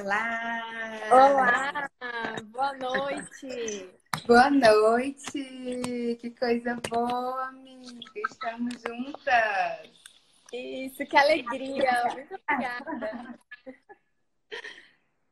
Olá! 0.00 0.62
Olá! 1.10 1.90
Boa 2.44 2.72
noite! 2.78 3.90
Boa 4.26 4.48
noite! 4.48 6.16
Que 6.18 6.30
coisa 6.30 6.80
boa, 6.88 7.48
amiga! 7.48 8.00
Estamos 8.26 8.72
juntas! 8.80 9.90
Isso, 10.50 11.04
que 11.04 11.14
alegria! 11.14 12.04
Muito 12.04 12.40
obrigada! 12.48 13.38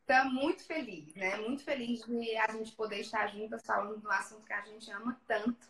Estou 0.01 0.31
muito 0.31 0.63
feliz, 0.67 1.15
né? 1.15 1.37
Muito 1.37 1.65
feliz 1.65 2.05
de 2.05 2.37
a 2.37 2.53
gente 2.53 2.73
poder 2.73 3.01
estar 3.01 3.29
juntas 3.29 3.65
falando 3.65 3.99
do 3.99 4.11
assunto 4.11 4.45
que 4.45 4.53
a 4.53 4.61
gente 4.61 4.91
ama 4.91 5.19
tanto, 5.27 5.69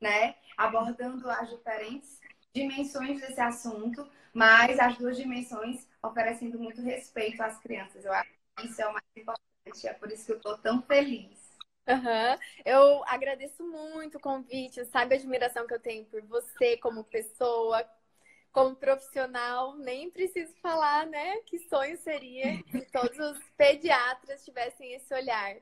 né? 0.00 0.34
Abordando 0.56 1.28
as 1.28 1.50
diferentes 1.50 2.18
dimensões 2.54 3.20
desse 3.20 3.40
assunto, 3.40 4.10
mas 4.32 4.78
as 4.78 4.96
duas 4.96 5.16
dimensões 5.16 5.86
oferecendo 6.02 6.58
muito 6.58 6.80
respeito 6.82 7.42
às 7.42 7.58
crianças. 7.58 8.04
Eu 8.04 8.12
acho 8.12 8.30
que 8.56 8.66
isso 8.66 8.80
é 8.80 8.88
o 8.88 8.92
mais 8.92 9.04
importante, 9.16 9.86
é 9.86 9.92
por 9.94 10.10
isso 10.10 10.26
que 10.26 10.32
eu 10.32 10.36
estou 10.36 10.58
tão 10.58 10.82
feliz. 10.82 11.50
Uhum. 11.88 12.38
Eu 12.64 13.04
agradeço 13.06 13.66
muito 13.66 14.18
o 14.18 14.20
convite, 14.20 14.84
sabe 14.86 15.14
a 15.14 15.18
admiração 15.18 15.66
que 15.66 15.74
eu 15.74 15.80
tenho 15.80 16.04
por 16.04 16.22
você 16.22 16.76
como 16.76 17.02
pessoa, 17.04 17.84
como 18.52 18.76
profissional. 18.76 19.76
Nem 19.76 20.10
preciso 20.10 20.54
falar, 20.62 21.06
né? 21.06 21.38
Que 21.46 21.58
sonho 21.58 21.96
seria 21.98 22.62
se 22.70 22.80
todos 22.92 23.18
os 23.18 23.42
pediatras 23.56 24.44
tivessem 24.44 24.92
esse 24.92 25.12
olhar 25.12 25.56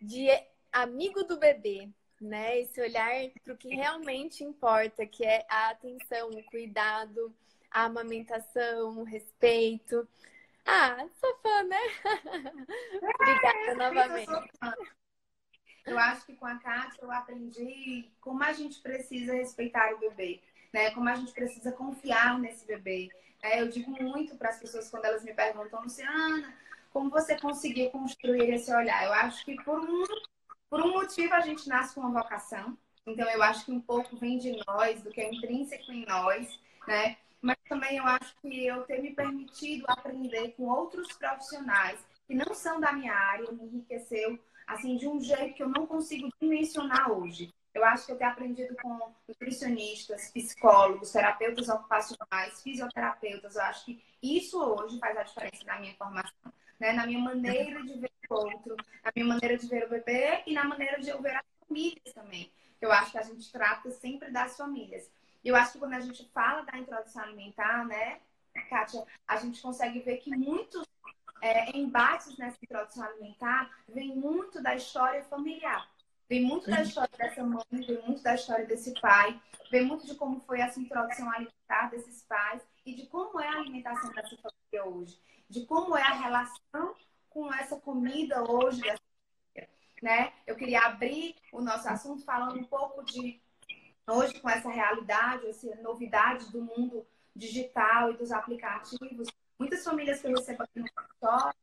de 0.00 0.28
amigo 0.72 1.24
do 1.24 1.38
bebê, 1.38 1.88
né? 2.20 2.60
Esse 2.60 2.80
olhar 2.80 3.12
para 3.44 3.52
o 3.52 3.58
que 3.58 3.68
realmente 3.74 4.42
importa, 4.42 5.06
que 5.06 5.24
é 5.24 5.44
a 5.48 5.70
atenção, 5.70 6.30
o 6.30 6.44
cuidado, 6.44 7.34
a 7.70 7.84
amamentação, 7.84 8.98
o 8.98 9.04
respeito. 9.04 10.08
Ah, 10.66 11.06
sou 11.20 11.36
fã, 11.38 11.62
né? 11.64 11.80
Obrigada 13.02 13.58
é, 13.66 13.74
novamente. 13.74 14.30
Eu, 15.86 15.92
eu 15.92 15.98
acho 15.98 16.26
que 16.26 16.34
com 16.34 16.46
a 16.46 16.56
Kátia 16.56 17.02
eu 17.02 17.10
aprendi 17.10 18.10
como 18.20 18.42
a 18.42 18.52
gente 18.52 18.80
precisa 18.80 19.34
respeitar 19.34 19.94
o 19.94 19.98
bebê, 19.98 20.40
né? 20.72 20.90
Como 20.90 21.08
a 21.08 21.14
gente 21.14 21.32
precisa 21.32 21.72
confiar 21.72 22.38
nesse 22.38 22.66
bebê. 22.66 23.08
É, 23.42 23.60
eu 23.60 23.68
digo 23.68 23.90
muito 24.02 24.36
para 24.36 24.50
as 24.50 24.60
pessoas 24.60 24.90
quando 24.90 25.06
elas 25.06 25.24
me 25.24 25.32
perguntam, 25.32 25.82
Luciana, 25.82 26.54
como 26.92 27.08
você 27.08 27.38
conseguiu 27.38 27.90
construir 27.90 28.52
esse 28.52 28.72
olhar? 28.74 29.04
Eu 29.04 29.12
acho 29.14 29.44
que 29.44 29.54
por 29.62 29.80
um, 29.80 30.04
por 30.68 30.80
um 30.82 30.92
motivo 30.92 31.34
a 31.34 31.40
gente 31.40 31.68
nasce 31.68 31.94
com 31.94 32.02
uma 32.02 32.22
vocação. 32.22 32.76
Então 33.06 33.28
eu 33.30 33.42
acho 33.42 33.64
que 33.64 33.72
um 33.72 33.80
pouco 33.80 34.16
vem 34.16 34.38
de 34.38 34.60
nós, 34.66 35.02
do 35.02 35.10
que 35.10 35.20
é 35.20 35.32
intrínseco 35.32 35.90
em 35.90 36.04
nós, 36.04 36.60
né? 36.86 37.16
Mas 37.40 37.56
também 37.68 37.96
eu 37.96 38.04
acho 38.04 38.34
que 38.40 38.66
eu 38.66 38.82
ter 38.82 39.00
me 39.00 39.14
permitido 39.14 39.84
aprender 39.88 40.52
com 40.56 40.64
outros 40.64 41.12
profissionais 41.14 41.98
que 42.26 42.34
não 42.34 42.54
são 42.54 42.80
da 42.80 42.92
minha 42.92 43.14
área 43.14 43.50
me 43.50 43.64
enriqueceu 43.64 44.38
assim 44.66 44.96
de 44.96 45.08
um 45.08 45.20
jeito 45.20 45.54
que 45.54 45.62
eu 45.62 45.68
não 45.68 45.86
consigo 45.86 46.28
dimensionar 46.40 47.10
hoje. 47.10 47.52
Eu 47.74 47.84
acho 47.84 48.06
que 48.06 48.12
eu 48.12 48.18
ter 48.18 48.24
aprendido 48.24 48.74
com 48.82 49.12
nutricionistas, 49.28 50.30
psicólogos, 50.30 51.12
terapeutas 51.12 51.68
ocupacionais, 51.68 52.62
fisioterapeutas, 52.62 53.54
eu 53.54 53.62
acho 53.62 53.84
que 53.84 54.02
isso 54.22 54.60
hoje 54.60 54.98
faz 54.98 55.16
a 55.16 55.22
diferença 55.22 55.64
na 55.64 55.80
minha 55.80 55.94
formação, 55.94 56.52
né? 56.78 56.92
na 56.92 57.06
minha 57.06 57.20
maneira 57.20 57.82
de 57.82 57.98
ver 57.98 58.10
o 58.28 58.34
outro, 58.34 58.76
na 59.04 59.12
minha 59.14 59.26
maneira 59.26 59.56
de 59.56 59.66
ver 59.66 59.86
o 59.86 59.88
bebê 59.90 60.42
e 60.46 60.52
na 60.52 60.64
maneira 60.64 61.00
de 61.00 61.10
eu 61.10 61.22
ver 61.22 61.36
as 61.36 61.44
famílias 61.66 62.12
também. 62.12 62.50
Eu 62.80 62.90
acho 62.90 63.12
que 63.12 63.18
a 63.18 63.22
gente 63.22 63.52
trata 63.52 63.90
sempre 63.90 64.30
das 64.30 64.56
famílias. 64.56 65.10
Eu 65.44 65.56
acho 65.56 65.72
que 65.72 65.78
quando 65.78 65.94
a 65.94 66.00
gente 66.00 66.28
fala 66.32 66.62
da 66.62 66.78
introdução 66.78 67.22
alimentar, 67.22 67.86
né, 67.86 68.20
Kátia, 68.68 69.04
a 69.26 69.36
gente 69.36 69.60
consegue 69.60 70.00
ver 70.00 70.18
que 70.18 70.30
muitos 70.36 70.86
é, 71.40 71.76
embates 71.76 72.36
nessa 72.36 72.58
introdução 72.62 73.04
alimentar 73.04 73.70
vem 73.88 74.14
muito 74.14 74.62
da 74.62 74.74
história 74.74 75.22
familiar. 75.24 75.88
Vem 76.28 76.44
muito 76.44 76.70
da 76.70 76.82
história 76.82 77.10
dessa 77.18 77.42
mãe, 77.42 77.64
vem 77.72 78.00
muito 78.02 78.22
da 78.22 78.34
história 78.36 78.64
desse 78.64 78.94
pai, 79.00 79.40
vem 79.68 79.84
muito 79.84 80.06
de 80.06 80.14
como 80.14 80.38
foi 80.40 80.60
essa 80.60 80.78
introdução 80.78 81.28
alimentar 81.28 81.90
desses 81.90 82.22
pais 82.22 82.62
e 82.86 82.94
de 82.94 83.06
como 83.06 83.40
é 83.40 83.48
a 83.48 83.56
alimentação 83.56 84.12
dessa 84.12 84.36
família 84.36 84.84
hoje, 84.84 85.20
de 85.48 85.66
como 85.66 85.96
é 85.96 86.02
a 86.02 86.12
relação 86.14 86.94
com 87.28 87.52
essa 87.52 87.80
comida 87.80 88.44
hoje 88.48 88.80
dessa 88.80 89.02
família, 89.52 89.70
né? 90.00 90.32
Eu 90.46 90.54
queria 90.54 90.82
abrir 90.82 91.34
o 91.52 91.60
nosso 91.60 91.88
assunto 91.88 92.24
falando 92.24 92.60
um 92.60 92.64
pouco 92.64 93.02
de 93.02 93.40
hoje 94.10 94.40
com 94.40 94.48
essa 94.48 94.70
realidade, 94.70 95.46
essa 95.48 95.74
novidade 95.76 96.50
do 96.50 96.60
mundo 96.62 97.06
digital 97.34 98.10
e 98.10 98.16
dos 98.16 98.32
aplicativos, 98.32 99.28
muitas 99.58 99.84
famílias 99.84 100.20
que 100.20 100.26
eu 100.26 100.34
recebo 100.34 100.62
aqui 100.62 100.80
no 100.80 100.86
escritório, 100.86 101.54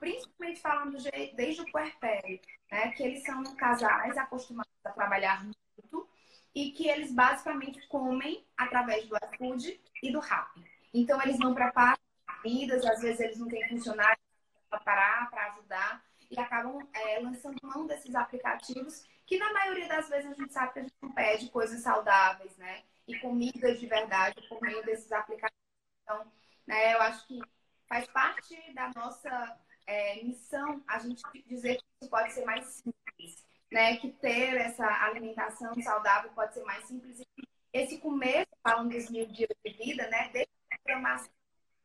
principalmente 0.00 0.60
falando 0.60 0.96
desde 1.36 1.62
o 1.62 1.70
puerpério, 1.70 2.40
né, 2.70 2.90
que 2.92 3.02
eles 3.02 3.22
são 3.22 3.42
casais 3.56 4.16
acostumados 4.16 4.72
a 4.84 4.90
trabalhar 4.90 5.44
muito 5.44 6.08
e 6.54 6.72
que 6.72 6.88
eles 6.88 7.12
basicamente 7.12 7.86
comem 7.88 8.44
através 8.56 9.06
do 9.06 9.16
iFood 9.16 9.80
e 10.02 10.12
do 10.12 10.18
Rappi. 10.18 10.64
Então 10.92 11.20
eles 11.22 11.38
não 11.38 11.54
preparam 11.54 11.98
comidas, 12.42 12.84
às 12.84 13.00
vezes 13.00 13.20
eles 13.20 13.38
não 13.38 13.48
têm 13.48 13.68
funcionários 13.68 14.22
para 14.68 14.80
parar, 14.80 15.30
para 15.30 15.52
ajudar 15.52 16.04
e 16.30 16.38
acabam 16.38 16.86
é, 16.94 17.20
lançando 17.20 17.56
mão 17.62 17.86
desses 17.86 18.14
aplicativos 18.14 19.04
que 19.32 19.38
na 19.38 19.50
maioria 19.50 19.88
das 19.88 20.10
vezes 20.10 20.30
a 20.30 20.34
gente 20.34 20.52
sabe 20.52 20.74
que 20.74 20.78
a 20.78 20.82
gente 20.82 20.94
não 21.00 21.10
pede 21.10 21.48
coisas 21.48 21.80
saudáveis, 21.80 22.54
né? 22.58 22.82
E 23.08 23.18
comidas 23.18 23.80
de 23.80 23.86
verdade 23.86 24.46
por 24.46 24.60
meio 24.60 24.84
desses 24.84 25.10
aplicativos. 25.10 25.58
Então, 26.02 26.30
né, 26.66 26.92
eu 26.92 27.00
acho 27.00 27.26
que 27.26 27.40
faz 27.88 28.06
parte 28.08 28.54
da 28.74 28.90
nossa 28.94 29.58
é, 29.86 30.22
missão 30.22 30.84
a 30.86 30.98
gente 30.98 31.22
dizer 31.46 31.78
que 31.78 31.84
isso 32.02 32.10
pode 32.10 32.30
ser 32.34 32.44
mais 32.44 32.66
simples, 32.66 33.46
né? 33.70 33.96
Que 33.96 34.12
ter 34.12 34.54
essa 34.54 34.86
alimentação 35.02 35.74
saudável 35.80 36.30
pode 36.32 36.52
ser 36.52 36.64
mais 36.64 36.84
simples. 36.84 37.20
E 37.20 37.26
esse 37.72 37.96
começo, 38.00 38.50
falando 38.62 38.90
dos 38.90 39.08
mil 39.08 39.24
dias 39.28 39.48
de 39.64 39.72
vida, 39.72 40.08
né? 40.08 40.28
Desde 40.28 40.52
a 40.90 41.24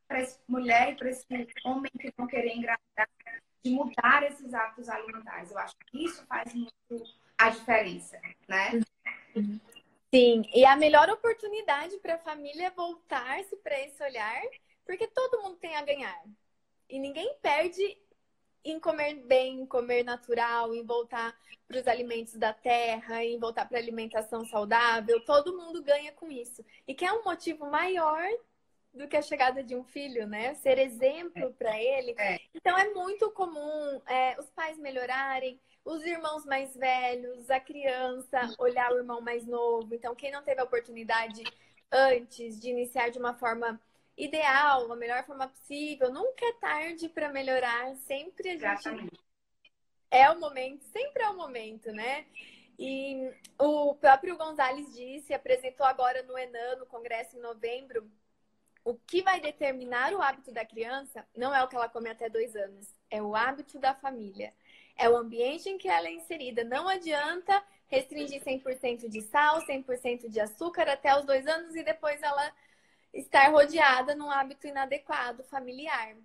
para 0.06 0.20
essa 0.20 0.38
mulher 0.50 0.92
e 0.92 0.96
para 0.98 1.10
esse 1.10 1.26
homem 1.64 1.92
que 1.98 2.14
vão 2.18 2.28
querer 2.28 2.58
engravidar, 2.58 3.10
de 3.64 3.72
mudar 3.72 4.24
esses 4.24 4.54
hábitos 4.54 4.90
alimentares. 4.90 5.50
Eu 5.50 5.60
acho 5.60 5.76
que 5.78 6.04
isso 6.04 6.26
faz 6.28 6.54
muito 6.54 7.06
a 7.38 7.50
diferença, 7.50 8.20
né? 8.48 8.82
Sim, 10.14 10.44
e 10.54 10.66
a 10.66 10.76
melhor 10.76 11.10
oportunidade 11.10 11.98
para 11.98 12.16
a 12.16 12.20
família 12.20 12.68
é 12.68 12.72
voltar-se 12.72 13.56
para 13.58 13.80
esse 13.82 14.02
olhar, 14.04 14.42
porque 14.86 15.08
todo 15.08 15.42
mundo 15.42 15.58
tem 15.58 15.76
a 15.76 15.84
ganhar. 15.84 16.24
E 16.90 16.98
ninguém 16.98 17.36
perde 17.42 17.98
em 18.64 18.80
comer 18.80 19.16
bem, 19.16 19.62
em 19.62 19.66
comer 19.66 20.04
natural, 20.04 20.74
em 20.74 20.84
voltar 20.86 21.38
para 21.68 21.80
os 21.80 21.88
alimentos 21.88 22.34
da 22.36 22.54
terra, 22.54 23.24
em 23.24 23.38
voltar 23.38 23.68
para 23.68 23.78
a 23.78 23.82
alimentação 23.82 24.46
saudável. 24.46 25.24
Todo 25.26 25.58
mundo 25.58 25.84
ganha 25.84 26.12
com 26.14 26.32
isso. 26.32 26.64
E 26.88 26.94
que 26.94 27.06
é 27.06 27.12
um 27.12 27.24
motivo 27.24 27.70
maior 27.70 28.26
do 28.94 29.08
que 29.08 29.18
a 29.18 29.22
chegada 29.22 29.64
de 29.64 29.76
um 29.76 29.84
filho, 29.84 30.26
né? 30.26 30.54
Ser 30.56 30.80
exemplo 30.80 31.54
para 31.54 31.78
ele. 31.82 32.16
É. 32.18 32.40
Então 32.54 32.78
é 32.78 32.90
muito 32.94 33.30
comum 33.32 34.02
é, 34.08 34.40
os 34.40 34.50
pais 34.50 34.78
melhorarem, 34.78 35.60
os 35.88 36.06
irmãos 36.06 36.46
mais 36.46 36.76
velhos, 36.76 37.50
a 37.50 37.62
criança 37.62 38.54
olhar 38.60 38.92
o 38.92 38.98
irmão 38.98 39.22
mais 39.22 39.48
novo. 39.48 39.96
Então, 39.96 40.14
quem 40.14 40.32
não 40.32 40.44
teve 40.44 40.60
a 40.60 40.66
oportunidade 40.66 41.44
antes 41.90 42.60
de 42.60 42.70
iniciar 42.70 43.10
de 43.10 43.18
uma 43.18 43.34
forma 43.34 43.80
ideal, 44.18 44.92
a 44.92 44.96
melhor 44.98 45.24
forma 45.26 45.48
possível, 45.48 46.12
nunca 46.12 46.46
é 46.46 46.54
tarde 46.54 47.08
para 47.08 47.32
melhorar. 47.32 47.96
Sempre 47.96 48.50
a 48.50 48.52
gente 48.54 48.66
Exatamente. 48.66 49.20
é 50.12 50.30
o 50.30 50.38
momento, 50.38 50.84
sempre 50.88 51.24
é 51.24 51.30
o 51.30 51.38
momento, 51.38 51.90
né? 51.94 52.26
E 52.78 53.32
o 53.58 53.96
próprio 53.96 54.38
Gonzalez 54.38 54.94
disse, 54.94 55.34
apresentou 55.34 55.86
agora 55.86 56.22
no 56.24 56.38
Enan, 56.38 56.76
no 56.76 56.86
congresso 56.86 57.38
em 57.38 57.40
novembro, 57.40 58.12
o 58.84 58.94
que 58.94 59.22
vai 59.22 59.40
determinar 59.40 60.14
o 60.14 60.22
hábito 60.22 60.52
da 60.52 60.66
criança 60.66 61.26
não 61.36 61.56
é 61.56 61.64
o 61.64 61.68
que 61.68 61.76
ela 61.76 61.90
come 61.90 62.10
até 62.10 62.30
dois 62.30 62.56
anos, 62.56 62.94
é 63.10 63.22
o 63.22 63.36
hábito 63.36 63.80
da 63.80 63.94
família 63.94 64.54
é 64.98 65.10
o 65.10 65.16
ambiente 65.16 65.70
em 65.70 65.78
que 65.78 65.88
ela 65.88 66.08
é 66.08 66.14
inserida. 66.14 66.64
Não 66.64 66.88
adianta 66.88 67.64
restringir 67.88 68.44
100% 68.44 69.08
de 69.10 69.22
sal, 69.22 69.62
100% 69.66 70.30
de 70.30 70.40
açúcar 70.40 70.90
até 70.90 71.18
os 71.18 71.26
dois 71.26 71.48
anos 71.48 71.76
e 71.76 71.84
depois 71.84 72.22
ela 72.22 72.54
estar 73.14 73.50
rodeada 73.50 74.16
num 74.16 74.30
hábito 74.30 74.68
inadequado 74.68 75.44
familiar. 75.46 76.16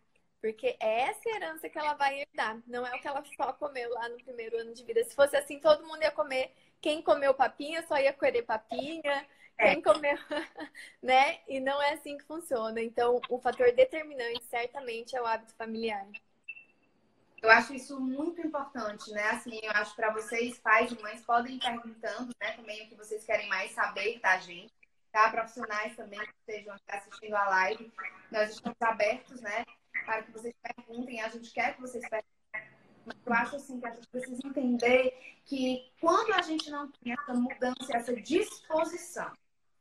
Porque 0.41 0.77
é 0.81 1.03
essa 1.03 1.29
herança 1.29 1.69
que 1.69 1.79
ela 1.79 1.95
vai 1.95 2.21
herdar, 2.23 2.61
não 2.67 2.85
é 2.85 2.97
o 2.97 3.01
que 3.01 3.07
ela 3.07 3.23
só 3.37 3.53
comeu 3.53 3.89
lá 3.91 4.09
no 4.09 4.17
primeiro 4.25 4.59
ano 4.59 4.75
de 4.75 4.85
vida. 4.85 5.05
Se 5.05 5.15
fosse 5.15 5.37
assim, 5.37 5.61
todo 5.61 5.87
mundo 5.87 6.03
ia 6.03 6.11
comer. 6.11 6.53
Quem 6.81 7.01
comeu 7.01 7.33
papinha 7.33 7.87
só 7.87 7.97
ia 7.97 8.13
querer 8.13 8.43
papinha. 8.43 9.25
Quem 9.57 9.79
é. 9.79 9.83
comeu, 9.83 10.17
né? 11.01 11.39
E 11.47 11.61
não 11.61 11.81
é 11.81 11.93
assim 11.93 12.19
que 12.19 12.25
funciona. 12.25 12.81
Então, 12.83 13.21
o 13.29 13.39
fator 13.39 13.71
determinante 13.73 14.45
certamente 14.47 15.15
é 15.15 15.23
o 15.23 15.27
hábito 15.27 15.55
familiar. 15.55 16.09
Eu 17.43 17.51
acho 17.51 17.75
isso 17.75 18.01
muito 18.01 18.41
importante, 18.41 19.11
né? 19.11 19.31
Assim, 19.31 19.59
eu 19.63 19.73
acho 19.73 19.95
para 19.97 20.13
vocês, 20.13 20.59
pais 20.59 20.93
e 20.93 21.03
mães, 21.03 21.23
podem 21.23 21.57
ir 21.57 21.61
perguntando, 21.61 22.33
né, 22.41 22.53
também 22.53 22.87
o 22.87 22.89
que 22.89 22.95
vocês 22.95 23.25
querem 23.25 23.49
mais 23.49 23.73
saber, 23.73 24.21
tá, 24.21 24.39
gente? 24.39 24.73
Tá? 25.11 25.29
Profissionais 25.31 25.95
também 25.97 26.21
que 26.21 26.33
estejam 26.39 26.77
assistindo 26.89 27.35
a 27.35 27.49
live, 27.49 27.93
nós 28.31 28.51
estamos 28.51 28.81
abertos, 28.81 29.41
né? 29.41 29.65
para 30.05 30.23
que 30.23 30.33
vocês 30.33 30.55
perguntem, 30.63 31.21
a 31.21 31.29
gente 31.29 31.51
quer 31.53 31.75
que 31.75 31.81
vocês 31.81 32.03
perguntem. 32.09 32.31
Mas 33.05 33.17
eu 33.27 33.33
acho 33.33 33.57
assim 33.57 33.81
que 33.81 33.87
a 33.87 33.91
gente 33.91 34.07
precisa 34.09 34.47
entender 34.47 35.41
que 35.45 35.91
quando 36.01 36.33
a 36.35 36.43
gente 36.43 36.71
não 36.71 36.91
tem 36.91 37.13
essa 37.13 37.35
mudança, 37.35 37.97
essa 37.97 38.15
disposição, 38.15 39.31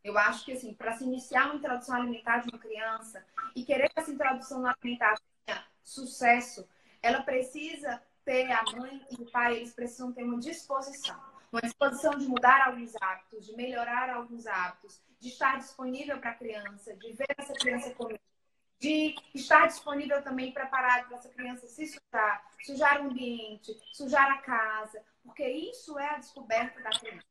eu 0.04 0.18
acho 0.18 0.46
que 0.46 0.54
assim, 0.54 0.74
para 0.74 0.98
se 0.98 1.04
iniciar 1.04 1.46
uma 1.46 1.56
introdução 1.56 1.96
alimentar 1.96 2.40
de 2.40 2.50
uma 2.50 2.58
criança 2.58 3.24
e 3.56 3.64
querer 3.64 3.90
que 3.90 4.00
essa 4.00 4.12
introdução 4.12 4.66
alimentar 4.66 5.20
tenha 5.46 5.64
sucesso, 5.84 6.68
ela 7.02 7.24
precisa 7.24 8.02
ter 8.24 8.52
a 8.52 8.64
mãe 8.76 9.06
e 9.10 9.22
o 9.22 9.32
pai, 9.32 9.58
eles 9.58 9.74
precisam 9.74 10.12
ter 10.12 10.24
uma 10.24 10.40
disposição. 10.40 11.20
Uma 11.52 11.62
disposição 11.62 12.18
de 12.18 12.28
mudar 12.28 12.68
alguns 12.68 12.96
hábitos, 13.02 13.46
de 13.46 13.56
melhorar 13.56 14.10
alguns 14.10 14.48
hábitos, 14.48 15.02
de 15.20 15.30
estar 15.30 15.58
disponível 15.58 16.18
para 16.20 16.32
a 16.32 16.36
criança, 16.36 16.96
de 16.96 17.14
ver 17.14 17.28
essa 17.38 17.54
criança 17.54 17.94
comer, 17.94 18.22
de 18.80 19.16
estar 19.36 19.68
disponível 19.68 20.22
também 20.24 20.52
preparado 20.52 21.08
para 21.08 21.18
essa 21.18 21.30
criança 21.30 21.68
se 21.68 21.88
sujar, 21.88 22.44
sujar 22.64 23.02
o 23.02 23.10
ambiente, 23.10 23.78
sujar 23.94 24.32
a 24.32 24.38
casa, 24.38 25.04
porque 25.24 25.48
isso 25.48 26.00
é 26.00 26.10
a 26.10 26.18
descoberta 26.18 26.82
da 26.82 26.90
criança. 26.90 27.26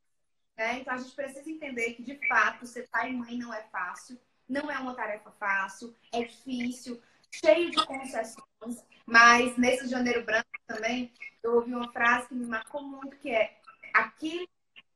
Né? 0.56 0.80
Então 0.80 0.94
a 0.94 0.98
gente 0.98 1.14
precisa 1.14 1.50
entender 1.50 1.94
que, 1.94 2.02
de 2.02 2.28
fato, 2.28 2.66
ser 2.66 2.88
pai 2.88 3.10
e 3.10 3.16
mãe 3.16 3.38
não 3.38 3.52
é 3.52 3.62
fácil, 3.64 4.20
não 4.48 4.70
é 4.70 4.78
uma 4.78 4.94
tarefa 4.94 5.30
fácil, 5.32 5.96
é 6.12 6.22
difícil, 6.22 7.00
cheio 7.30 7.70
de 7.70 7.84
concessões, 7.86 8.84
mas 9.06 9.56
nesse 9.56 9.88
janeiro 9.88 10.24
branco 10.24 10.48
também 10.66 11.12
eu 11.42 11.56
ouvi 11.56 11.74
uma 11.74 11.90
frase 11.92 12.28
que 12.28 12.34
me 12.34 12.46
marcou 12.46 12.82
muito, 12.82 13.16
que 13.18 13.30
é 13.30 13.58
aquilo 13.94 14.48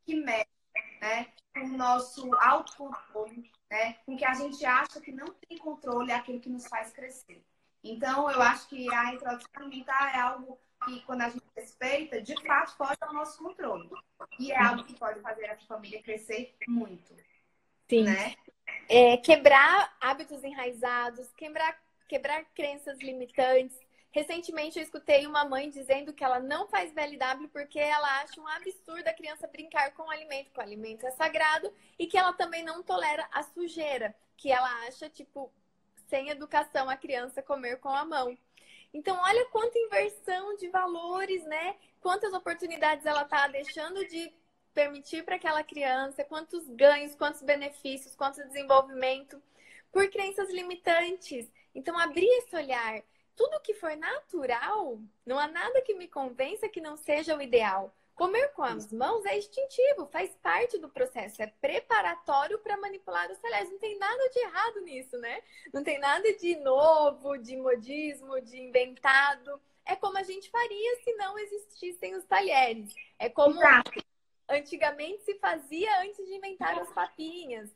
que 0.04 0.14
mexe 0.14 0.48
né, 1.00 1.28
com 1.52 1.60
o 1.60 1.76
nosso 1.76 2.34
autocontrole, 2.34 3.50
né, 3.70 3.94
com 4.04 4.16
que 4.16 4.24
a 4.24 4.34
gente 4.34 4.64
acha 4.64 5.00
que 5.00 5.12
não 5.12 5.26
tem 5.48 5.58
controle, 5.58 6.10
é 6.10 6.14
aquilo 6.14 6.40
que 6.40 6.48
nos 6.48 6.66
faz 6.66 6.92
crescer. 6.92 7.44
Então, 7.82 8.30
eu 8.30 8.40
acho 8.40 8.66
que 8.68 8.92
a 8.92 9.12
introdução 9.12 9.50
alimentar 9.56 10.16
é 10.16 10.20
algo 10.20 10.58
que, 10.84 11.00
quando 11.02 11.20
a 11.20 11.28
gente 11.28 11.44
respeita, 11.54 12.20
de 12.22 12.34
fato 12.42 12.76
foge 12.76 12.96
ao 13.00 13.12
nosso 13.12 13.42
controle. 13.42 13.90
E 14.38 14.52
é 14.52 14.58
algo 14.58 14.84
que 14.84 14.98
pode 14.98 15.20
fazer 15.20 15.50
a 15.50 15.58
família 15.58 16.02
crescer 16.02 16.56
muito. 16.66 17.14
Sim. 17.88 18.04
Né? 18.04 18.34
É, 18.88 19.18
quebrar 19.18 19.94
hábitos 20.00 20.42
enraizados, 20.42 21.30
quebrar, 21.34 21.78
quebrar 22.08 22.44
crenças 22.54 22.98
limitantes, 22.98 23.78
Recentemente 24.14 24.78
eu 24.78 24.84
escutei 24.84 25.26
uma 25.26 25.44
mãe 25.44 25.68
dizendo 25.68 26.12
que 26.12 26.22
ela 26.22 26.38
não 26.38 26.68
faz 26.68 26.92
BLW 26.92 27.48
porque 27.48 27.80
ela 27.80 28.20
acha 28.20 28.40
um 28.40 28.46
absurdo 28.46 29.08
a 29.08 29.12
criança 29.12 29.48
brincar 29.48 29.92
com 29.92 30.04
o 30.04 30.10
alimento, 30.10 30.52
que 30.52 30.60
o 30.60 30.62
alimento 30.62 31.04
é 31.04 31.10
sagrado, 31.10 31.74
e 31.98 32.06
que 32.06 32.16
ela 32.16 32.32
também 32.32 32.62
não 32.62 32.80
tolera 32.80 33.28
a 33.32 33.42
sujeira, 33.42 34.14
que 34.36 34.52
ela 34.52 34.70
acha, 34.86 35.10
tipo, 35.10 35.52
sem 36.06 36.28
educação 36.28 36.88
a 36.88 36.96
criança 36.96 37.42
comer 37.42 37.80
com 37.80 37.88
a 37.88 38.04
mão. 38.04 38.38
Então, 38.92 39.18
olha 39.20 39.46
quanta 39.46 39.76
inversão 39.76 40.54
de 40.58 40.68
valores, 40.68 41.44
né? 41.46 41.74
Quantas 42.00 42.32
oportunidades 42.32 43.04
ela 43.04 43.24
tá 43.24 43.48
deixando 43.48 44.06
de 44.06 44.32
permitir 44.72 45.24
para 45.24 45.34
aquela 45.34 45.64
criança, 45.64 46.22
quantos 46.22 46.68
ganhos, 46.68 47.16
quantos 47.16 47.42
benefícios, 47.42 48.14
quanto 48.14 48.46
desenvolvimento 48.46 49.42
por 49.90 50.08
crenças 50.08 50.48
limitantes. 50.50 51.50
Então, 51.74 51.98
abrir 51.98 52.28
esse 52.38 52.54
olhar 52.54 53.02
tudo 53.36 53.60
que 53.60 53.74
for 53.74 53.96
natural, 53.96 54.98
não 55.26 55.38
há 55.38 55.48
nada 55.48 55.82
que 55.82 55.94
me 55.94 56.06
convença 56.06 56.68
que 56.68 56.80
não 56.80 56.96
seja 56.96 57.36
o 57.36 57.42
ideal. 57.42 57.92
Comer 58.14 58.52
com 58.52 58.62
as 58.62 58.92
mãos 58.92 59.24
é 59.24 59.36
instintivo, 59.36 60.06
faz 60.06 60.30
parte 60.40 60.78
do 60.78 60.88
processo, 60.88 61.42
é 61.42 61.48
preparatório 61.48 62.60
para 62.60 62.76
manipular 62.76 63.28
os 63.28 63.38
talheres. 63.38 63.70
Não 63.70 63.78
tem 63.78 63.98
nada 63.98 64.28
de 64.28 64.38
errado 64.38 64.80
nisso, 64.82 65.18
né? 65.18 65.42
Não 65.72 65.82
tem 65.82 65.98
nada 65.98 66.32
de 66.34 66.54
novo, 66.56 67.36
de 67.36 67.56
modismo, 67.56 68.40
de 68.40 68.56
inventado. 68.56 69.60
É 69.84 69.96
como 69.96 70.16
a 70.16 70.22
gente 70.22 70.48
faria 70.48 71.02
se 71.02 71.12
não 71.14 71.36
existissem 71.36 72.14
os 72.14 72.24
talheres. 72.24 72.94
É 73.18 73.28
como 73.28 73.56
Exato. 73.56 74.04
antigamente 74.48 75.24
se 75.24 75.34
fazia 75.40 76.02
antes 76.02 76.24
de 76.24 76.34
inventar 76.34 76.78
as 76.78 76.92
papinhas. 76.92 77.74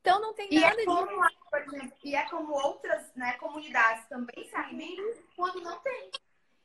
Então 0.00 0.20
não 0.20 0.32
tem 0.34 0.48
e 0.50 0.56
é 0.56 0.60
nada 0.60 0.80
é 0.80 0.84
como, 0.84 1.28
de. 1.28 1.36
Por 1.50 1.60
exemplo, 1.60 1.98
e 2.04 2.14
é 2.14 2.28
como 2.28 2.52
outras 2.54 3.14
né, 3.14 3.32
comunidades 3.34 4.06
também 4.08 4.48
se 4.48 4.56
alimentam 4.56 5.22
quando 5.36 5.60
não 5.60 5.78
tem. 5.80 6.10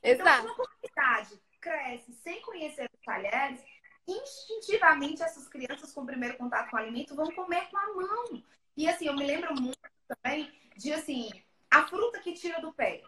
Exato. 0.02 0.30
Então, 0.30 0.36
se 0.36 0.46
uma 0.46 0.56
comunidade 0.56 1.42
cresce 1.60 2.14
sem 2.14 2.42
conhecer 2.42 2.90
os 2.94 3.02
talheres, 3.04 3.60
instintivamente 4.08 5.24
essas 5.24 5.48
crianças 5.48 5.92
com 5.92 6.02
o 6.02 6.06
primeiro 6.06 6.38
contato 6.38 6.70
com 6.70 6.78
o 6.78 6.80
alimento 6.80 7.16
vão 7.16 7.32
comer 7.32 7.68
com 7.70 7.78
a 7.78 7.94
mão. 7.94 8.44
E 8.78 8.88
assim, 8.88 9.08
eu 9.08 9.16
me 9.16 9.26
lembro 9.26 9.54
muito 9.56 9.80
também 10.08 10.52
de 10.78 10.94
assim, 10.94 11.30
a 11.70 11.88
fruta 11.88 12.20
que 12.20 12.34
tira 12.34 12.62
do 12.62 12.74
pé. 12.74 13.04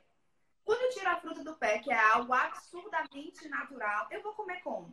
Quando 0.65 0.81
eu 0.81 0.89
tiro 0.89 1.09
a 1.09 1.17
fruta 1.17 1.43
do 1.43 1.55
pé, 1.55 1.79
que 1.79 1.91
é 1.91 1.99
algo 2.11 2.33
absurdamente 2.33 3.47
natural, 3.47 4.07
eu 4.11 4.21
vou 4.21 4.33
comer 4.33 4.61
como? 4.61 4.91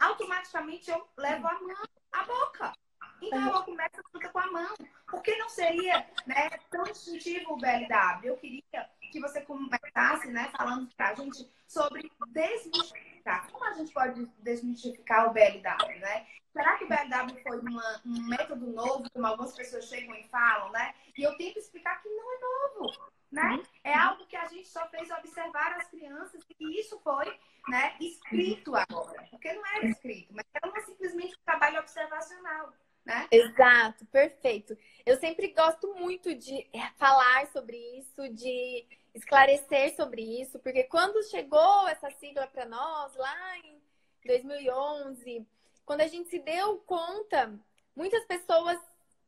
Automaticamente 0.00 0.90
eu 0.90 1.06
levo 1.16 1.46
a 1.46 1.60
mão 1.60 1.84
à 2.10 2.24
boca. 2.24 2.72
Então 3.20 3.48
ela 3.48 3.62
começa 3.62 4.00
a 4.00 4.28
com 4.28 4.38
a 4.38 4.50
mão. 4.50 4.74
Por 5.06 5.22
que 5.22 5.36
não 5.36 5.48
seria 5.48 6.06
né, 6.26 6.50
tão 6.70 6.84
instintivo 6.86 7.54
o 7.54 7.56
BLW? 7.56 8.24
Eu 8.24 8.36
queria 8.36 8.90
que 9.12 9.20
você 9.20 9.40
começasse 9.42 10.28
né, 10.28 10.50
falando 10.56 10.88
para 10.96 11.10
a 11.10 11.14
gente 11.14 11.48
sobre 11.68 12.10
desmistificar. 12.28 13.48
Como 13.50 13.64
a 13.64 13.72
gente 13.74 13.92
pode 13.92 14.26
desmistificar 14.40 15.28
o 15.28 15.32
BLW, 15.32 16.00
né? 16.00 16.26
Será 16.52 16.76
que 16.76 16.84
o 16.84 16.88
BLW 16.88 17.42
foi 17.42 17.58
uma, 17.60 18.02
um 18.04 18.28
método 18.28 18.66
novo, 18.66 19.10
como 19.12 19.26
algumas 19.26 19.54
pessoas 19.54 19.86
chegam 19.86 20.14
e 20.14 20.28
falam, 20.28 20.70
né? 20.70 20.94
E 21.16 21.22
eu 21.22 21.36
tenho 21.36 21.52
que 21.52 21.58
explicar 21.58 22.00
que 22.00 22.08
não 22.08 22.32
é 22.32 22.40
novo, 22.40 23.10
né? 23.30 23.62
É 23.82 23.94
algo 23.94 24.26
que 24.26 24.36
a 24.36 24.46
gente 24.46 24.68
só 24.68 24.86
fez 24.88 25.10
observar 25.10 25.72
as 25.72 25.88
crianças 25.88 26.44
e 26.58 26.80
isso 26.80 27.00
foi 27.00 27.26
né, 27.68 27.96
escrito 28.00 28.74
agora. 28.76 29.26
Porque 29.30 29.52
não 29.52 29.66
era 29.66 29.86
escrito, 29.86 30.32
mas 30.32 30.44
era 30.54 30.80
simplesmente 30.82 31.34
um 31.34 31.44
trabalho 31.44 31.80
observacional 31.80 32.72
né? 33.04 33.28
Exato, 33.30 34.06
perfeito. 34.06 34.76
Eu 35.04 35.18
sempre 35.18 35.48
gosto 35.48 35.94
muito 35.94 36.34
de 36.34 36.66
falar 36.96 37.46
sobre 37.48 37.76
isso, 37.98 38.28
de 38.30 38.86
esclarecer 39.14 39.94
sobre 39.94 40.22
isso, 40.22 40.58
porque 40.58 40.84
quando 40.84 41.22
chegou 41.28 41.88
essa 41.88 42.10
sigla 42.10 42.46
para 42.46 42.64
nós 42.64 43.14
lá 43.14 43.58
em 43.58 43.80
2011, 44.24 45.46
quando 45.84 46.00
a 46.00 46.06
gente 46.06 46.30
se 46.30 46.38
deu 46.38 46.78
conta, 46.78 47.52
muitas 47.94 48.24
pessoas 48.24 48.78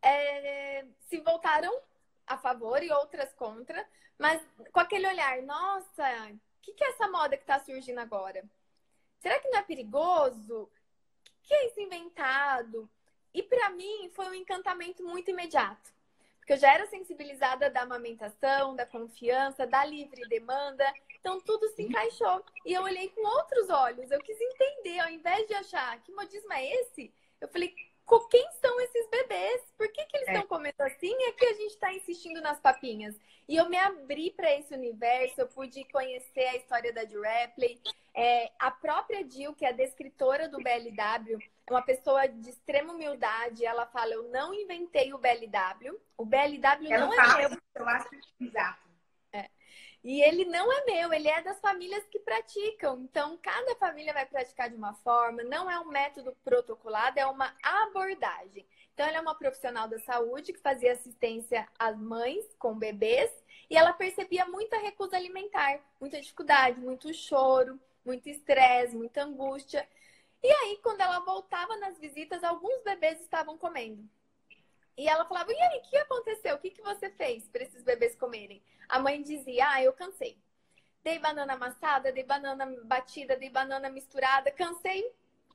é, 0.03 0.85
se 1.09 1.19
voltaram 1.19 1.73
a 2.27 2.39
favor 2.39 2.83
e 2.83 2.91
outras 2.91 3.33
contra, 3.35 3.87
mas 4.19 4.43
com 4.73 4.81
aquele 4.81 5.07
olhar, 5.07 5.43
nossa, 5.43 6.03
o 6.33 6.39
que, 6.63 6.73
que 6.73 6.83
é 6.83 6.89
essa 6.89 7.09
moda 7.09 7.37
que 7.37 7.43
está 7.43 7.61
surgindo 7.61 7.99
agora? 7.99 8.43
Será 9.21 9.39
que 9.39 9.49
não 9.49 9.59
é 9.59 9.63
perigoso? 9.63 10.63
O 10.63 10.71
que 11.43 11.55
é 11.55 11.67
isso 11.67 11.81
inventado? 11.81 12.89
E 13.37 13.43
para 13.43 13.69
mim 13.69 14.11
foi 14.15 14.25
um 14.29 14.35
encantamento 14.35 15.05
muito 15.05 15.31
imediato. 15.31 15.93
Porque 16.39 16.55
eu 16.55 16.57
já 16.57 16.73
era 16.73 16.87
sensibilizada 16.87 17.69
da 17.69 17.83
amamentação, 17.83 18.75
da 18.75 18.87
confiança, 18.87 19.67
da 19.67 19.85
livre 19.85 20.27
demanda. 20.27 20.91
Então 21.21 21.39
tudo 21.39 21.69
se 21.69 21.83
encaixou. 21.83 22.43
E 22.65 22.73
eu 22.73 22.83
olhei 22.83 23.11
com 23.11 23.21
outros 23.21 23.69
olhos. 23.69 24.11
Eu 24.11 24.21
quis 24.21 24.41
entender, 24.41 25.01
ao 25.01 25.11
invés 25.11 25.47
de 25.47 25.53
achar 25.53 26.01
que 26.01 26.13
modismo 26.13 26.51
é 26.51 26.65
esse, 26.81 27.13
eu 27.39 27.49
falei, 27.49 27.75
quem 28.29 28.47
são 28.61 28.81
esses 28.81 29.09
bebês? 29.11 29.63
Por 29.77 29.89
que, 29.89 30.05
que 30.07 30.17
eles 30.17 30.29
estão 30.29 30.43
é. 30.43 30.47
comendo 30.47 30.81
assim? 30.81 31.15
É 31.25 31.33
que 31.33 31.45
a 31.45 31.55
gente 31.55 31.73
está 31.73 31.93
insistindo 31.93 32.41
nas 32.41 32.61
papinhas. 32.61 33.17
E 33.49 33.57
eu 33.57 33.69
me 33.69 33.77
abri 33.77 34.31
para 34.31 34.53
esse 34.55 34.75
universo, 34.75 35.41
eu 35.41 35.49
pude 35.49 35.85
conhecer 35.85 36.47
a 36.47 36.57
história 36.57 36.93
da 36.93 37.05
Jill 37.05 37.23
Rapley. 37.23 37.81
É, 38.15 38.51
a 38.59 38.71
própria 38.71 39.29
Jill, 39.29 39.55
que 39.55 39.65
é 39.65 39.69
a 39.69 39.73
descritora 39.73 40.49
do 40.49 40.59
BLW, 40.59 41.39
é 41.67 41.73
uma 41.73 41.83
pessoa 41.83 42.27
de 42.27 42.51
extrema 42.51 42.93
humildade. 42.93 43.65
Ela 43.65 43.87
fala: 43.87 44.13
Eu 44.13 44.25
não 44.31 44.55
inventei 44.55 45.13
o 45.13 45.19
BLW. 45.19 46.01
O 46.17 46.25
BLW 46.25 46.93
ela 46.93 47.07
não 47.07 47.13
é 47.13 47.49
meu. 47.49 47.59
Eu 47.75 47.89
acho 47.89 48.09
exato. 48.41 48.86
E 50.07 50.23
ele 50.23 50.45
não 50.45 50.73
é 50.73 50.85
meu, 50.85 51.13
ele 51.13 51.27
é 51.27 51.43
das 51.43 51.59
famílias 51.59 52.07
que 52.07 52.21
praticam. 52.21 53.01
Então, 53.01 53.37
cada 53.43 53.75
família 53.75 54.13
vai 54.13 54.25
praticar 54.25 54.71
de 54.71 54.77
uma 54.77 54.95
forma, 54.95 55.43
não 55.43 55.69
é 55.69 55.81
um 55.81 55.89
método 55.89 56.33
protocolado, 56.45 57.19
é 57.19 57.27
uma 57.27 57.53
abordagem. 57.61 58.65
Então, 58.95 59.05
ela 59.05 59.17
é 59.17 59.21
uma 59.21 59.35
profissional 59.35 59.89
da 59.89 59.99
saúde 59.99 60.53
que 60.53 60.61
fazia 60.61 60.93
assistência 60.93 61.67
às 61.77 61.99
mães 61.99 62.45
com 62.57 62.79
bebês 62.79 63.33
e 63.69 63.77
ela 63.77 63.93
percebia 63.93 64.47
muita 64.47 64.79
recusa 64.79 65.17
alimentar, 65.17 65.81
muita 66.01 66.21
dificuldade, 66.21 66.79
muito 66.79 67.13
choro, 67.13 67.77
muito 68.05 68.29
estresse, 68.29 68.95
muita 68.95 69.25
angústia. 69.25 69.89
E 70.41 70.49
aí, 70.49 70.79
quando 70.85 71.01
ela 71.01 71.19
voltava 71.19 71.77
nas 71.79 71.99
visitas, 71.99 72.45
alguns 72.45 72.81
bebês 72.85 73.21
estavam 73.23 73.59
comendo. 73.59 74.09
E 74.97 75.09
ela 75.09 75.25
falava: 75.25 75.53
E 75.53 75.61
aí, 75.61 75.79
o 75.79 75.83
que 75.83 75.97
aconteceu? 75.97 76.57
O 76.57 76.59
que, 76.59 76.71
que 76.71 76.83
você 76.83 77.11
fez 77.11 77.49
para 77.49 77.63
esses 77.63 77.83
bebês 77.83 78.17
comerem? 78.17 78.63
A 78.89 78.99
mãe 78.99 79.23
dizia: 79.23 79.69
Ah, 79.69 79.83
eu 79.83 79.93
cansei. 79.93 80.39
Dei 81.05 81.19
banana 81.19 81.53
amassada, 81.53 82.11
dei 82.11 82.25
banana 82.25 82.67
batida, 82.85 83.37
dei 83.37 83.51
banana 83.51 83.89
misturada, 83.89 84.51
cansei 84.51 85.09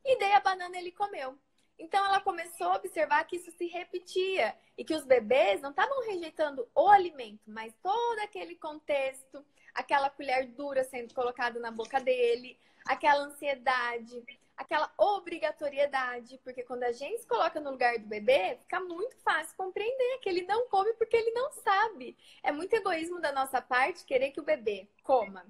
e 0.05 0.17
dei 0.17 0.33
a 0.33 0.39
banana 0.39 0.77
ele 0.77 0.91
comeu. 0.91 1.37
Então 1.77 2.05
ela 2.05 2.21
começou 2.21 2.67
a 2.67 2.75
observar 2.75 3.25
que 3.25 3.37
isso 3.37 3.51
se 3.51 3.65
repetia 3.65 4.55
e 4.77 4.85
que 4.85 4.93
os 4.93 5.03
bebês 5.03 5.61
não 5.61 5.71
estavam 5.71 6.05
rejeitando 6.05 6.67
o 6.75 6.87
alimento, 6.87 7.41
mas 7.47 7.73
todo 7.81 8.19
aquele 8.19 8.55
contexto, 8.55 9.43
aquela 9.73 10.09
colher 10.09 10.47
dura 10.47 10.83
sendo 10.83 11.13
colocada 11.13 11.59
na 11.59 11.71
boca 11.71 11.99
dele, 11.99 12.57
aquela 12.85 13.23
ansiedade, 13.23 14.23
aquela 14.61 14.93
obrigatoriedade, 14.97 16.39
porque 16.43 16.61
quando 16.63 16.83
a 16.83 16.91
gente 16.91 17.21
se 17.21 17.27
coloca 17.27 17.59
no 17.59 17.71
lugar 17.71 17.97
do 17.97 18.07
bebê, 18.07 18.57
fica 18.61 18.79
muito 18.79 19.17
fácil 19.17 19.57
compreender 19.57 20.19
que 20.19 20.29
ele 20.29 20.43
não 20.43 20.67
come 20.67 20.93
porque 20.93 21.17
ele 21.17 21.31
não 21.31 21.51
sabe. 21.51 22.15
É 22.43 22.51
muito 22.51 22.73
egoísmo 22.73 23.19
da 23.19 23.31
nossa 23.31 23.59
parte 23.61 24.05
querer 24.05 24.31
que 24.31 24.39
o 24.39 24.43
bebê 24.43 24.87
coma, 25.03 25.45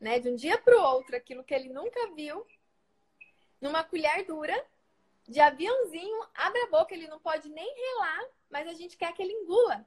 né, 0.00 0.18
de 0.18 0.28
um 0.28 0.34
dia 0.34 0.58
para 0.58 0.76
o 0.76 0.82
outro 0.82 1.16
aquilo 1.16 1.44
que 1.44 1.54
ele 1.54 1.68
nunca 1.68 2.12
viu, 2.14 2.44
numa 3.60 3.84
colher 3.84 4.24
dura, 4.26 4.66
de 5.28 5.40
aviãozinho, 5.40 6.26
abre 6.34 6.60
a 6.62 6.66
boca, 6.66 6.92
ele 6.92 7.08
não 7.08 7.20
pode 7.20 7.48
nem 7.48 7.74
relar, 7.74 8.24
mas 8.50 8.68
a 8.68 8.74
gente 8.74 8.96
quer 8.96 9.12
que 9.12 9.22
ele 9.22 9.32
engula. 9.32 9.86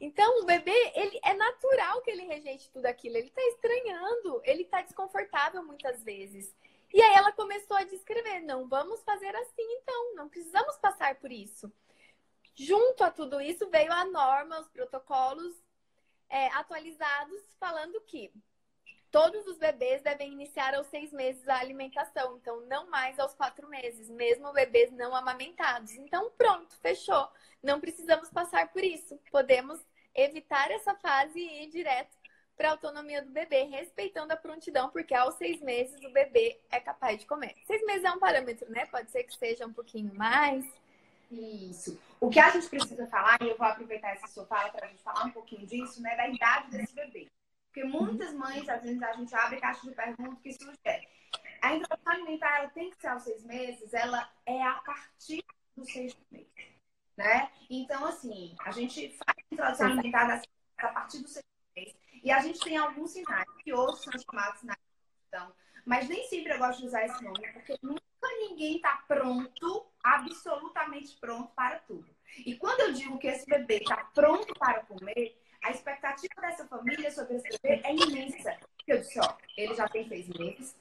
Então, 0.00 0.40
o 0.40 0.44
bebê, 0.44 0.92
ele 0.94 1.20
é 1.22 1.34
natural 1.34 2.02
que 2.02 2.10
ele 2.10 2.24
rejeite 2.24 2.70
tudo 2.70 2.86
aquilo. 2.86 3.16
Ele 3.16 3.28
está 3.28 3.42
estranhando, 3.48 4.40
ele 4.44 4.62
está 4.62 4.80
desconfortável 4.82 5.62
muitas 5.62 6.02
vezes. 6.02 6.52
E 6.94 7.02
aí 7.02 7.14
ela 7.14 7.32
começou 7.32 7.76
a 7.76 7.82
descrever: 7.82 8.40
não 8.42 8.68
vamos 8.68 9.02
fazer 9.02 9.34
assim, 9.34 9.66
então, 9.82 10.14
não 10.14 10.28
precisamos 10.28 10.76
passar 10.78 11.16
por 11.16 11.32
isso. 11.32 11.70
Junto 12.54 13.02
a 13.02 13.10
tudo 13.10 13.40
isso 13.40 13.68
veio 13.68 13.92
a 13.92 14.04
norma, 14.04 14.60
os 14.60 14.68
protocolos 14.68 15.56
é, 16.28 16.46
atualizados, 16.52 17.42
falando 17.58 18.00
que 18.02 18.32
todos 19.10 19.44
os 19.48 19.58
bebês 19.58 20.02
devem 20.02 20.32
iniciar 20.32 20.72
aos 20.72 20.86
seis 20.86 21.12
meses 21.12 21.48
a 21.48 21.58
alimentação, 21.58 22.36
então 22.36 22.60
não 22.66 22.88
mais 22.88 23.18
aos 23.18 23.34
quatro 23.34 23.68
meses, 23.68 24.08
mesmo 24.08 24.52
bebês 24.52 24.92
não 24.92 25.16
amamentados. 25.16 25.90
Então, 25.94 26.30
pronto, 26.38 26.76
fechou. 26.76 27.28
Não 27.60 27.80
precisamos 27.80 28.30
passar 28.30 28.72
por 28.72 28.84
isso. 28.84 29.18
Podemos 29.32 29.84
evitar 30.14 30.70
essa 30.70 30.94
fase 30.94 31.40
e 31.40 31.64
ir 31.64 31.70
direto 31.70 32.16
para 32.56 32.68
a 32.68 32.72
autonomia 32.72 33.22
do 33.22 33.30
bebê, 33.30 33.64
respeitando 33.64 34.32
a 34.32 34.36
prontidão, 34.36 34.88
porque 34.90 35.14
aos 35.14 35.34
seis 35.34 35.60
meses 35.60 36.02
o 36.04 36.12
bebê 36.12 36.60
é 36.70 36.80
capaz 36.80 37.18
de 37.18 37.26
comer. 37.26 37.54
Seis 37.66 37.84
meses 37.84 38.04
é 38.04 38.10
um 38.10 38.18
parâmetro, 38.18 38.70
né? 38.70 38.86
Pode 38.86 39.10
ser 39.10 39.24
que 39.24 39.36
seja 39.36 39.66
um 39.66 39.72
pouquinho 39.72 40.14
mais. 40.14 40.64
Isso. 41.30 42.00
O 42.20 42.30
que 42.30 42.38
a 42.38 42.50
gente 42.50 42.68
precisa 42.68 43.06
falar, 43.08 43.38
e 43.42 43.48
eu 43.48 43.56
vou 43.56 43.66
aproveitar 43.66 44.10
essa 44.10 44.26
sua 44.28 44.46
fala 44.46 44.70
para 44.70 44.86
a 44.86 44.88
gente 44.88 45.02
falar 45.02 45.24
um 45.24 45.30
pouquinho 45.30 45.66
disso, 45.66 46.00
né? 46.00 46.16
Da 46.16 46.28
idade 46.28 46.70
desse 46.70 46.94
bebê. 46.94 47.28
Porque 47.66 47.84
muitas 47.84 48.32
mães, 48.32 48.68
às 48.68 48.82
vezes, 48.82 49.02
a 49.02 49.12
gente 49.14 49.34
abre 49.34 49.60
caixa 49.60 49.88
de 49.88 49.94
perguntas 49.94 50.38
que 50.40 50.52
sugere. 50.52 51.08
A 51.60 51.74
introdução 51.74 52.12
alimentar 52.12 52.58
ela 52.58 52.68
tem 52.68 52.90
que 52.90 53.00
ser 53.00 53.08
aos 53.08 53.22
seis 53.22 53.42
meses, 53.42 53.92
ela 53.92 54.30
é 54.46 54.62
a 54.62 54.74
partir 54.74 55.44
do 55.76 55.84
sexto 55.84 56.20
mês. 56.30 56.46
Né? 57.16 57.50
Então, 57.68 58.04
assim, 58.04 58.54
a 58.60 58.70
gente 58.70 59.08
faz 59.16 59.36
a 59.38 59.54
introdução 59.54 59.86
alimentar 59.86 60.42
a 60.78 60.88
partir 60.88 61.18
do 61.18 61.28
sexto 61.28 61.48
mês. 61.74 62.03
E 62.24 62.30
a 62.30 62.40
gente 62.40 62.58
tem 62.58 62.78
alguns 62.78 63.10
sinais 63.10 63.44
que 63.62 63.74
hoje 63.74 64.02
são 64.02 64.12
chamados 64.18 64.60
sinais 64.60 64.78
de 64.78 65.28
então, 65.28 65.52
mas 65.84 66.08
nem 66.08 66.26
sempre 66.26 66.54
eu 66.54 66.58
gosto 66.58 66.80
de 66.80 66.86
usar 66.86 67.04
esse 67.04 67.22
nome, 67.22 67.52
porque 67.52 67.78
nunca 67.82 68.00
ninguém 68.38 68.76
está 68.76 69.04
pronto, 69.06 69.86
absolutamente 70.02 71.16
pronto 71.20 71.52
para 71.54 71.80
tudo. 71.80 72.08
E 72.38 72.56
quando 72.56 72.80
eu 72.80 72.92
digo 72.94 73.18
que 73.18 73.26
esse 73.26 73.44
bebê 73.44 73.76
está 73.76 73.96
pronto 74.14 74.54
para 74.54 74.82
comer, 74.84 75.38
a 75.62 75.70
expectativa 75.70 76.40
dessa 76.40 76.66
família 76.66 77.10
sobre 77.10 77.36
esse 77.36 77.58
bebê 77.58 77.82
é 77.84 77.94
imensa. 77.94 78.56
Eu 78.86 78.98
disse, 78.98 79.20
ó, 79.20 79.36
ele 79.56 79.74
já 79.74 79.86
tem 79.88 80.08
seis 80.08 80.26
meses, 80.28 80.74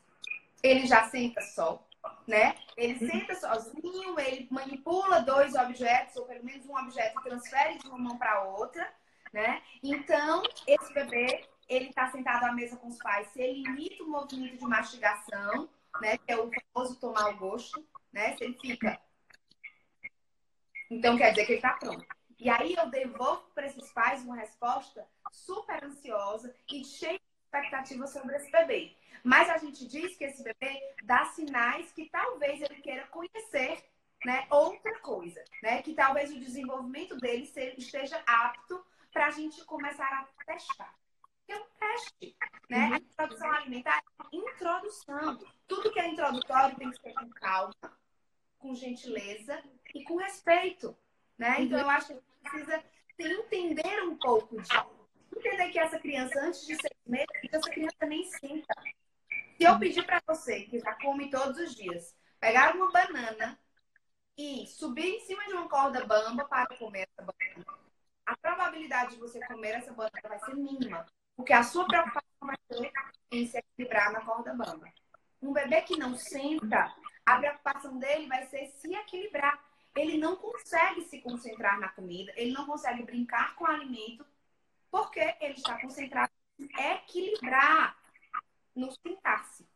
ele 0.61 0.87
já 0.87 1.09
senta 1.09 1.41
só, 1.41 1.85
né? 2.25 2.55
Ele 2.77 2.97
senta 2.99 3.35
sozinho, 3.35 4.17
ele 4.17 4.47
manipula 4.49 5.19
dois 5.19 5.55
objetos, 5.55 6.15
ou 6.15 6.25
pelo 6.25 6.45
menos 6.45 6.65
um 6.65 6.77
objeto, 6.77 7.19
e 7.19 7.23
transfere 7.23 7.79
de 7.79 7.87
uma 7.87 7.97
mão 7.97 8.17
para 8.17 8.43
outra 8.43 8.89
né? 9.33 9.61
Então, 9.81 10.43
esse 10.67 10.93
bebê, 10.93 11.45
ele 11.67 11.89
está 11.89 12.09
sentado 12.11 12.45
à 12.45 12.53
mesa 12.53 12.77
com 12.77 12.87
os 12.87 12.97
pais, 12.99 13.27
se 13.29 13.41
ele 13.41 13.61
imita 13.67 14.03
o 14.03 14.09
movimento 14.09 14.57
de 14.57 14.65
mastigação, 14.65 15.67
né? 15.99 16.17
Que 16.19 16.31
é 16.31 16.37
o 16.37 16.49
famoso 16.73 16.99
tomar 16.99 17.29
o 17.29 17.37
gosto, 17.37 17.85
né? 18.11 18.37
Se 18.37 18.43
ele 18.43 18.57
fica. 18.59 19.01
Então, 20.89 21.17
quer 21.17 21.31
dizer 21.31 21.45
que 21.45 21.53
ele 21.53 21.59
está 21.59 21.73
pronto. 21.73 22.05
E 22.39 22.49
aí 22.49 22.75
eu 22.75 22.89
devolvo 22.89 23.43
para 23.55 23.65
esses 23.65 23.91
pais 23.91 24.23
uma 24.23 24.35
resposta 24.35 25.07
super 25.31 25.83
ansiosa 25.83 26.53
e 26.71 26.83
cheia 26.83 27.17
de 27.17 27.25
expectativa 27.45 28.05
sobre 28.05 28.35
esse 28.35 28.51
bebê. 28.51 28.95
Mas 29.23 29.49
a 29.49 29.57
gente 29.57 29.87
diz 29.87 30.15
que 30.17 30.25
esse 30.25 30.43
bebê 30.43 30.79
dá 31.03 31.25
sinais 31.25 31.91
que 31.91 32.09
talvez 32.09 32.61
ele 32.61 32.81
queira 32.81 33.07
conhecer 33.07 33.83
né, 34.25 34.45
outra 34.49 34.99
coisa, 34.99 35.43
né? 35.61 35.81
Que 35.81 35.93
talvez 35.93 36.31
o 36.31 36.39
desenvolvimento 36.39 37.15
dele 37.17 37.49
esteja 37.77 38.21
apto 38.25 38.83
para 39.13 39.27
a 39.27 39.31
gente 39.31 39.63
começar 39.63 40.05
a 40.05 40.43
testar. 40.45 40.93
É 41.47 41.55
um 41.55 41.65
teste, 41.79 42.35
né? 42.69 42.87
Uhum. 42.87 42.93
A 42.93 42.97
introdução 42.97 43.51
alimentar 43.51 43.99
é 43.99 44.35
introdução. 44.35 45.39
Tudo 45.67 45.91
que 45.91 45.99
é 45.99 46.07
introdutório 46.07 46.75
tem 46.75 46.89
que 46.89 46.99
ser 46.99 47.13
com 47.13 47.29
calma, 47.29 47.99
com 48.57 48.73
gentileza 48.73 49.63
e 49.93 50.03
com 50.03 50.15
respeito, 50.15 50.97
né? 51.37 51.61
Então 51.61 51.77
eu 51.77 51.89
acho 51.89 52.07
que 52.07 52.13
a 52.13 52.15
gente 52.15 52.39
precisa 52.41 52.83
entender 53.19 54.03
um 54.03 54.17
pouco 54.17 54.59
disso. 54.59 55.03
Entender 55.35 55.69
que 55.69 55.79
essa 55.79 55.99
criança, 55.99 56.39
antes 56.39 56.65
de 56.65 56.75
seis 56.75 56.97
meses, 57.05 57.27
essa 57.51 57.69
criança 57.69 58.05
nem 58.07 58.23
senta. 58.25 58.73
Se 59.57 59.63
eu 59.63 59.77
pedir 59.79 60.05
para 60.05 60.21
você, 60.25 60.61
que 60.61 60.79
já 60.79 60.93
come 60.95 61.29
todos 61.29 61.57
os 61.57 61.75
dias, 61.75 62.15
pegar 62.39 62.75
uma 62.75 62.91
banana 62.91 63.59
e 64.37 64.65
subir 64.67 65.15
em 65.15 65.19
cima 65.21 65.45
de 65.45 65.53
uma 65.53 65.69
corda 65.69 66.05
bamba 66.05 66.45
para 66.45 66.75
comer 66.77 67.07
essa 67.11 67.21
banana, 67.21 67.83
a 68.25 68.37
probabilidade 68.37 69.15
de 69.15 69.19
você 69.19 69.39
comer 69.45 69.75
essa 69.75 69.93
banana 69.93 70.29
vai 70.29 70.39
ser 70.39 70.55
mínima. 70.55 71.05
Porque 71.35 71.53
a 71.53 71.63
sua 71.63 71.85
preocupação 71.87 72.21
vai 72.41 72.55
ser 72.71 72.91
em 73.31 73.47
se 73.47 73.57
equilibrar 73.57 74.11
na 74.11 74.21
corda 74.21 74.53
bamba. 74.53 74.91
Um 75.41 75.51
bebê 75.51 75.81
que 75.81 75.97
não 75.97 76.15
senta, 76.15 76.93
a 77.25 77.37
preocupação 77.37 77.97
dele 77.97 78.27
vai 78.27 78.45
ser 78.47 78.67
se 78.67 78.93
equilibrar. 78.93 79.61
Ele 79.95 80.17
não 80.17 80.35
consegue 80.35 81.01
se 81.01 81.21
concentrar 81.21 81.79
na 81.79 81.89
comida, 81.89 82.33
ele 82.35 82.51
não 82.51 82.65
consegue 82.65 83.03
brincar 83.03 83.55
com 83.55 83.63
o 83.65 83.67
alimento, 83.67 84.25
porque 84.89 85.35
ele 85.39 85.53
está 85.53 85.79
concentrado 85.79 86.31
em 86.59 86.67
equilibrar, 86.93 87.97
no 88.75 88.91
sentar-se. 88.91 89.67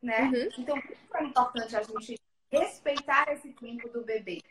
Né? 0.00 0.22
Uhum. 0.22 0.48
Então, 0.58 0.82
é 1.14 1.24
importante 1.24 1.76
a 1.76 1.82
gente 1.82 2.20
respeitar 2.50 3.32
esse 3.32 3.52
tempo 3.54 3.88
do 3.88 4.04
bebê 4.04 4.42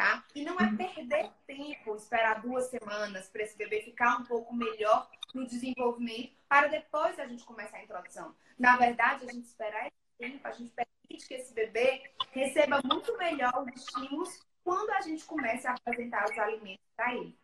tá? 0.00 0.24
E 0.34 0.42
não 0.42 0.58
é 0.58 0.74
perder 0.74 1.30
tempo 1.46 1.94
esperar 1.94 2.40
duas 2.40 2.70
semanas 2.70 3.28
para 3.28 3.42
esse 3.42 3.54
bebê 3.54 3.82
ficar 3.82 4.16
um 4.16 4.24
pouco 4.24 4.54
melhor 4.54 5.10
no 5.34 5.46
desenvolvimento 5.46 6.32
para 6.48 6.68
depois 6.68 7.18
a 7.18 7.26
gente 7.26 7.44
começar 7.44 7.76
a 7.76 7.84
introdução. 7.84 8.34
Na 8.58 8.78
verdade, 8.78 9.26
a 9.28 9.32
gente 9.32 9.44
esperar 9.44 9.86
esse 9.86 10.18
tempo, 10.18 10.48
a 10.48 10.52
gente 10.52 10.70
permite 10.70 11.28
que 11.28 11.34
esse 11.34 11.52
bebê 11.52 12.02
receba 12.32 12.80
muito 12.82 13.14
melhor 13.18 13.52
os 13.62 13.74
estímulos 13.76 14.40
quando 14.64 14.88
a 14.90 15.02
gente 15.02 15.22
começa 15.26 15.68
a 15.68 15.74
apresentar 15.74 16.24
os 16.24 16.38
alimentos 16.38 16.84
para 16.96 17.14
ele. 17.14 17.38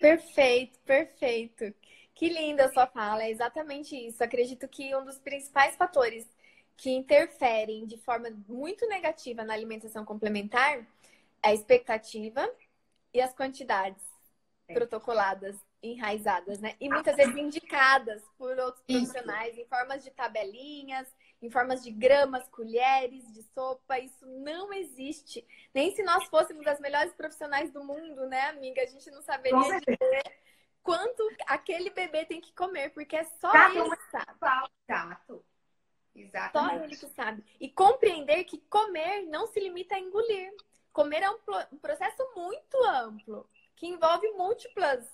Perfeito, 0.00 0.78
perfeito. 0.80 1.74
Que 2.14 2.30
linda 2.30 2.64
a 2.64 2.72
sua 2.72 2.86
fala, 2.86 3.24
é 3.24 3.30
exatamente 3.30 3.94
isso. 3.94 4.24
Acredito 4.24 4.66
que 4.68 4.96
um 4.96 5.04
dos 5.04 5.18
principais 5.18 5.76
fatores 5.76 6.26
que 6.78 6.90
interferem 6.90 7.84
de 7.84 7.98
forma 7.98 8.30
muito 8.48 8.88
negativa 8.88 9.44
na 9.44 9.52
alimentação 9.52 10.02
complementar 10.02 10.86
a 11.42 11.52
expectativa 11.52 12.48
e 13.12 13.20
as 13.20 13.32
quantidades 13.34 14.02
é. 14.68 14.74
protocoladas, 14.74 15.56
enraizadas, 15.82 16.60
né? 16.60 16.76
E 16.80 16.88
muitas 16.88 17.16
vezes 17.16 17.34
indicadas 17.36 18.22
por 18.36 18.58
outros 18.58 18.84
profissionais 18.84 19.52
isso. 19.54 19.62
em 19.62 19.66
formas 19.66 20.04
de 20.04 20.10
tabelinhas, 20.10 21.08
em 21.42 21.50
formas 21.50 21.82
de 21.82 21.90
gramas, 21.90 22.46
colheres 22.48 23.32
de 23.32 23.42
sopa. 23.54 23.98
Isso 23.98 24.26
não 24.26 24.72
existe. 24.72 25.46
Nem 25.74 25.94
se 25.94 26.02
nós 26.02 26.24
fôssemos 26.26 26.66
as 26.66 26.78
melhores 26.80 27.12
profissionais 27.14 27.72
do 27.72 27.82
mundo, 27.82 28.26
né, 28.26 28.48
amiga? 28.48 28.82
A 28.82 28.86
gente 28.86 29.10
não 29.10 29.22
saberia 29.22 29.80
dizer 29.80 30.22
quanto 30.82 31.28
aquele 31.46 31.90
bebê 31.90 32.24
tem 32.24 32.40
que 32.40 32.52
comer, 32.52 32.90
porque 32.90 33.16
é 33.16 33.24
só 33.24 33.52
Gato, 33.52 33.78
ele 33.78 33.96
que 33.96 34.10
sabe. 34.10 34.70
Gato. 34.88 35.44
Exatamente. 36.14 36.78
Só 36.78 36.84
ele 36.84 36.96
que 36.96 37.08
sabe. 37.08 37.44
E 37.58 37.68
compreender 37.70 38.44
que 38.44 38.58
comer 38.68 39.22
não 39.22 39.46
se 39.46 39.60
limita 39.60 39.94
a 39.94 39.98
engolir. 39.98 40.52
Comer 40.92 41.22
é 41.22 41.30
um, 41.30 41.38
um 41.72 41.78
processo 41.78 42.22
muito 42.34 42.76
amplo, 42.84 43.48
que 43.76 43.86
envolve 43.86 44.28
múltiplas 44.32 45.04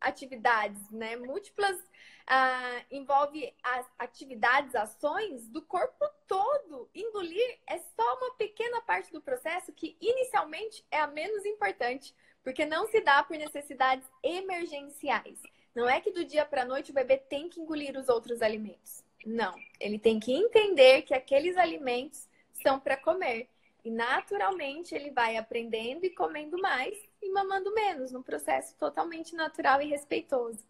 atividades, 0.00 0.90
né? 0.90 1.16
Múltiplas 1.16 1.78
ah, 2.26 2.82
envolve 2.90 3.54
as 3.62 3.86
atividades, 3.98 4.74
ações 4.74 5.48
do 5.48 5.62
corpo 5.62 6.04
todo. 6.26 6.88
Engolir 6.94 7.58
é 7.66 7.78
só 7.78 8.16
uma 8.18 8.34
pequena 8.34 8.80
parte 8.82 9.12
do 9.12 9.20
processo 9.20 9.72
que 9.72 9.96
inicialmente 10.00 10.84
é 10.90 10.98
a 10.98 11.06
menos 11.06 11.44
importante, 11.44 12.14
porque 12.42 12.66
não 12.66 12.86
se 12.88 13.00
dá 13.00 13.22
por 13.22 13.36
necessidades 13.36 14.06
emergenciais. 14.22 15.40
Não 15.74 15.88
é 15.88 16.00
que 16.00 16.10
do 16.10 16.24
dia 16.24 16.44
para 16.44 16.62
a 16.62 16.66
noite 16.66 16.90
o 16.90 16.94
bebê 16.94 17.16
tem 17.16 17.48
que 17.48 17.60
engolir 17.60 17.96
os 17.96 18.08
outros 18.08 18.42
alimentos. 18.42 19.02
Não, 19.24 19.54
ele 19.80 19.98
tem 19.98 20.18
que 20.18 20.32
entender 20.32 21.02
que 21.02 21.14
aqueles 21.14 21.56
alimentos 21.56 22.28
são 22.62 22.78
para 22.78 22.96
comer 22.96 23.48
E 23.84 23.90
naturalmente 23.90 24.94
ele 24.94 25.10
vai 25.10 25.36
aprendendo 25.36 26.04
e 26.04 26.10
comendo 26.10 26.56
mais 26.60 26.96
e 27.20 27.30
mamando 27.30 27.74
menos, 27.74 28.12
num 28.12 28.22
processo 28.22 28.76
totalmente 28.76 29.34
natural 29.34 29.82
e 29.82 29.86
respeitoso. 29.86 30.64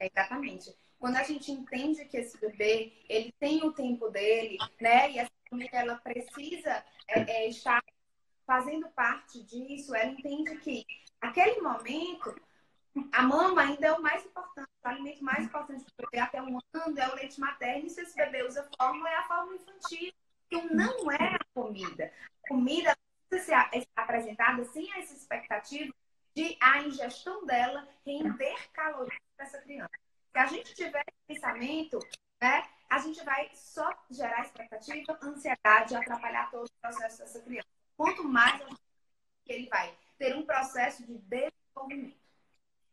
Exatamente. 0.00 0.74
Quando 0.98 1.16
a 1.16 1.22
gente 1.22 1.50
entende 1.50 2.04
que 2.04 2.16
esse 2.16 2.38
bebê 2.38 2.92
ele 3.08 3.32
tem 3.38 3.64
o 3.64 3.72
tempo 3.72 4.08
dele, 4.08 4.58
né? 4.80 5.10
E 5.12 5.18
essa 5.18 5.30
família 5.48 5.70
ela 5.72 5.96
precisa 5.96 6.84
é, 7.08 7.20
é, 7.20 7.48
estar 7.48 7.82
fazendo 8.46 8.88
parte 8.90 9.42
disso, 9.42 9.94
ela 9.94 10.10
entende 10.10 10.56
que 10.58 10.84
aquele 11.20 11.60
momento 11.60 12.34
a 13.12 13.22
mama 13.22 13.62
ainda 13.62 13.86
é 13.88 13.92
o 13.92 14.02
mais 14.02 14.24
importante, 14.24 14.68
o 14.84 14.88
alimento 14.88 15.22
mais 15.22 15.44
importante 15.44 15.84
do 15.84 15.92
bebê 15.98 16.18
até 16.18 16.42
um 16.42 16.58
ano 16.72 16.98
é 16.98 17.08
o 17.08 17.14
leite 17.14 17.38
materno. 17.38 17.86
E 17.86 17.90
se 17.90 18.00
esse 18.00 18.16
bebê 18.16 18.44
usa 18.44 18.68
fórmula, 18.76 19.08
é 19.08 19.16
a 19.16 19.28
fórmula 19.28 19.56
infantil. 19.56 20.12
Então, 20.50 20.66
não 20.70 21.12
é 21.12 21.34
a 21.34 21.38
comida. 21.54 22.12
A 22.44 22.48
comida 22.48 22.96
precisa 23.28 23.68
ser 23.70 23.88
apresentada 23.94 24.64
sem 24.64 24.90
essa 24.98 25.14
expectativa 25.14 25.92
de 26.34 26.56
a 26.60 26.82
ingestão 26.82 27.44
dela 27.44 27.86
render 28.06 28.56
calorias 28.72 29.20
para 29.36 29.46
essa 29.46 29.58
criança. 29.58 29.90
Se 30.32 30.38
a 30.38 30.46
gente 30.46 30.74
tiver 30.74 31.04
esse 31.06 31.40
pensamento, 31.40 31.98
né, 32.40 32.64
a 32.88 32.98
gente 32.98 33.22
vai 33.24 33.50
só 33.54 33.90
gerar 34.10 34.42
expectativa, 34.42 35.18
ansiedade, 35.22 35.94
atrapalhar 35.94 36.50
todo 36.50 36.66
o 36.66 36.80
processo 36.80 37.18
dessa 37.18 37.40
criança. 37.40 37.68
Quanto 37.96 38.24
mais 38.24 38.62
que 39.44 39.52
ele 39.52 39.68
vai 39.68 39.94
ter 40.18 40.36
um 40.36 40.44
processo 40.44 41.04
de 41.06 41.18
desenvolvimento. 41.18 42.16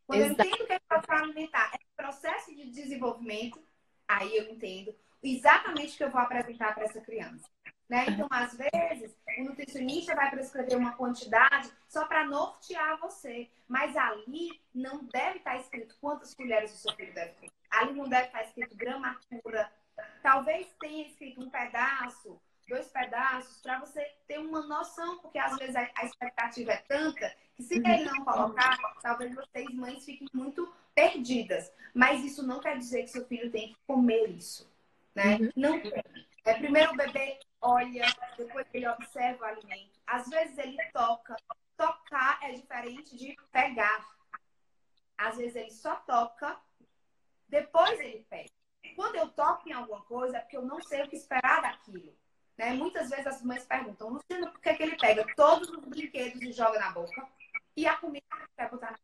Quando 0.06 0.20
Exato. 0.20 0.42
eu 0.42 0.46
entendo 0.46 0.66
que 0.66 0.72
é 0.72 0.78
para 0.78 1.18
alimentar 1.18 1.72
é 1.74 1.78
processo 1.96 2.54
de 2.54 2.70
desenvolvimento, 2.70 3.60
aí 4.06 4.36
eu 4.36 4.50
entendo 4.50 4.94
exatamente 5.22 5.94
o 5.94 5.96
que 5.96 6.04
eu 6.04 6.10
vou 6.10 6.20
apresentar 6.20 6.74
para 6.74 6.84
essa 6.84 7.00
criança. 7.00 7.44
Né? 7.88 8.06
Então, 8.08 8.26
às 8.30 8.56
vezes, 8.56 9.16
o 9.38 9.44
nutricionista 9.44 10.14
vai 10.14 10.30
prescrever 10.30 10.76
uma 10.76 10.96
quantidade 10.96 11.70
só 11.88 12.04
para 12.06 12.24
nortear 12.24 12.98
você. 12.98 13.48
Mas 13.68 13.96
ali 13.96 14.60
não 14.74 15.04
deve 15.04 15.38
estar 15.38 15.56
escrito 15.56 15.96
quantas 16.00 16.34
colheres 16.34 16.72
o 16.74 16.76
seu 16.76 16.94
filho 16.94 17.14
deve 17.14 17.34
comer. 17.34 17.52
Ali 17.70 17.92
não 17.94 18.08
deve 18.08 18.26
estar 18.26 18.42
escrito 18.42 18.76
gramatura. 18.76 19.70
Talvez 20.22 20.68
tenha 20.80 21.06
escrito 21.06 21.40
um 21.40 21.48
pedaço, 21.48 22.40
dois 22.68 22.88
pedaços, 22.88 23.60
para 23.62 23.78
você 23.78 24.04
ter 24.26 24.38
uma 24.38 24.66
noção, 24.66 25.18
porque 25.18 25.38
às 25.38 25.56
vezes 25.56 25.76
a 25.76 26.04
expectativa 26.04 26.72
é 26.72 26.78
tanta 26.78 27.34
que 27.54 27.62
se 27.62 27.76
ele 27.76 28.04
não 28.04 28.24
colocar, 28.24 28.76
talvez 29.00 29.34
vocês, 29.34 29.72
mães, 29.74 30.04
fiquem 30.04 30.28
muito 30.34 30.70
perdidas. 30.94 31.72
Mas 31.94 32.22
isso 32.24 32.46
não 32.46 32.60
quer 32.60 32.76
dizer 32.76 33.02
que 33.02 33.10
seu 33.10 33.26
filho 33.26 33.50
tem 33.50 33.68
que 33.68 33.76
comer 33.86 34.28
isso. 34.30 34.70
Né? 35.16 35.36
Uhum. 35.36 35.50
Não 35.56 35.80
tem. 35.80 36.04
É, 36.44 36.54
primeiro 36.54 36.92
o 36.92 36.96
bebê 36.96 37.40
olha, 37.60 38.04
depois 38.36 38.66
ele 38.72 38.86
observa 38.86 39.44
o 39.44 39.48
alimento. 39.48 39.98
Às 40.06 40.28
vezes 40.28 40.56
ele 40.58 40.76
toca. 40.92 41.34
Tocar 41.76 42.38
é 42.42 42.52
diferente 42.52 43.16
de 43.16 43.36
pegar. 43.50 44.06
Às 45.16 45.36
vezes 45.38 45.56
ele 45.56 45.70
só 45.70 45.96
toca, 45.96 46.56
depois 47.48 47.98
ele 47.98 48.24
pega. 48.28 48.50
Quando 48.94 49.16
eu 49.16 49.28
toco 49.30 49.68
em 49.68 49.72
alguma 49.72 50.02
coisa, 50.02 50.36
é 50.36 50.40
porque 50.40 50.56
eu 50.56 50.64
não 50.64 50.80
sei 50.82 51.02
o 51.02 51.08
que 51.08 51.16
esperar 51.16 51.62
daquilo. 51.62 52.14
Né? 52.56 52.72
Muitas 52.72 53.10
vezes 53.10 53.26
as 53.26 53.42
mães 53.42 53.64
perguntam, 53.64 54.10
Luciano, 54.10 54.52
por 54.52 54.60
que, 54.60 54.74
que 54.74 54.82
ele 54.82 54.96
pega 54.96 55.26
todos 55.34 55.68
os 55.70 55.84
brinquedos 55.84 56.40
e 56.42 56.52
joga 56.52 56.78
na 56.78 56.90
boca? 56.92 57.26
E 57.74 57.86
a 57.86 57.96
comida 57.96 58.24
que 58.30 58.56
quer 58.56 58.70
botar 58.70 58.92
na 58.92 58.98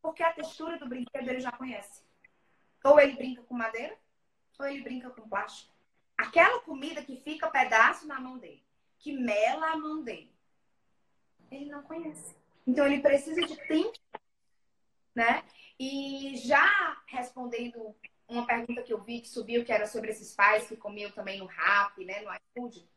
Porque 0.00 0.22
a 0.22 0.32
textura 0.32 0.78
do 0.78 0.88
brinquedo 0.88 1.28
ele 1.28 1.40
já 1.40 1.52
conhece. 1.52 2.02
Ou 2.84 2.98
ele 2.98 3.14
brinca 3.14 3.42
com 3.42 3.54
madeira, 3.54 3.96
ou 4.58 4.66
ele 4.66 4.82
brinca 4.82 5.10
com 5.10 5.28
plástico. 5.28 5.72
Aquela 6.16 6.60
comida 6.60 7.02
que 7.02 7.16
fica 7.16 7.50
pedaço 7.50 8.06
na 8.06 8.20
mão 8.20 8.38
dele, 8.38 8.64
que 8.98 9.12
mela 9.12 9.72
a 9.72 9.76
mão 9.76 10.02
dele, 10.02 10.32
ele 11.50 11.66
não 11.66 11.82
conhece. 11.82 12.34
Então 12.66 12.86
ele 12.86 13.00
precisa 13.00 13.40
de 13.42 13.56
tempo, 13.66 13.98
né? 15.14 15.44
E 15.78 16.36
já 16.36 17.02
respondendo 17.06 17.94
uma 18.28 18.46
pergunta 18.46 18.82
que 18.82 18.92
eu 18.92 19.02
vi 19.02 19.20
que 19.20 19.28
subiu, 19.28 19.64
que 19.64 19.72
era 19.72 19.86
sobre 19.86 20.10
esses 20.10 20.34
pais 20.34 20.66
que 20.66 20.76
comiam 20.76 21.10
também 21.10 21.38
no 21.38 21.46
rap, 21.46 22.04
né, 22.04 22.22
no 22.22 22.32
iFood. 22.34 22.88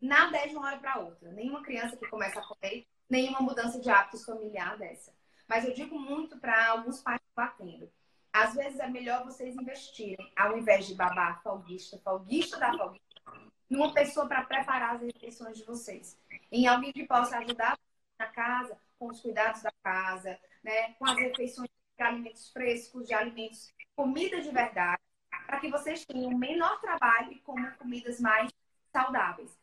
Nada 0.00 0.38
é 0.38 0.46
de 0.46 0.56
uma 0.56 0.66
hora 0.66 0.78
para 0.78 0.98
outra. 0.98 1.30
Nenhuma 1.32 1.62
criança 1.62 1.96
que 1.96 2.08
começa 2.08 2.38
a 2.38 2.46
comer, 2.46 2.86
nenhuma 3.08 3.40
mudança 3.40 3.80
de 3.80 3.90
hábitos 3.90 4.24
familiar 4.24 4.78
dessa. 4.78 5.12
Mas 5.48 5.64
eu 5.64 5.74
digo 5.74 5.98
muito 5.98 6.38
para 6.38 6.68
alguns 6.68 7.02
pais 7.02 7.20
batendo. 7.34 7.90
Às 8.32 8.54
vezes 8.54 8.78
é 8.78 8.86
melhor 8.86 9.24
vocês 9.24 9.56
investirem, 9.56 10.32
ao 10.36 10.56
invés 10.56 10.86
de 10.86 10.94
babar 10.94 11.42
falguista, 11.42 11.98
falguista 11.98 12.58
da 12.58 12.76
falguista, 12.76 13.22
numa 13.68 13.92
pessoa 13.92 14.26
para 14.26 14.44
preparar 14.44 14.96
as 14.96 15.02
refeições 15.02 15.58
de 15.58 15.64
vocês. 15.64 16.18
Em 16.50 16.66
alguém 16.66 16.92
que 16.92 17.06
possa 17.06 17.38
ajudar 17.38 17.78
na 18.18 18.26
casa, 18.26 18.78
com 18.98 19.08
os 19.08 19.20
cuidados 19.20 19.62
da 19.62 19.72
casa, 19.82 20.38
né? 20.62 20.92
com 20.94 21.06
as 21.06 21.16
refeições 21.16 21.68
de 21.96 22.04
alimentos 22.04 22.50
frescos, 22.52 23.06
de 23.06 23.14
alimentos, 23.14 23.72
comida 23.96 24.40
de 24.40 24.50
verdade, 24.50 25.02
para 25.46 25.58
que 25.58 25.70
vocês 25.70 26.04
tenham 26.04 26.30
menor 26.36 26.80
trabalho 26.80 27.32
e 27.32 27.40
comam 27.40 27.70
comidas 27.72 28.20
mais 28.20 28.48
saudáveis. 28.92 29.58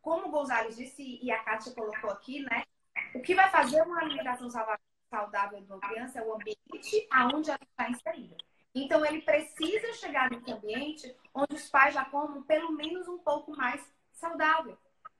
Como 0.00 0.28
o 0.28 0.30
Gonzalo 0.30 0.72
disse 0.72 1.18
e 1.22 1.30
a 1.30 1.42
Kátia 1.42 1.72
colocou 1.72 2.10
aqui, 2.10 2.40
né? 2.40 2.64
O 3.14 3.20
que 3.20 3.34
vai 3.34 3.50
fazer 3.50 3.82
uma 3.82 4.00
alimentação 4.00 4.50
saudável 4.50 4.91
saudável 5.12 5.60
de 5.60 5.70
uma 5.70 5.80
criança 5.80 6.20
é 6.20 6.22
o 6.22 6.34
ambiente 6.34 7.06
aonde 7.10 7.50
ela 7.50 7.58
está 7.62 7.90
inserida. 7.90 8.36
Então, 8.74 9.04
ele 9.04 9.20
precisa 9.20 9.92
chegar 9.92 10.30
nesse 10.30 10.50
ambiente 10.50 11.14
onde 11.34 11.54
os 11.54 11.68
pais 11.68 11.92
já 11.92 12.06
comam 12.06 12.42
pelo 12.44 12.72
menos 12.72 13.06
um 13.06 13.18
pouco 13.18 13.54
mais 13.54 13.86
saudável, 14.14 14.78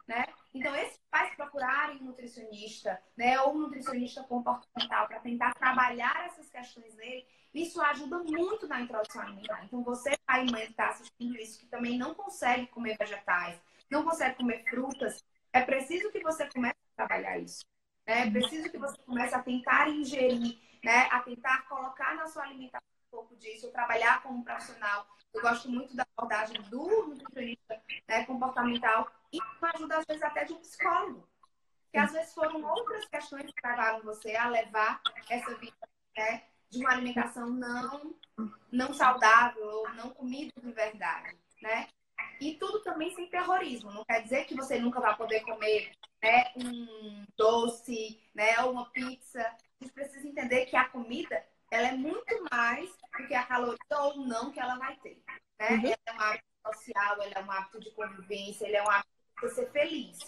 né? 0.09 0.24
Então, 0.55 0.74
esses 0.74 0.98
pais 1.11 1.35
procurarem 1.35 1.98
um 1.98 2.05
nutricionista, 2.05 2.98
né, 3.14 3.38
ou 3.42 3.55
um 3.55 3.59
nutricionista 3.59 4.22
comportamental 4.22 5.07
para 5.07 5.20
tentar 5.20 5.55
trabalhar 5.55 6.26
essas 6.26 6.48
questões 6.48 6.94
nele, 6.96 7.26
isso 7.52 7.81
ajuda 7.83 8.18
muito 8.20 8.66
na 8.66 8.81
introdução 8.81 9.20
alimentar. 9.20 9.64
Então, 9.64 9.83
você, 9.83 10.16
pai 10.26 10.46
e 10.46 10.50
mãe 10.50 10.64
que 10.64 10.70
está 10.70 10.88
assistindo 10.88 11.37
isso, 11.37 11.61
que 11.61 11.66
também 11.66 11.98
não 11.98 12.14
consegue 12.14 12.66
comer 12.68 12.96
vegetais, 12.96 13.61
não 13.90 14.02
consegue 14.02 14.37
comer 14.37 14.64
frutas, 14.64 15.22
é 15.52 15.61
preciso 15.61 16.11
que 16.11 16.22
você 16.22 16.48
comece 16.48 16.78
a 16.96 17.07
trabalhar 17.07 17.38
isso. 17.38 17.66
É 18.07 18.29
preciso 18.31 18.71
que 18.71 18.79
você 18.79 18.97
comece 19.03 19.35
a 19.35 19.43
tentar 19.43 19.88
ingerir, 19.88 20.59
né? 20.83 21.09
A 21.11 21.21
tentar 21.21 21.62
colocar 21.69 22.15
na 22.17 22.27
sua 22.27 22.45
alimentação 22.45 22.87
um 23.09 23.11
pouco 23.11 23.37
disso, 23.37 23.71
trabalhar 23.71 24.23
como 24.23 24.45
profissional. 24.45 25.07
Eu 25.33 25.41
gosto 25.41 25.71
muito 25.71 25.95
da 25.95 26.07
abordagem 26.17 26.61
do 26.62 27.07
nutricionista 27.07 27.83
né, 28.09 28.25
comportamental 28.25 29.11
e 29.33 29.38
com 29.41 29.67
ajuda, 29.67 29.99
às 29.99 30.05
vezes, 30.07 30.23
até 30.23 30.45
de 30.45 30.53
um 30.53 30.61
psicólogo. 30.61 31.29
Que 31.91 31.99
às 31.99 32.12
vezes 32.12 32.35
foram 32.35 32.62
outras 32.65 33.05
questões 33.07 33.51
que 33.51 33.67
levaram 33.67 34.03
você 34.03 34.35
a 34.35 34.49
levar 34.49 35.01
essa 35.29 35.55
vida 35.57 35.77
né, 36.17 36.43
de 36.71 36.79
uma 36.81 36.91
alimentação 36.93 37.49
não, 37.51 38.15
não 38.71 38.93
saudável 38.95 39.65
ou 39.65 39.88
não 39.95 40.11
comida 40.11 40.53
de 40.61 40.73
verdade, 40.73 41.37
né? 41.62 41.88
E 42.41 42.55
tudo 42.55 42.81
também 42.83 43.15
sem 43.15 43.29
terrorismo. 43.29 43.93
Não 43.93 44.05
quer 44.05 44.23
dizer 44.23 44.45
que 44.47 44.55
você 44.55 44.79
nunca 44.79 45.01
vai 45.01 45.17
poder 45.17 45.41
comer 45.41 45.93
né, 46.23 46.53
um 46.57 47.25
doce, 47.37 48.23
né, 48.35 48.59
uma 48.61 48.91
pizza. 48.91 49.41
A 49.41 49.85
gente 49.85 49.93
precisa 49.93 50.27
entender 50.27 50.67
que 50.67 50.77
a 50.77 50.89
comida 50.89 51.45
ela 51.71 51.89
é 51.89 51.93
muito 51.93 52.45
mais 52.51 52.91
do 53.19 53.27
que 53.27 53.35
a 53.35 53.45
caloria 53.45 53.79
ou 53.91 54.19
não 54.19 54.53
que 54.53 54.61
ela 54.61 54.77
vai 54.77 54.95
ter. 54.97 55.23
Né? 55.59 55.71
Uhum. 55.71 55.87
Ela 55.87 55.97
é 56.07 56.13
um 56.13 56.21
hábito 56.21 56.45
social, 56.67 57.23
ela 57.23 57.33
é 57.35 57.43
um 57.43 57.51
hábito 57.51 57.81
de 57.81 57.91
convivência, 57.93 58.67
ele 58.67 58.77
é 58.77 58.83
um 58.83 58.91
hábito 58.91 59.09
de 59.09 59.41
você 59.41 59.55
ser 59.55 59.73
feliz. 59.73 60.19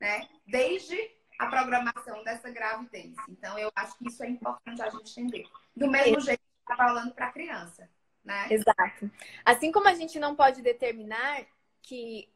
Né? 0.00 0.28
Desde 0.46 0.96
a 1.38 1.46
programação 1.46 2.22
dessa 2.22 2.50
gravidez. 2.50 3.14
Então, 3.28 3.58
eu 3.58 3.72
acho 3.74 3.96
que 3.96 4.08
isso 4.08 4.22
é 4.22 4.28
importante 4.28 4.82
a 4.82 4.90
gente 4.90 5.20
entender. 5.20 5.48
Do 5.74 5.90
mesmo 5.90 6.20
jeito 6.20 6.40
que 6.40 6.60
está 6.60 6.76
falando 6.76 7.14
para 7.14 7.26
a 7.26 7.32
criança. 7.32 7.88
Né? 8.24 8.48
Exato. 8.50 9.10
Assim 9.44 9.72
como 9.72 9.88
a 9.88 9.94
gente 9.94 10.18
não 10.18 10.36
pode 10.36 10.62
determinar 10.62 11.46
que 11.82 12.28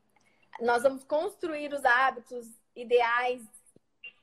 nós 0.61 0.83
vamos 0.83 1.05
construir 1.05 1.73
os 1.73 1.85
hábitos 1.85 2.47
ideais 2.75 3.43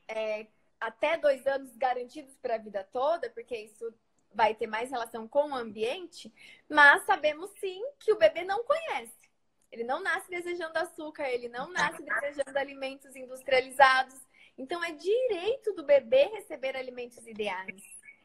é, 0.08 0.46
até 0.80 1.16
dois 1.16 1.46
anos 1.46 1.76
garantidos 1.76 2.34
para 2.36 2.56
a 2.56 2.58
vida 2.58 2.86
toda, 2.92 3.30
porque 3.30 3.56
isso 3.56 3.94
vai 4.34 4.54
ter 4.54 4.66
mais 4.66 4.90
relação 4.90 5.28
com 5.28 5.50
o 5.50 5.54
ambiente, 5.54 6.32
mas 6.68 7.04
sabemos 7.04 7.50
sim 7.60 7.82
que 8.00 8.12
o 8.12 8.18
bebê 8.18 8.44
não 8.44 8.64
conhece. 8.64 9.22
Ele 9.70 9.84
não 9.84 10.02
nasce 10.02 10.28
desejando 10.28 10.78
açúcar, 10.78 11.28
ele 11.28 11.48
não 11.48 11.70
nasce 11.70 12.02
desejando 12.02 12.58
alimentos 12.58 13.16
industrializados. 13.16 14.14
Então, 14.58 14.84
é 14.84 14.92
direito 14.92 15.72
do 15.72 15.82
bebê 15.82 16.24
receber 16.26 16.76
alimentos 16.76 17.26
ideais. 17.26 17.82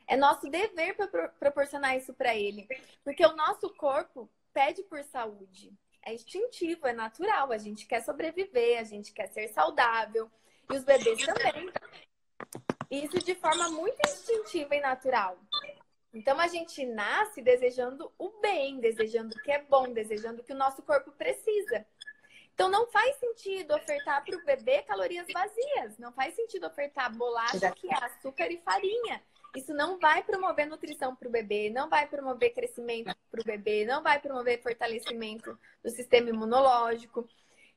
É 0.08 0.15
nosso 0.15 0.50
dever 0.50 0.96
para 0.96 1.28
proporcionar 1.30 1.98
isso 1.98 2.13
para 2.13 2.36
ele. 2.36 2.67
Porque 3.04 3.26
o 3.26 3.36
nosso 3.36 3.70
corpo 3.76 4.30
pede 4.54 4.84
por 4.84 5.04
saúde 5.04 5.78
é 6.08 6.13
instintivo, 6.13 6.88
é 6.88 6.93
natural. 6.93 7.52
A 7.52 7.58
gente 7.58 7.86
quer 7.86 8.02
sobreviver, 8.02 8.80
a 8.80 8.84
gente 8.84 9.12
quer 9.12 9.28
ser 9.28 9.50
saudável. 9.50 10.32
E 10.72 10.78
os 10.78 10.84
bebês 10.86 11.26
também. 11.26 11.70
Isso 12.89 13.20
de 13.20 13.36
forma 13.36 13.70
muito 13.70 14.00
instintiva 14.08 14.74
e 14.74 14.80
natural. 14.80 15.38
Então 16.13 16.39
a 16.39 16.48
gente 16.48 16.86
nasce 16.86 17.41
desejando 17.41 18.10
o 18.17 18.30
bem, 18.39 18.80
desejando 18.80 19.36
o 19.36 19.41
que 19.41 19.52
é 19.52 19.62
bom, 19.62 19.91
desejando 19.91 20.41
o 20.41 20.46
que 20.46 20.54
o 20.54 20.58
nosso 20.58 20.82
corpo 20.82 21.12
precisa. 21.12 21.86
Então 22.54 22.70
não 22.70 22.88
faz 22.88 23.17
sentido 23.17 23.76
ofertar 23.76 24.24
para 24.24 24.38
o 24.38 24.46
bebê 24.46 24.82
calorias 24.84 25.28
vazias, 25.32 25.98
não 26.00 26.13
faz 26.13 26.34
sentido 26.36 26.65
ofertar 26.65 27.13
bolacha 27.15 27.70
que 27.72 27.88
é 27.88 28.06
açúcar 28.06 28.50
e 28.50 28.58
farinha. 28.62 29.22
Isso 29.56 29.74
não 29.74 29.98
vai 30.00 30.24
promover 30.24 30.68
nutrição 30.68 31.16
para 31.16 31.28
o 31.28 31.32
bebê, 31.32 31.70
não 31.70 31.90
vai 31.90 32.08
promover 32.08 32.54
crescimento 32.54 33.16
para 33.30 33.42
o 33.42 33.44
bebê, 33.44 33.86
não 33.86 34.04
vai 34.04 34.20
promover 34.20 34.62
fortalecimento 34.62 35.58
do 35.84 35.90
sistema 35.90 36.30
imunológico. 36.30 37.28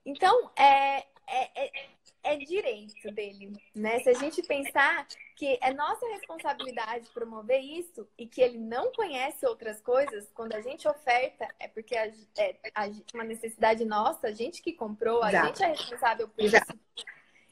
Então, 0.05 0.51
é, 0.57 0.99
é, 1.27 1.67
é, 1.67 1.89
é, 2.23 2.37
direito 2.37 3.11
dele, 3.13 3.53
né? 3.75 4.01
Se 4.01 4.11
a 4.11 4.15
gente 4.15 4.43
pensar 4.43 5.07
que 5.37 5.59
é 5.63 5.73
nossa 5.73 6.07
responsabilidade 6.09 7.09
promover 7.11 7.61
isso 7.61 8.07
e 8.19 8.27
que 8.27 8.41
ele 8.41 8.59
não 8.59 8.91
conhece 8.93 9.47
outras 9.47 9.81
coisas, 9.81 10.29
quando 10.35 10.55
a 10.55 10.61
gente 10.61 10.89
oferta, 10.89 11.49
é 11.59 11.69
porque 11.69 11.97
a, 11.97 12.07
é 12.37 12.57
a, 12.75 12.87
uma 13.15 13.25
necessidade 13.25 13.85
nossa, 13.85 14.27
a 14.27 14.33
gente 14.33 14.61
que 14.63 14.73
comprou, 14.73 15.23
a 15.23 15.29
Exato. 15.31 15.47
gente 15.47 15.63
é 15.63 15.67
responsável 15.69 16.29
por 16.29 16.45
Exato. 16.45 16.73
isso. 16.73 17.07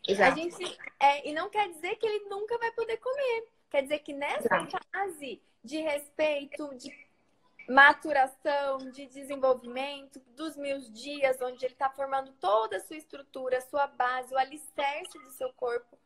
Exato. 0.09 0.33
A 0.33 0.35
gente, 0.35 0.79
é, 1.01 1.29
e 1.29 1.33
não 1.35 1.51
quer 1.51 1.69
dizer 1.69 1.97
que 1.97 2.07
ele 2.07 2.25
nunca 2.29 2.59
vai 2.59 2.73
poder 2.73 2.97
comer. 2.97 3.45
Quer 3.71 3.83
dizer 3.83 3.99
que 4.01 4.13
nessa 4.13 4.47
Exato. 4.47 4.79
fase 4.93 5.43
de 5.63 5.79
respeito, 5.81 6.75
de 6.77 6.91
maturação, 7.69 8.79
de 8.91 9.07
desenvolvimento 9.07 10.21
dos 10.35 10.57
mil 10.57 10.79
dias, 10.91 11.41
onde 11.43 11.65
ele 11.65 11.75
está 11.75 11.91
formando 11.91 12.33
toda 12.41 12.79
a 12.79 12.81
sua 12.81 12.97
estrutura, 12.97 13.59
a 13.59 13.63
sua 13.63 13.87
base, 13.87 14.33
o 14.33 14.39
alicerce 14.39 15.19
do 15.19 15.31
seu 15.33 15.53
corpo, 15.53 15.99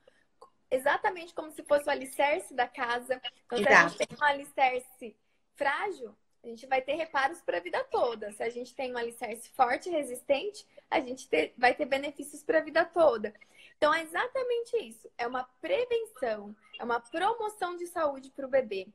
exatamente 0.70 1.32
como 1.32 1.52
se 1.52 1.62
fosse 1.62 1.86
o 1.86 1.90
alicerce 1.90 2.52
da 2.52 2.66
casa. 2.66 3.20
Então, 3.46 3.58
se 3.58 3.68
a 3.68 3.88
gente 3.88 4.06
tem 4.06 4.18
um 4.18 4.24
alicerce 4.24 5.16
frágil, 5.54 6.16
a 6.42 6.48
gente 6.48 6.66
vai 6.66 6.82
ter 6.82 6.94
reparos 6.94 7.40
para 7.40 7.58
a 7.58 7.60
vida 7.60 7.84
toda. 7.84 8.32
Se 8.32 8.42
a 8.42 8.50
gente 8.50 8.74
tem 8.74 8.92
um 8.92 8.98
alicerce 8.98 9.48
forte 9.50 9.88
e 9.88 9.92
resistente, 9.92 10.66
a 10.90 10.98
gente 10.98 11.28
ter, 11.28 11.54
vai 11.56 11.72
ter 11.74 11.86
benefícios 11.86 12.42
para 12.42 12.58
a 12.58 12.62
vida 12.62 12.84
toda. 12.84 13.32
Então, 13.76 13.92
é 13.92 14.02
exatamente 14.02 14.76
isso. 14.76 15.10
É 15.18 15.26
uma 15.26 15.44
prevenção, 15.60 16.54
é 16.78 16.84
uma 16.84 17.00
promoção 17.00 17.76
de 17.76 17.86
saúde 17.86 18.30
para 18.30 18.46
o 18.46 18.50
bebê. 18.50 18.88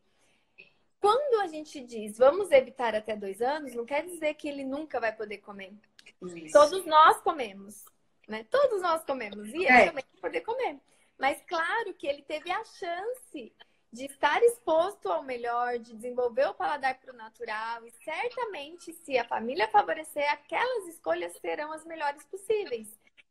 Quando 1.00 1.42
a 1.42 1.48
gente 1.48 1.80
diz 1.80 2.18
vamos 2.18 2.52
evitar 2.52 2.96
até 2.96 3.16
dois 3.16 3.42
anos, 3.42 3.74
não 3.74 3.86
quer 3.86 4.06
dizer 4.06 4.34
que 4.34 4.48
ele 4.48 4.64
nunca 4.64 5.00
vai 5.00 5.14
poder 5.14 5.38
comer. 5.38 5.74
Isso. 6.22 6.54
Todos 6.54 6.86
nós 6.86 7.22
comemos, 7.22 7.86
né? 8.28 8.46
Todos 8.50 8.82
nós 8.82 9.04
comemos 9.04 9.48
e 9.50 9.58
ele 9.58 9.66
é. 9.66 9.86
também 9.88 10.04
vai 10.14 10.22
poder 10.22 10.42
comer. 10.42 10.80
Mas 11.18 11.42
claro 11.48 11.94
que 11.94 12.08
ele 12.08 12.22
teve 12.24 12.52
a 12.52 12.64
chance 12.64 13.54
de 13.92 14.06
estar 14.06 14.42
exposto 14.44 15.10
ao 15.10 15.24
melhor, 15.24 15.80
de 15.80 15.96
desenvolver 15.96 16.48
o 16.48 16.54
paladar 16.54 17.00
para 17.00 17.14
o 17.14 17.18
natural 17.18 17.86
e 17.86 17.92
certamente, 18.04 18.94
se 18.94 19.18
a 19.18 19.26
família 19.26 19.68
favorecer, 19.70 20.30
aquelas 20.32 20.88
escolhas 20.88 21.34
serão 21.38 21.72
as 21.72 21.86
melhores 21.86 22.24
possíveis. 22.26 22.88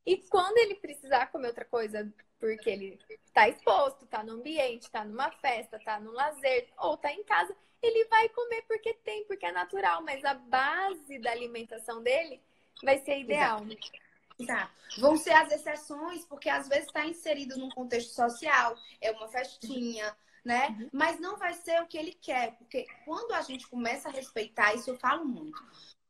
E 0.07 0.19
quando 0.29 0.57
ele 0.59 0.77
precisar 0.77 1.27
comer 1.27 1.49
outra 1.49 1.65
coisa, 1.65 2.11
porque 2.39 2.71
ele 2.71 2.99
está 3.25 3.49
exposto, 3.49 4.05
está 4.05 4.23
no 4.23 4.35
ambiente, 4.35 4.83
está 4.83 5.05
numa 5.05 5.31
festa, 5.33 5.77
está 5.77 5.99
no 5.99 6.13
lazer 6.13 6.69
ou 6.79 6.95
está 6.95 7.13
em 7.13 7.25
casa, 7.25 7.55
ele 7.83 8.05
vai 8.07 8.29
comer 8.29 8.63
porque 8.63 8.95
tem, 8.95 9.25
porque 9.25 9.47
é 9.47 9.53
natural, 9.53 10.03
mas 10.03 10.25
a 10.25 10.35
base 10.35 11.19
da 11.19 11.33
alimentação 11.33 12.03
dele 12.03 12.41
vai 12.83 12.99
ser 12.99 13.19
ideal. 13.19 13.65
Exato. 13.65 14.07
Exato. 14.39 14.73
Vão 14.99 15.17
ser 15.17 15.33
as 15.33 15.51
exceções, 15.51 16.25
porque 16.27 16.49
às 16.49 16.69
vezes 16.69 16.87
está 16.87 17.07
inserido 17.07 17.57
num 17.57 17.71
contexto 17.71 18.15
social, 18.15 18.77
é 19.01 19.11
uma 19.11 19.29
festinha, 19.29 20.15
né? 20.45 20.69
Uhum. 20.79 20.91
Mas 20.93 21.19
não 21.19 21.37
vai 21.37 21.55
ser 21.55 21.81
o 21.83 21.87
que 21.87 21.97
ele 21.97 22.13
quer, 22.13 22.55
porque 22.57 22.87
quando 23.05 23.33
a 23.33 23.41
gente 23.43 23.67
começa 23.67 24.09
a 24.09 24.13
respeitar, 24.13 24.75
isso 24.75 24.91
eu 24.91 24.99
falo 24.99 25.25
muito. 25.25 25.61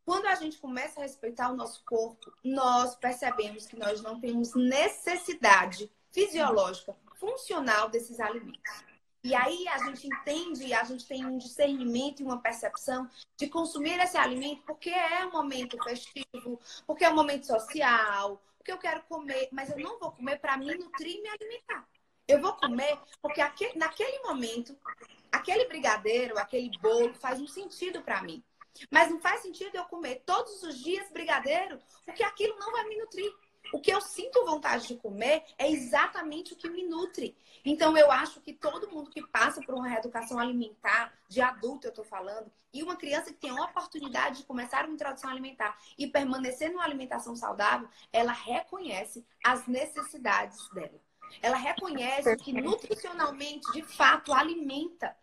Quando 0.06 0.26
a 0.26 0.36
gente 0.36 0.58
começa 0.58 1.00
a 1.00 1.02
respeitar 1.02 1.50
o 1.50 1.56
nosso 1.56 1.82
corpo, 1.84 2.32
nós 2.44 2.94
percebemos 2.94 3.66
que 3.66 3.76
nós 3.76 4.00
não 4.00 4.20
temos 4.20 4.54
necessidade 4.54 5.90
fisiológica, 6.12 6.94
funcional 7.16 7.88
desses 7.88 8.20
alimentos. 8.20 8.84
E 9.24 9.34
aí 9.34 9.66
a 9.66 9.78
gente 9.78 10.06
entende, 10.06 10.72
a 10.72 10.84
gente 10.84 11.04
tem 11.04 11.26
um 11.26 11.36
discernimento 11.36 12.20
e 12.20 12.24
uma 12.24 12.40
percepção 12.40 13.10
de 13.36 13.48
consumir 13.48 13.98
esse 13.98 14.16
alimento 14.16 14.62
porque 14.62 14.90
é 14.90 15.26
um 15.26 15.32
momento 15.32 15.76
festivo, 15.82 16.60
porque 16.86 17.04
é 17.04 17.10
um 17.10 17.16
momento 17.16 17.44
social, 17.44 18.40
porque 18.56 18.70
eu 18.70 18.78
quero 18.78 19.02
comer, 19.08 19.48
mas 19.50 19.70
eu 19.70 19.78
não 19.80 19.98
vou 19.98 20.12
comer 20.12 20.38
para 20.38 20.56
me 20.56 20.72
nutrir 20.72 21.16
e 21.16 21.22
me 21.22 21.28
alimentar. 21.30 21.84
Eu 22.28 22.40
vou 22.40 22.52
comer 22.52 22.96
porque 23.20 23.40
aquele, 23.40 23.76
naquele 23.76 24.20
momento, 24.20 24.78
aquele 25.32 25.64
brigadeiro, 25.64 26.38
aquele 26.38 26.70
bolo 26.78 27.12
faz 27.14 27.40
um 27.40 27.48
sentido 27.48 28.02
para 28.02 28.22
mim. 28.22 28.44
Mas 28.90 29.10
não 29.10 29.20
faz 29.20 29.42
sentido 29.42 29.74
eu 29.74 29.84
comer 29.84 30.22
todos 30.26 30.62
os 30.62 30.78
dias 30.78 31.10
brigadeiro, 31.10 31.78
porque 32.04 32.22
aquilo 32.22 32.58
não 32.58 32.72
vai 32.72 32.84
me 32.84 32.98
nutrir. 32.98 33.32
O 33.72 33.80
que 33.80 33.92
eu 33.92 34.00
sinto 34.00 34.44
vontade 34.44 34.86
de 34.86 34.96
comer 34.96 35.44
é 35.58 35.70
exatamente 35.70 36.52
o 36.52 36.56
que 36.56 36.68
me 36.68 36.84
nutre. 36.84 37.36
Então, 37.64 37.96
eu 37.96 38.10
acho 38.12 38.40
que 38.40 38.52
todo 38.52 38.88
mundo 38.90 39.10
que 39.10 39.26
passa 39.26 39.60
por 39.60 39.74
uma 39.74 39.88
reeducação 39.88 40.38
alimentar, 40.38 41.12
de 41.28 41.40
adulto 41.40 41.86
eu 41.86 41.90
estou 41.90 42.04
falando, 42.04 42.50
e 42.72 42.82
uma 42.82 42.96
criança 42.96 43.32
que 43.32 43.40
tem 43.40 43.50
a 43.50 43.64
oportunidade 43.64 44.38
de 44.38 44.44
começar 44.44 44.84
uma 44.84 44.94
introdução 44.94 45.30
alimentar 45.30 45.76
e 45.98 46.06
permanecer 46.06 46.70
numa 46.70 46.84
alimentação 46.84 47.34
saudável, 47.34 47.88
ela 48.12 48.32
reconhece 48.32 49.26
as 49.44 49.66
necessidades 49.66 50.68
dela. 50.70 51.00
Ela 51.42 51.56
reconhece 51.56 52.36
que 52.36 52.52
nutricionalmente, 52.52 53.72
de 53.72 53.82
fato, 53.82 54.32
alimenta. 54.32 55.16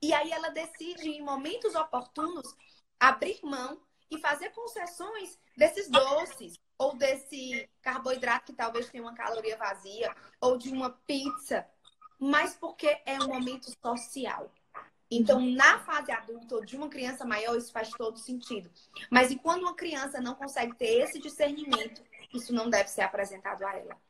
E 0.00 0.12
aí 0.12 0.32
ela 0.32 0.48
decide, 0.48 1.10
em 1.10 1.22
momentos 1.22 1.74
oportunos, 1.74 2.56
abrir 3.02 3.40
mão 3.42 3.80
e 4.08 4.18
fazer 4.20 4.50
concessões 4.50 5.36
desses 5.56 5.90
doces 5.90 6.54
ou 6.78 6.94
desse 6.96 7.68
carboidrato 7.82 8.46
que 8.46 8.52
talvez 8.52 8.88
tenha 8.88 9.02
uma 9.02 9.14
caloria 9.14 9.56
vazia 9.56 10.14
ou 10.40 10.56
de 10.56 10.70
uma 10.70 10.90
pizza, 10.90 11.66
mas 12.16 12.54
porque 12.54 12.96
é 13.04 13.18
um 13.20 13.26
momento 13.26 13.66
social. 13.84 14.52
Então, 15.10 15.40
na 15.40 15.80
fase 15.80 16.12
adulta 16.12 16.54
ou 16.54 16.64
de 16.64 16.76
uma 16.76 16.88
criança 16.88 17.24
maior, 17.24 17.56
isso 17.58 17.72
faz 17.72 17.90
todo 17.90 18.18
sentido. 18.18 18.70
Mas 19.10 19.32
e 19.32 19.36
quando 19.36 19.62
uma 19.62 19.74
criança 19.74 20.20
não 20.20 20.36
consegue 20.36 20.74
ter 20.76 21.00
esse 21.00 21.18
discernimento, 21.18 22.02
isso 22.32 22.52
não 22.52 22.70
deve 22.70 22.88
ser 22.88 23.02
apresentado 23.02 23.66
a 23.66 23.76
ela, 23.76 24.00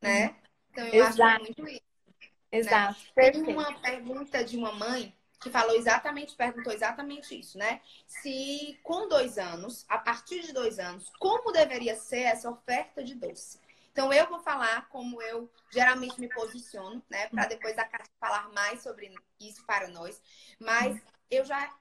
né? 0.00 0.36
Então, 0.70 0.86
eu 0.86 1.04
Exato. 1.04 1.22
acho 1.22 1.42
muito 1.42 1.68
isso. 1.68 1.82
Né? 2.06 2.58
Exato. 2.58 3.00
Né? 3.16 3.30
Tem 3.32 3.42
uma 3.42 3.80
pergunta 3.80 4.44
de 4.44 4.56
uma 4.56 4.72
mãe 4.72 5.14
que 5.40 5.50
falou 5.50 5.74
exatamente, 5.74 6.36
perguntou 6.36 6.72
exatamente 6.72 7.38
isso, 7.38 7.56
né? 7.56 7.80
Se 8.06 8.78
com 8.82 9.08
dois 9.08 9.38
anos, 9.38 9.86
a 9.88 9.98
partir 9.98 10.42
de 10.42 10.52
dois 10.52 10.78
anos, 10.78 11.10
como 11.18 11.50
deveria 11.50 11.96
ser 11.96 12.22
essa 12.22 12.50
oferta 12.50 13.02
de 13.02 13.14
doce? 13.14 13.58
Então, 13.90 14.12
eu 14.12 14.28
vou 14.28 14.38
falar 14.40 14.88
como 14.88 15.20
eu 15.20 15.50
geralmente 15.70 16.20
me 16.20 16.28
posiciono, 16.28 17.02
né? 17.10 17.28
Para 17.28 17.46
depois 17.46 17.76
a 17.76 17.84
Cátia 17.84 18.12
falar 18.20 18.48
mais 18.50 18.82
sobre 18.82 19.12
isso 19.40 19.64
para 19.64 19.88
nós. 19.88 20.22
Mas 20.60 21.00
eu 21.30 21.44
já 21.44 21.74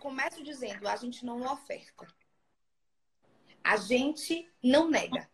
começo 0.00 0.42
dizendo: 0.42 0.88
a 0.88 0.96
gente 0.96 1.24
não 1.24 1.40
oferta. 1.42 2.06
A 3.62 3.76
gente 3.76 4.50
não 4.62 4.88
nega. 4.88 5.28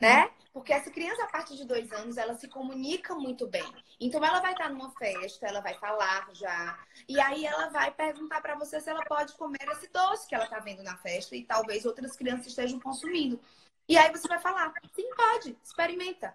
Né? 0.00 0.30
Porque 0.54 0.72
essa 0.72 0.88
criança, 0.88 1.24
a 1.24 1.26
partir 1.26 1.56
de 1.56 1.64
dois 1.64 1.90
anos, 1.90 2.16
ela 2.16 2.36
se 2.36 2.46
comunica 2.46 3.12
muito 3.16 3.44
bem. 3.44 3.66
Então, 3.98 4.24
ela 4.24 4.40
vai 4.40 4.52
estar 4.52 4.70
numa 4.70 4.92
festa, 4.92 5.48
ela 5.48 5.60
vai 5.60 5.74
falar 5.74 6.28
já. 6.32 6.78
E 7.08 7.20
aí, 7.20 7.44
ela 7.44 7.70
vai 7.70 7.90
perguntar 7.90 8.40
para 8.40 8.54
você 8.54 8.80
se 8.80 8.88
ela 8.88 9.04
pode 9.04 9.32
comer 9.32 9.68
esse 9.72 9.88
doce 9.88 10.28
que 10.28 10.34
ela 10.34 10.44
está 10.44 10.60
vendo 10.60 10.84
na 10.84 10.96
festa 10.96 11.34
e 11.34 11.44
talvez 11.44 11.84
outras 11.84 12.16
crianças 12.16 12.46
estejam 12.46 12.78
consumindo. 12.78 13.40
E 13.88 13.98
aí, 13.98 14.12
você 14.12 14.28
vai 14.28 14.38
falar: 14.38 14.72
sim, 14.94 15.10
pode, 15.16 15.58
experimenta. 15.60 16.32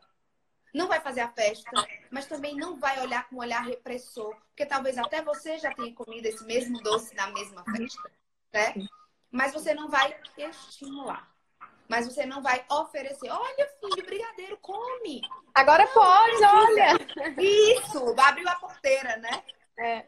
Não 0.74 0.90
vai 0.90 1.00
fazer 1.00 1.22
a 1.22 1.32
festa, 1.32 1.72
mas 2.12 2.26
também 2.26 2.58
não 2.58 2.78
vai 2.78 3.00
olhar 3.00 3.28
com 3.30 3.38
um 3.38 3.40
olhar 3.40 3.62
repressor, 3.62 4.36
porque 4.50 4.66
talvez 4.66 4.98
até 4.98 5.22
você 5.24 5.58
já 5.58 5.74
tenha 5.74 5.96
comido 5.96 6.26
esse 6.26 6.44
mesmo 6.44 6.78
doce 6.82 7.16
na 7.16 7.28
mesma 7.32 7.64
festa, 7.64 8.12
né? 8.54 8.76
Mas 9.32 9.54
você 9.54 9.74
não 9.74 9.88
vai 9.88 10.14
estimular. 10.38 11.39
Mas 11.90 12.06
você 12.06 12.24
não 12.24 12.40
vai 12.40 12.64
oferecer, 12.70 13.32
olha, 13.32 13.68
filho, 13.80 14.06
brigadeiro, 14.06 14.58
come. 14.58 15.22
Agora 15.56 15.84
não, 15.86 15.94
pode, 15.94 16.40
não 16.40 16.66
olha. 16.66 16.88
Isso, 17.42 18.16
abriu 18.16 18.48
a 18.48 18.56
porteira, 18.56 19.18
né? 19.18 19.44
É. 19.76 20.06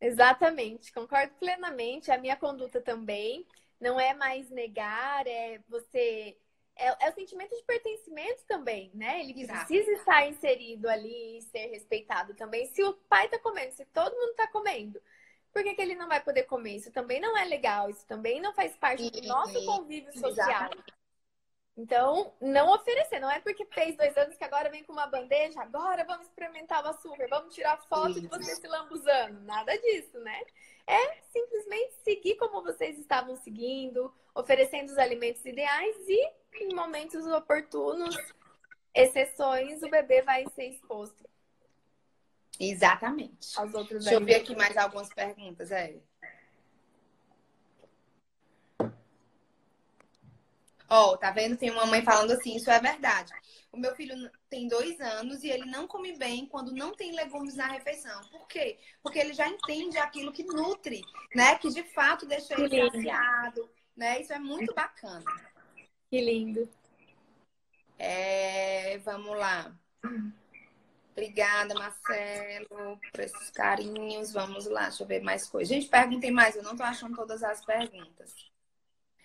Exatamente, 0.00 0.92
concordo 0.92 1.32
plenamente. 1.38 2.10
A 2.10 2.18
minha 2.18 2.36
conduta 2.36 2.80
também 2.80 3.46
não 3.80 4.00
é 4.00 4.14
mais 4.14 4.50
negar, 4.50 5.26
é 5.28 5.60
você. 5.68 6.36
É, 6.74 7.06
é 7.06 7.10
o 7.10 7.14
sentimento 7.14 7.56
de 7.56 7.62
pertencimento 7.62 8.44
também, 8.48 8.90
né? 8.94 9.20
Ele 9.20 9.42
Exato. 9.42 9.64
precisa 9.66 9.92
estar 9.92 10.28
inserido 10.28 10.88
ali 10.88 11.38
e 11.38 11.42
ser 11.42 11.68
respeitado 11.68 12.34
também. 12.34 12.66
Se 12.66 12.82
o 12.82 12.92
pai 13.08 13.28
tá 13.28 13.38
comendo, 13.38 13.72
se 13.72 13.84
todo 13.86 14.14
mundo 14.14 14.34
tá 14.34 14.48
comendo, 14.48 15.00
por 15.56 15.64
que, 15.64 15.74
que, 15.74 15.80
ele 15.80 15.94
não 15.94 16.06
vai 16.06 16.22
poder 16.22 16.42
comer? 16.42 16.76
Isso 16.76 16.92
também 16.92 17.18
não 17.18 17.34
é 17.34 17.46
legal, 17.46 17.88
isso 17.88 18.06
também 18.06 18.42
não 18.42 18.52
faz 18.52 18.76
parte 18.76 19.08
do 19.08 19.26
nosso 19.26 19.64
convívio 19.64 20.12
social. 20.12 20.68
Então, 21.74 22.34
não 22.42 22.74
oferecer. 22.74 23.18
Não 23.20 23.30
é 23.30 23.40
porque 23.40 23.64
fez 23.64 23.96
dois 23.96 24.14
anos 24.18 24.36
que 24.36 24.44
agora 24.44 24.68
vem 24.68 24.84
com 24.84 24.92
uma 24.92 25.06
bandeja, 25.06 25.62
agora 25.62 26.04
vamos 26.04 26.26
experimentar 26.26 26.84
o 26.84 26.88
açúcar, 26.88 27.26
vamos 27.30 27.54
tirar 27.54 27.80
foto 27.88 28.10
Isso. 28.10 28.20
de 28.20 28.28
você 28.28 28.54
se 28.56 28.68
lambuzando. 28.68 29.40
Nada 29.44 29.74
disso, 29.78 30.18
né? 30.20 30.42
É 30.86 31.22
simplesmente 31.32 31.94
seguir 32.04 32.36
como 32.36 32.62
vocês 32.62 32.98
estavam 32.98 33.34
seguindo, 33.36 34.12
oferecendo 34.34 34.90
os 34.90 34.98
alimentos 34.98 35.42
ideais 35.46 35.96
e, 36.06 36.32
em 36.64 36.74
momentos 36.74 37.26
oportunos, 37.26 38.14
exceções, 38.94 39.82
o 39.82 39.88
bebê 39.88 40.20
vai 40.20 40.44
ser 40.50 40.66
exposto. 40.66 41.26
Exatamente. 42.58 43.58
Aos 43.58 43.74
outros 43.74 44.04
Deixa 44.04 44.18
eu 44.18 44.24
ver 44.24 44.36
aqui 44.36 44.54
mais 44.56 44.76
algumas 44.76 45.08
perguntas, 45.08 45.70
é. 45.70 45.96
Ó, 50.88 51.12
oh, 51.12 51.16
tá 51.16 51.30
vendo? 51.32 51.56
Tem 51.56 51.70
uma 51.70 51.86
mãe 51.86 52.02
falando 52.02 52.30
assim, 52.30 52.54
isso 52.56 52.70
é 52.70 52.80
verdade. 52.80 53.32
O 53.72 53.76
meu 53.76 53.94
filho 53.94 54.14
tem 54.48 54.68
dois 54.68 54.98
anos 55.00 55.42
e 55.42 55.50
ele 55.50 55.66
não 55.66 55.86
come 55.86 56.16
bem 56.16 56.46
quando 56.46 56.72
não 56.72 56.94
tem 56.94 57.12
legumes 57.12 57.56
na 57.56 57.66
refeição. 57.66 58.20
Por 58.30 58.46
quê? 58.46 58.78
Porque 59.02 59.18
ele 59.18 59.34
já 59.34 59.48
entende 59.48 59.98
aquilo 59.98 60.32
que 60.32 60.44
nutre, 60.44 61.02
né? 61.34 61.58
Que 61.58 61.68
de 61.68 61.82
fato 61.82 62.24
deixa 62.24 62.54
ele 62.54 62.90
saciado, 62.90 63.68
né? 63.96 64.20
Isso 64.20 64.32
é 64.32 64.38
muito 64.38 64.72
bacana. 64.72 65.24
Que 66.08 66.20
lindo. 66.20 66.68
É, 67.98 68.98
vamos 68.98 69.36
lá. 69.36 69.76
Obrigada, 71.16 71.74
Marcelo, 71.74 73.00
por 73.10 73.20
esses 73.20 73.50
carinhos. 73.50 74.34
Vamos 74.34 74.66
lá, 74.66 74.82
deixa 74.82 75.02
eu 75.02 75.06
ver 75.06 75.22
mais 75.22 75.48
coisas. 75.48 75.68
Gente, 75.68 75.88
perguntem 75.88 76.30
mais, 76.30 76.54
eu 76.54 76.62
não 76.62 76.76
tô 76.76 76.82
achando 76.82 77.16
todas 77.16 77.42
as 77.42 77.64
perguntas. 77.64 78.34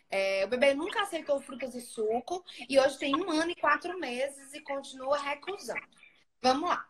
É, 0.09 0.45
o 0.45 0.47
bebê 0.47 0.73
nunca 0.73 1.01
aceitou 1.01 1.41
frutas 1.41 1.75
e 1.75 1.81
suco 1.81 2.45
e 2.69 2.79
hoje 2.79 2.97
tem 2.97 3.13
um 3.13 3.29
ano 3.29 3.51
e 3.51 3.55
quatro 3.55 3.99
meses 3.99 4.53
e 4.53 4.61
continua 4.61 5.17
recusando. 5.17 5.85
Vamos 6.41 6.69
lá. 6.69 6.87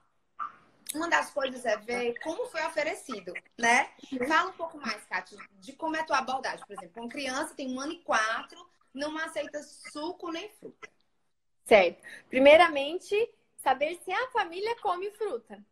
Uma 0.94 1.10
das 1.10 1.32
coisas 1.32 1.66
é 1.66 1.78
ver 1.78 2.20
como 2.20 2.46
foi 2.46 2.64
oferecido, 2.64 3.34
né? 3.58 3.90
Fala 4.28 4.52
um 4.52 4.54
pouco 4.54 4.78
mais, 4.78 5.04
Kátia, 5.06 5.38
de 5.54 5.74
como 5.74 5.96
é 5.96 6.02
a 6.02 6.04
tua 6.04 6.20
abordagem. 6.20 6.64
Por 6.66 6.74
exemplo, 6.74 7.02
uma 7.02 7.10
criança 7.10 7.56
tem 7.56 7.74
um 7.74 7.80
ano 7.80 7.94
e 7.94 8.04
quatro, 8.04 8.64
não 8.94 9.18
aceita 9.18 9.64
suco 9.64 10.32
nem 10.32 10.48
fruta. 10.50 10.90
Certo. 11.66 12.04
Primeiramente, 12.30 13.16
saber 13.62 14.00
se 14.04 14.12
a 14.12 14.32
família 14.32 14.76
come 14.82 15.12
fruta 15.12 15.64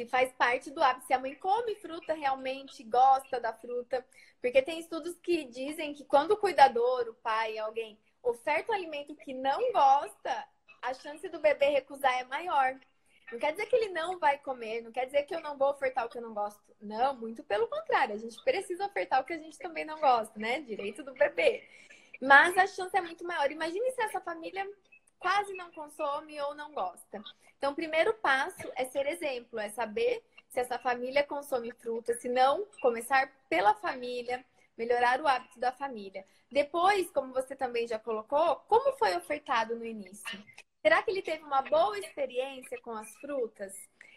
se 0.00 0.06
faz 0.06 0.32
parte 0.32 0.70
do 0.70 0.82
hábito, 0.82 1.06
se 1.06 1.12
a 1.12 1.18
mãe 1.18 1.34
come 1.34 1.74
fruta 1.74 2.14
realmente, 2.14 2.82
gosta 2.82 3.38
da 3.38 3.52
fruta. 3.52 4.04
Porque 4.40 4.62
tem 4.62 4.80
estudos 4.80 5.18
que 5.18 5.44
dizem 5.44 5.92
que 5.92 6.04
quando 6.04 6.32
o 6.32 6.36
cuidador, 6.38 7.06
o 7.08 7.14
pai, 7.14 7.58
alguém, 7.58 7.98
oferta 8.22 8.72
um 8.72 8.74
alimento 8.74 9.14
que 9.14 9.34
não 9.34 9.72
gosta, 9.72 10.48
a 10.80 10.94
chance 10.94 11.28
do 11.28 11.38
bebê 11.38 11.66
recusar 11.66 12.14
é 12.18 12.24
maior. 12.24 12.78
Não 13.30 13.38
quer 13.38 13.52
dizer 13.52 13.66
que 13.66 13.76
ele 13.76 13.90
não 13.90 14.18
vai 14.18 14.38
comer, 14.38 14.80
não 14.80 14.90
quer 14.90 15.04
dizer 15.04 15.24
que 15.24 15.34
eu 15.34 15.40
não 15.42 15.58
vou 15.58 15.70
ofertar 15.70 16.06
o 16.06 16.08
que 16.08 16.16
eu 16.16 16.22
não 16.22 16.32
gosto. 16.32 16.62
Não, 16.80 17.14
muito 17.14 17.44
pelo 17.44 17.68
contrário. 17.68 18.14
A 18.14 18.18
gente 18.18 18.42
precisa 18.42 18.86
ofertar 18.86 19.20
o 19.20 19.24
que 19.24 19.34
a 19.34 19.38
gente 19.38 19.58
também 19.58 19.84
não 19.84 20.00
gosta, 20.00 20.32
né? 20.38 20.62
Direito 20.62 21.04
do 21.04 21.12
bebê. 21.12 21.62
Mas 22.22 22.56
a 22.56 22.66
chance 22.66 22.96
é 22.96 23.00
muito 23.02 23.22
maior. 23.24 23.50
Imagine 23.52 23.90
se 23.92 24.02
essa 24.02 24.20
família 24.20 24.66
quase 25.20 25.52
não 25.54 25.70
consome 25.70 26.40
ou 26.40 26.54
não 26.54 26.72
gosta. 26.72 27.22
Então, 27.56 27.72
o 27.72 27.76
primeiro 27.76 28.14
passo 28.14 28.72
é 28.74 28.86
ser 28.86 29.06
exemplo, 29.06 29.58
é 29.58 29.68
saber 29.68 30.24
se 30.48 30.58
essa 30.58 30.78
família 30.78 31.22
consome 31.22 31.70
fruta, 31.72 32.14
se 32.14 32.28
não, 32.28 32.66
começar 32.80 33.30
pela 33.48 33.74
família, 33.74 34.44
melhorar 34.76 35.20
o 35.20 35.28
hábito 35.28 35.60
da 35.60 35.70
família. 35.70 36.26
Depois, 36.50 37.10
como 37.10 37.32
você 37.32 37.54
também 37.54 37.86
já 37.86 37.98
colocou, 37.98 38.56
como 38.66 38.96
foi 38.96 39.14
ofertado 39.16 39.76
no 39.76 39.84
início? 39.84 40.42
Será 40.82 41.02
que 41.02 41.10
ele 41.10 41.22
teve 41.22 41.44
uma 41.44 41.62
boa 41.62 41.98
experiência 41.98 42.80
com 42.80 42.92
as 42.92 43.14
frutas? 43.18 43.74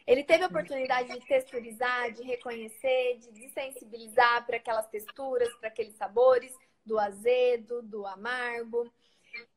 Ele 0.07 0.23
teve 0.23 0.43
a 0.43 0.47
oportunidade 0.47 1.13
de 1.13 1.25
texturizar, 1.27 2.11
de 2.11 2.23
reconhecer, 2.23 3.17
de 3.19 3.31
desensibilizar 3.31 4.45
para 4.45 4.57
aquelas 4.57 4.87
texturas, 4.87 5.53
para 5.55 5.67
aqueles 5.67 5.95
sabores 5.95 6.53
do 6.85 6.97
azedo, 6.97 7.81
do 7.81 8.05
amargo. 8.05 8.91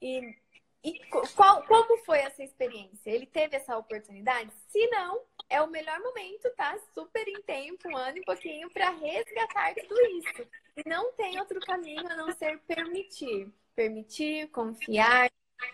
E 0.01 0.37
e 0.87 1.01
qual, 1.35 1.64
como 1.64 1.99
foi 2.05 2.20
essa 2.20 2.44
experiência? 2.44 3.11
Ele 3.11 3.27
teve 3.27 3.57
essa 3.57 3.77
oportunidade? 3.77 4.53
Se 4.68 4.87
não, 4.87 5.20
é 5.51 5.61
o 5.61 5.66
melhor 5.66 5.99
momento, 5.99 6.49
tá? 6.57 6.79
Super 6.94 7.27
em 7.27 7.42
tempo, 7.42 7.88
um 7.88 7.96
ano 7.96 8.18
e 8.18 8.25
pouquinho, 8.25 8.70
para 8.70 8.90
resgatar 8.90 9.75
tudo 9.75 10.01
isso. 10.18 10.49
E 10.77 10.88
não 10.88 11.12
tem 11.14 11.40
outro 11.40 11.59
caminho 11.59 12.07
a 12.09 12.14
não 12.14 12.33
ser 12.37 12.61
permitir. 12.61 13.53
Permitir, 13.75 14.46
confiar, 14.51 15.29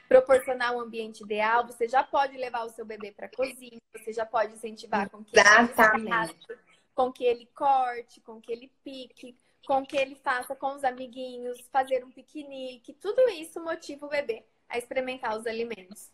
proporcionar 0.08 0.74
um 0.74 0.80
ambiente 0.80 1.22
ideal. 1.22 1.66
Você 1.66 1.86
já 1.86 2.02
pode 2.02 2.38
levar 2.38 2.64
o 2.64 2.70
seu 2.70 2.86
bebê 2.86 3.12
para 3.12 3.26
a 3.26 3.36
cozinha, 3.36 3.82
você 3.94 4.14
já 4.14 4.24
pode 4.24 4.54
incentivar 4.54 5.10
com 5.10 5.22
que 5.22 5.38
ele 5.38 6.34
com 6.94 7.12
que 7.12 7.24
ele 7.24 7.46
corte, 7.54 8.18
com 8.22 8.40
que 8.40 8.50
ele 8.50 8.72
pique, 8.82 9.36
com 9.66 9.84
que 9.84 9.96
ele 9.96 10.14
faça 10.14 10.56
com 10.56 10.74
os 10.74 10.84
amiguinhos, 10.84 11.60
fazer 11.70 12.02
um 12.02 12.10
piquenique. 12.10 12.94
Tudo 12.94 13.28
isso 13.28 13.62
motiva 13.62 14.06
o 14.06 14.08
bebê 14.08 14.42
a 14.72 14.78
experimentar 14.78 15.38
os 15.38 15.46
alimentos. 15.46 16.10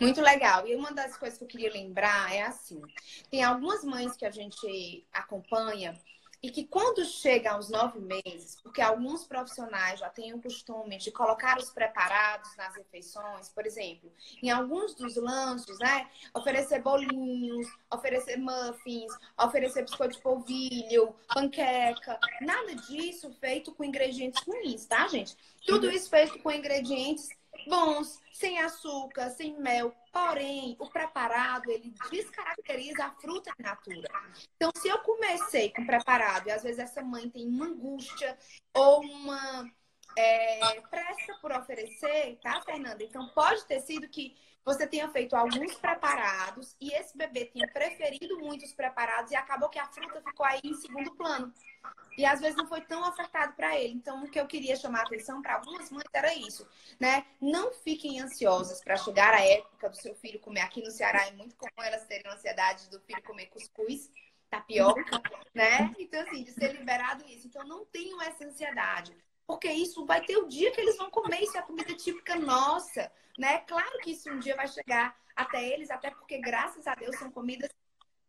Muito 0.00 0.20
legal. 0.20 0.66
E 0.66 0.74
uma 0.74 0.92
das 0.92 1.16
coisas 1.16 1.38
que 1.38 1.44
eu 1.44 1.48
queria 1.48 1.72
lembrar 1.72 2.34
é 2.34 2.42
assim: 2.42 2.82
tem 3.30 3.42
algumas 3.44 3.84
mães 3.84 4.16
que 4.16 4.26
a 4.26 4.30
gente 4.30 5.06
acompanha 5.12 5.96
e 6.42 6.50
que 6.50 6.64
quando 6.64 7.04
chega 7.04 7.52
aos 7.52 7.70
nove 7.70 8.00
meses, 8.00 8.60
porque 8.64 8.82
alguns 8.82 9.24
profissionais 9.24 10.00
já 10.00 10.08
têm 10.08 10.34
o 10.34 10.42
costume 10.42 10.98
de 10.98 11.12
colocar 11.12 11.56
os 11.56 11.70
preparados 11.70 12.56
nas 12.56 12.74
refeições, 12.74 13.48
por 13.48 13.64
exemplo, 13.64 14.12
em 14.42 14.50
alguns 14.50 14.92
dos 14.92 15.14
lanches, 15.14 15.78
né? 15.78 16.10
Oferecer 16.34 16.82
bolinhos, 16.82 17.68
oferecer 17.88 18.38
muffins, 18.38 19.12
oferecer 19.38 19.82
biscoito 19.82 20.16
de 20.16 20.20
polvilho, 20.20 21.14
panqueca, 21.32 22.18
nada 22.40 22.74
disso 22.74 23.32
feito 23.40 23.72
com 23.72 23.84
ingredientes 23.84 24.42
ruins, 24.44 24.84
tá, 24.84 25.06
gente? 25.06 25.36
Tudo 25.64 25.88
isso 25.88 26.10
feito 26.10 26.40
com 26.40 26.50
ingredientes 26.50 27.28
bons, 27.66 28.20
sem 28.32 28.58
açúcar, 28.58 29.30
sem 29.30 29.58
mel. 29.58 29.94
Porém, 30.12 30.76
o 30.78 30.88
preparado, 30.88 31.70
ele 31.70 31.94
descaracteriza 32.10 33.04
a 33.04 33.10
fruta 33.12 33.50
in 33.58 33.62
natura. 33.62 34.08
Então, 34.56 34.70
se 34.76 34.88
eu 34.88 34.98
comecei 34.98 35.70
com 35.70 35.86
preparado 35.86 36.48
e 36.48 36.50
às 36.50 36.62
vezes 36.62 36.78
essa 36.78 37.02
mãe 37.02 37.28
tem 37.28 37.46
uma 37.48 37.66
angústia 37.66 38.36
ou 38.74 39.00
uma 39.02 39.70
é, 40.16 40.80
pressa 40.82 41.34
por 41.40 41.52
oferecer, 41.52 42.38
tá, 42.42 42.60
Fernanda? 42.62 43.02
Então, 43.02 43.28
pode 43.28 43.64
ter 43.64 43.80
sido 43.80 44.08
que 44.08 44.36
você 44.64 44.86
tenha 44.86 45.08
feito 45.08 45.34
alguns 45.34 45.74
preparados 45.74 46.76
e 46.80 46.92
esse 46.94 47.16
bebê 47.16 47.46
tenha 47.46 47.66
preferido 47.68 48.38
muitos 48.38 48.72
preparados 48.72 49.32
e 49.32 49.36
acabou 49.36 49.68
que 49.68 49.78
a 49.78 49.86
fruta 49.86 50.22
ficou 50.22 50.46
aí 50.46 50.60
em 50.62 50.74
segundo 50.74 51.14
plano. 51.16 51.52
E 52.16 52.24
às 52.26 52.40
vezes 52.40 52.56
não 52.56 52.66
foi 52.66 52.80
tão 52.82 53.08
ofertado 53.08 53.54
para 53.54 53.78
ele. 53.78 53.94
Então, 53.94 54.22
o 54.22 54.30
que 54.30 54.38
eu 54.38 54.46
queria 54.46 54.76
chamar 54.76 55.00
a 55.00 55.02
atenção 55.02 55.40
para 55.40 55.54
algumas 55.54 55.90
mães 55.90 56.04
era 56.12 56.34
isso, 56.34 56.68
né? 57.00 57.24
Não 57.40 57.72
fiquem 57.72 58.20
ansiosas 58.20 58.82
para 58.82 58.96
chegar 58.96 59.32
a 59.32 59.40
época 59.40 59.88
do 59.88 59.96
seu 59.96 60.14
filho 60.14 60.38
comer. 60.40 60.60
Aqui 60.60 60.82
no 60.82 60.90
Ceará 60.90 61.26
é 61.26 61.32
muito 61.32 61.56
comum 61.56 61.82
elas 61.82 62.06
terem 62.06 62.30
ansiedade 62.30 62.90
do 62.90 63.00
filho 63.00 63.22
comer 63.22 63.46
cuscuz, 63.46 64.10
tapioca, 64.50 65.22
né? 65.54 65.94
Então, 65.98 66.20
assim, 66.20 66.44
de 66.44 66.52
ser 66.52 66.72
liberado 66.72 67.24
isso. 67.26 67.46
Então, 67.46 67.64
não 67.64 67.84
tenham 67.86 68.20
essa 68.20 68.44
ansiedade. 68.44 69.16
Porque 69.46 69.70
isso 69.70 70.04
vai 70.04 70.20
ter 70.20 70.36
o 70.36 70.46
dia 70.46 70.70
que 70.70 70.80
eles 70.80 70.96
vão 70.96 71.10
comer, 71.10 71.42
isso 71.42 71.56
é 71.56 71.60
a 71.60 71.64
comida 71.64 71.94
típica 71.94 72.36
nossa 72.36 73.10
né? 73.38 73.58
Claro 73.60 73.98
que 74.02 74.12
isso 74.12 74.30
um 74.30 74.38
dia 74.38 74.56
vai 74.56 74.68
chegar 74.68 75.16
até 75.34 75.66
eles, 75.66 75.90
até 75.90 76.10
porque, 76.10 76.38
graças 76.38 76.86
a 76.86 76.94
Deus, 76.94 77.16
são 77.16 77.30
comidas 77.30 77.70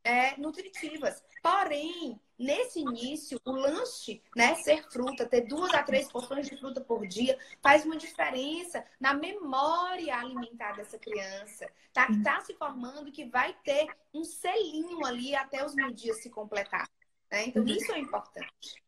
é, 0.03 0.37
nutritivas. 0.37 1.23
Porém, 1.41 2.19
nesse 2.37 2.79
início, 2.79 3.39
o 3.45 3.51
lanche, 3.51 4.21
né, 4.35 4.55
ser 4.55 4.83
fruta, 4.91 5.25
ter 5.25 5.41
duas 5.41 5.73
a 5.73 5.83
três 5.83 6.11
porções 6.11 6.47
de 6.47 6.57
fruta 6.57 6.81
por 6.81 7.07
dia, 7.07 7.37
faz 7.61 7.85
uma 7.85 7.97
diferença 7.97 8.83
na 8.99 9.13
memória 9.13 10.15
alimentar 10.15 10.73
dessa 10.73 10.97
criança, 10.99 11.69
tá? 11.93 12.07
Que 12.07 12.23
tá 12.23 12.41
se 12.41 12.53
formando, 12.55 13.11
que 13.11 13.25
vai 13.25 13.55
ter 13.63 13.87
um 14.13 14.23
selinho 14.23 15.05
ali 15.05 15.35
até 15.35 15.65
os 15.65 15.73
mil 15.73 15.91
dias 15.91 16.21
se 16.21 16.29
completar. 16.29 16.89
Né? 17.31 17.47
Então, 17.47 17.63
isso 17.65 17.91
é 17.91 17.99
importante. 17.99 18.83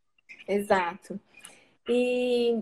Exato. 0.48 1.20
E 1.88 2.62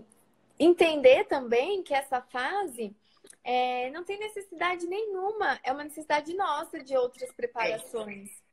entender 0.58 1.24
também 1.24 1.82
que 1.82 1.94
essa 1.94 2.20
fase 2.20 2.94
é, 3.42 3.90
não 3.90 4.04
tem 4.04 4.18
necessidade 4.18 4.86
nenhuma, 4.86 5.58
é 5.62 5.72
uma 5.72 5.84
necessidade 5.84 6.34
nossa 6.34 6.82
de 6.82 6.96
outras 6.96 7.30
preparações. 7.32 8.43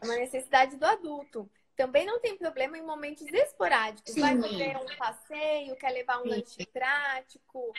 É 0.00 0.04
uma 0.04 0.16
necessidade 0.16 0.76
do 0.76 0.84
adulto. 0.84 1.50
Também 1.76 2.04
não 2.04 2.20
tem 2.20 2.36
problema 2.36 2.76
em 2.76 2.82
momentos 2.82 3.26
esporádicos. 3.32 4.12
Sim. 4.12 4.20
Vai 4.20 4.40
fazer 4.40 4.76
um 4.76 4.96
passeio, 4.96 5.76
quer 5.76 5.90
levar 5.90 6.18
um 6.20 6.22
Sim. 6.22 6.28
lanche 6.28 6.66
prático. 6.66 7.74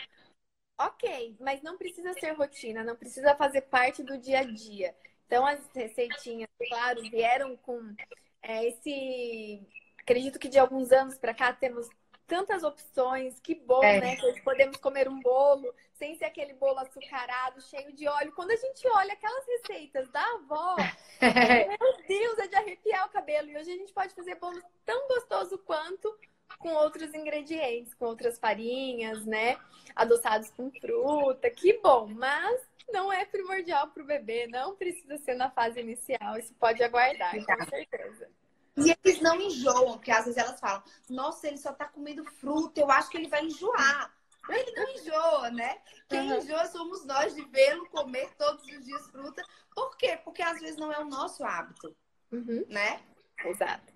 Ok, 0.78 1.36
mas 1.38 1.62
não 1.62 1.78
precisa 1.78 2.12
ser 2.14 2.32
rotina, 2.32 2.82
não 2.82 2.96
precisa 2.96 3.36
fazer 3.36 3.62
parte 3.62 4.02
do 4.02 4.18
dia 4.18 4.40
a 4.40 4.44
dia. 4.44 4.94
Então, 5.26 5.46
as 5.46 5.64
receitinhas, 5.72 6.50
claro, 6.68 7.00
vieram 7.02 7.56
com 7.56 7.94
é, 8.42 8.66
esse. 8.66 9.66
Acredito 9.98 10.38
que 10.38 10.48
de 10.48 10.58
alguns 10.58 10.92
anos 10.92 11.16
para 11.16 11.32
cá 11.32 11.52
temos 11.52 11.88
tantas 12.26 12.62
opções, 12.62 13.38
que 13.40 13.54
bom, 13.54 13.82
é. 13.82 14.00
né? 14.00 14.16
Que 14.16 14.40
podemos 14.42 14.76
comer 14.76 15.08
um 15.08 15.20
bolo 15.20 15.74
sem 15.92 16.16
ser 16.16 16.24
aquele 16.24 16.54
bolo 16.54 16.78
açucarado, 16.78 17.60
cheio 17.62 17.92
de 17.92 18.08
óleo. 18.08 18.32
Quando 18.32 18.50
a 18.50 18.56
gente 18.56 18.86
olha 18.88 19.12
aquelas 19.12 19.46
receitas 19.46 20.10
da 20.10 20.24
avó, 20.34 20.76
meu 21.80 22.06
Deus, 22.06 22.38
é 22.38 22.48
de 22.48 22.56
arrepiar 22.56 23.06
o 23.06 23.10
cabelo. 23.10 23.48
E 23.48 23.56
hoje 23.56 23.70
a 23.70 23.76
gente 23.76 23.92
pode 23.92 24.14
fazer 24.14 24.36
bolo 24.36 24.60
tão 24.84 25.08
gostoso 25.08 25.58
quanto 25.58 26.16
com 26.58 26.72
outros 26.74 27.12
ingredientes, 27.14 27.94
com 27.94 28.06
outras 28.06 28.38
farinhas, 28.38 29.24
né? 29.24 29.56
Adoçados 29.94 30.50
com 30.50 30.70
fruta. 30.70 31.50
Que 31.50 31.78
bom, 31.80 32.06
mas 32.08 32.60
não 32.92 33.12
é 33.12 33.24
primordial 33.24 33.88
para 33.88 34.02
o 34.02 34.06
bebê, 34.06 34.46
não 34.46 34.76
precisa 34.76 35.16
ser 35.18 35.34
na 35.34 35.50
fase 35.50 35.80
inicial. 35.80 36.38
Isso 36.38 36.54
pode 36.54 36.82
aguardar, 36.82 37.32
com 37.32 37.64
certeza. 37.66 38.28
E 38.76 38.96
eles 39.04 39.20
não 39.20 39.40
enjoam, 39.40 39.92
porque 39.92 40.10
às 40.10 40.24
vezes 40.24 40.36
elas 40.36 40.58
falam: 40.58 40.82
Nossa, 41.08 41.46
ele 41.46 41.58
só 41.58 41.72
tá 41.72 41.86
comendo 41.86 42.24
fruta, 42.24 42.80
eu 42.80 42.90
acho 42.90 43.08
que 43.08 43.16
ele 43.16 43.28
vai 43.28 43.44
enjoar. 43.44 44.12
Ele 44.48 44.72
não 44.72 44.90
enjoa, 44.90 45.50
né? 45.50 45.78
Quem 46.08 46.30
uhum. 46.30 46.38
enjoa 46.38 46.66
somos 46.66 47.04
nós 47.06 47.34
de 47.34 47.42
vê-lo 47.46 47.88
comer 47.88 48.34
todos 48.36 48.62
os 48.64 48.84
dias 48.84 49.06
fruta. 49.10 49.42
Por 49.74 49.96
quê? 49.96 50.18
Porque 50.22 50.42
às 50.42 50.60
vezes 50.60 50.76
não 50.76 50.92
é 50.92 50.98
o 50.98 51.06
nosso 51.06 51.44
hábito, 51.44 51.96
uhum. 52.30 52.64
né? 52.68 53.00
Exato. 53.44 53.92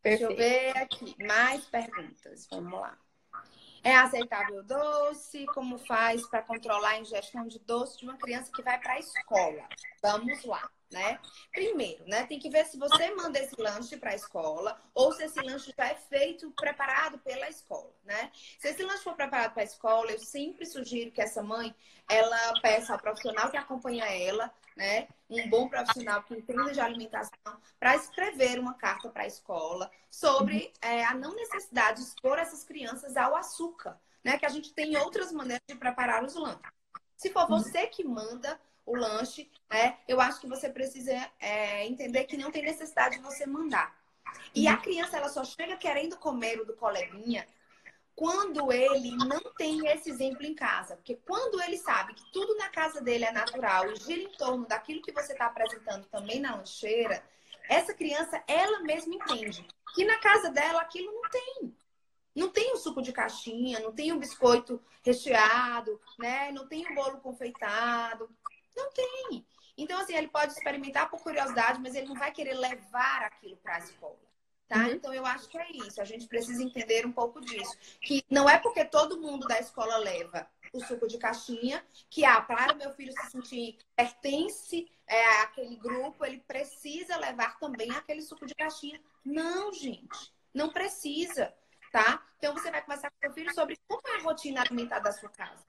Perfeito. 0.00 0.02
Deixa 0.02 0.24
eu 0.24 0.36
ver 0.36 0.78
aqui. 0.78 1.16
Mais 1.24 1.64
perguntas. 1.64 2.46
Vamos 2.50 2.80
lá. 2.80 2.96
É 3.82 3.96
aceitável 3.96 4.62
doce? 4.62 5.44
Como 5.46 5.78
faz 5.78 6.24
para 6.28 6.42
controlar 6.42 6.90
a 6.90 7.00
ingestão 7.00 7.46
de 7.46 7.58
doce 7.60 7.98
de 7.98 8.04
uma 8.04 8.16
criança 8.16 8.52
que 8.54 8.62
vai 8.62 8.78
para 8.78 8.92
a 8.92 8.98
escola? 8.98 9.68
Vamos 10.02 10.44
lá 10.44 10.70
né? 10.90 11.18
Primeiro, 11.52 12.04
né, 12.06 12.24
tem 12.26 12.38
que 12.38 12.48
ver 12.48 12.64
se 12.66 12.78
você 12.78 13.14
manda 13.14 13.38
esse 13.38 13.54
lanche 13.60 13.96
para 13.96 14.10
a 14.10 14.14
escola 14.14 14.80
ou 14.94 15.12
se 15.12 15.24
esse 15.24 15.40
lanche 15.40 15.72
já 15.76 15.86
é 15.88 15.94
feito, 15.94 16.50
preparado 16.52 17.18
pela 17.18 17.48
escola, 17.48 17.92
né? 18.04 18.30
Se 18.58 18.68
esse 18.68 18.82
lanche 18.82 19.04
for 19.04 19.14
preparado 19.14 19.52
para 19.52 19.62
a 19.62 19.66
escola, 19.66 20.10
eu 20.10 20.18
sempre 20.18 20.64
sugiro 20.64 21.10
que 21.10 21.20
essa 21.20 21.42
mãe 21.42 21.74
ela 22.08 22.60
peça 22.60 22.92
ao 22.92 22.98
profissional 22.98 23.50
que 23.50 23.56
acompanha 23.56 24.06
ela, 24.06 24.50
né, 24.74 25.08
um 25.28 25.48
bom 25.50 25.68
profissional 25.68 26.22
que 26.22 26.34
entenda 26.34 26.72
de 26.72 26.80
alimentação, 26.80 27.60
para 27.78 27.96
escrever 27.96 28.58
uma 28.58 28.74
carta 28.74 29.10
para 29.10 29.24
a 29.24 29.26
escola 29.26 29.90
sobre 30.10 30.72
é, 30.80 31.04
a 31.04 31.14
não 31.14 31.34
necessidade 31.34 32.00
de 32.00 32.08
expor 32.08 32.38
essas 32.38 32.64
crianças 32.64 33.16
ao 33.16 33.36
açúcar, 33.36 34.00
né? 34.24 34.38
Que 34.38 34.46
a 34.46 34.50
gente 34.50 34.72
tem 34.72 34.96
outras 34.96 35.32
maneiras 35.32 35.62
de 35.68 35.74
preparar 35.74 36.24
os 36.24 36.34
lanches. 36.34 36.60
Se 37.16 37.30
for 37.30 37.46
você 37.48 37.86
que 37.88 38.04
manda, 38.04 38.58
o 38.88 38.96
lanche, 38.96 39.50
né? 39.70 39.98
Eu 40.08 40.20
acho 40.20 40.40
que 40.40 40.48
você 40.48 40.68
precisa 40.68 41.12
é, 41.38 41.86
entender 41.86 42.24
que 42.24 42.36
não 42.36 42.50
tem 42.50 42.62
necessidade 42.62 43.16
de 43.16 43.22
você 43.22 43.46
mandar. 43.46 43.96
E 44.54 44.66
a 44.66 44.76
criança, 44.76 45.16
ela 45.16 45.28
só 45.28 45.44
chega 45.44 45.76
querendo 45.76 46.16
comer 46.16 46.60
o 46.60 46.64
do 46.64 46.74
coleguinha 46.74 47.46
quando 48.14 48.72
ele 48.72 49.14
não 49.16 49.40
tem 49.56 49.86
esse 49.86 50.10
exemplo 50.10 50.44
em 50.44 50.54
casa. 50.54 50.96
Porque 50.96 51.14
quando 51.24 51.62
ele 51.62 51.78
sabe 51.78 52.14
que 52.14 52.32
tudo 52.32 52.56
na 52.56 52.68
casa 52.68 53.00
dele 53.00 53.24
é 53.24 53.30
natural 53.30 53.92
e 53.92 53.96
gira 53.96 54.22
em 54.22 54.32
torno 54.32 54.66
daquilo 54.66 55.02
que 55.02 55.12
você 55.12 55.32
está 55.32 55.46
apresentando 55.46 56.04
também 56.06 56.40
na 56.40 56.56
lancheira, 56.56 57.22
essa 57.68 57.94
criança, 57.94 58.42
ela 58.48 58.80
mesma 58.80 59.14
entende 59.14 59.64
que 59.94 60.04
na 60.04 60.18
casa 60.18 60.50
dela 60.50 60.80
aquilo 60.80 61.12
não 61.12 61.30
tem. 61.30 61.76
Não 62.34 62.48
tem 62.48 62.72
o 62.72 62.76
suco 62.76 63.02
de 63.02 63.12
caixinha, 63.12 63.80
não 63.80 63.92
tem 63.92 64.12
o 64.12 64.18
biscoito 64.18 64.82
recheado, 65.04 66.00
né? 66.18 66.50
Não 66.50 66.66
tem 66.66 66.86
o 66.90 66.94
bolo 66.94 67.18
confeitado. 67.18 68.28
Não 68.78 68.90
tem. 68.92 69.44
Então, 69.76 70.00
assim, 70.00 70.14
ele 70.14 70.28
pode 70.28 70.52
experimentar 70.52 71.10
por 71.10 71.20
curiosidade, 71.20 71.80
mas 71.80 71.94
ele 71.94 72.06
não 72.06 72.14
vai 72.14 72.30
querer 72.30 72.54
levar 72.54 73.22
aquilo 73.22 73.56
para 73.56 73.74
a 73.74 73.78
escola. 73.78 74.18
Tá? 74.68 74.80
Uhum. 74.80 74.90
Então, 74.92 75.14
eu 75.14 75.26
acho 75.26 75.48
que 75.48 75.58
é 75.58 75.70
isso. 75.72 76.00
A 76.00 76.04
gente 76.04 76.28
precisa 76.28 76.62
entender 76.62 77.04
um 77.06 77.12
pouco 77.12 77.40
disso. 77.40 77.76
Que 78.00 78.24
não 78.30 78.48
é 78.48 78.58
porque 78.58 78.84
todo 78.84 79.20
mundo 79.20 79.48
da 79.48 79.58
escola 79.58 79.96
leva 79.96 80.48
o 80.72 80.84
suco 80.84 81.08
de 81.08 81.18
caixinha 81.18 81.84
que, 82.10 82.24
ah, 82.24 82.40
para 82.40 82.74
o 82.74 82.76
meu 82.76 82.92
filho 82.92 83.12
se 83.12 83.30
sentir 83.30 83.78
pertence 83.96 84.86
é, 85.06 85.40
àquele 85.42 85.76
grupo, 85.76 86.24
ele 86.24 86.38
precisa 86.46 87.16
levar 87.16 87.58
também 87.58 87.90
aquele 87.92 88.22
suco 88.22 88.46
de 88.46 88.54
caixinha. 88.54 89.00
Não, 89.24 89.72
gente. 89.72 90.32
Não 90.52 90.68
precisa, 90.68 91.52
tá? 91.90 92.22
Então, 92.36 92.52
você 92.52 92.70
vai 92.70 92.82
conversar 92.82 93.10
com 93.10 93.16
seu 93.20 93.32
filho 93.32 93.54
sobre 93.54 93.78
como 93.88 94.02
é 94.06 94.16
a 94.18 94.22
rotina 94.22 94.60
alimentar 94.60 94.98
da 94.98 95.12
sua 95.12 95.30
casa. 95.30 95.64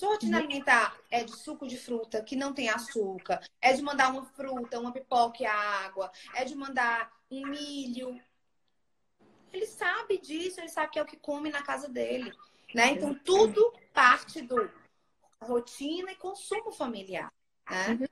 Sua 0.00 0.12
rotina 0.12 0.38
uhum. 0.38 0.44
alimentar 0.44 0.96
é 1.10 1.22
de 1.22 1.36
suco 1.36 1.66
de 1.66 1.76
fruta 1.76 2.22
que 2.22 2.34
não 2.34 2.54
tem 2.54 2.70
açúcar, 2.70 3.38
é 3.60 3.70
de 3.74 3.82
mandar 3.82 4.10
uma 4.10 4.24
fruta, 4.24 4.80
uma 4.80 4.92
pipoca 4.92 5.42
e 5.42 5.46
água, 5.46 6.10
é 6.34 6.42
de 6.42 6.54
mandar 6.54 7.12
um 7.30 7.46
milho. 7.46 8.18
Ele 9.52 9.66
sabe 9.66 10.16
disso, 10.16 10.58
ele 10.58 10.70
sabe 10.70 10.90
que 10.90 10.98
é 10.98 11.02
o 11.02 11.06
que 11.06 11.18
come 11.18 11.50
na 11.50 11.62
casa 11.62 11.86
dele, 11.86 12.32
né? 12.74 12.92
Então 12.92 13.14
tudo 13.14 13.74
parte 13.92 14.40
do 14.40 14.72
rotina 15.42 16.12
e 16.12 16.16
consumo 16.16 16.72
familiar, 16.72 17.30
né? 17.68 17.88
Uhum. 17.90 18.06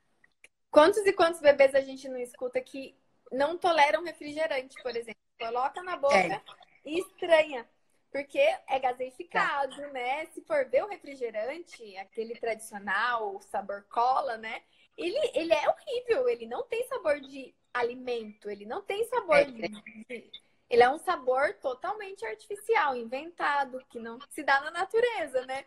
Quantos 0.70 1.06
e 1.06 1.12
quantos 1.14 1.40
bebês 1.40 1.74
a 1.74 1.80
gente 1.80 2.06
não 2.06 2.18
escuta 2.18 2.60
que 2.60 2.94
não 3.32 3.56
toleram 3.56 4.04
refrigerante, 4.04 4.76
por 4.82 4.94
exemplo? 4.94 5.22
Coloca 5.38 5.82
na 5.82 5.96
boca 5.96 6.14
é. 6.14 6.42
e 6.84 6.98
estranha. 6.98 7.66
Porque 8.10 8.38
é 8.38 8.78
gaseificado, 8.78 9.76
tá. 9.76 9.88
né? 9.88 10.26
Se 10.26 10.40
for 10.42 10.64
ver 10.68 10.84
o 10.84 10.88
refrigerante, 10.88 11.96
aquele 11.98 12.34
tradicional, 12.36 13.40
sabor 13.42 13.84
cola, 13.88 14.36
né? 14.38 14.62
Ele, 14.96 15.18
ele 15.34 15.52
é 15.52 15.68
horrível, 15.68 16.28
ele 16.28 16.46
não 16.46 16.64
tem 16.64 16.86
sabor 16.88 17.20
de 17.20 17.54
alimento, 17.72 18.50
ele 18.50 18.64
não 18.66 18.82
tem 18.82 19.04
sabor 19.04 19.36
é, 19.36 19.44
de, 19.44 19.68
de. 20.08 20.30
Ele 20.68 20.82
é 20.82 20.90
um 20.90 20.98
sabor 20.98 21.54
totalmente 21.54 22.24
artificial, 22.26 22.96
inventado, 22.96 23.82
que 23.88 23.98
não 23.98 24.18
se 24.30 24.42
dá 24.42 24.60
na 24.60 24.70
natureza, 24.70 25.46
né? 25.46 25.64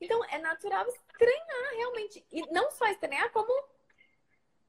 Então 0.00 0.22
é 0.26 0.38
natural 0.38 0.86
estranhar 0.86 1.74
realmente. 1.76 2.24
E 2.30 2.42
não 2.52 2.70
só 2.72 2.86
estranhar, 2.86 3.30
como 3.32 3.52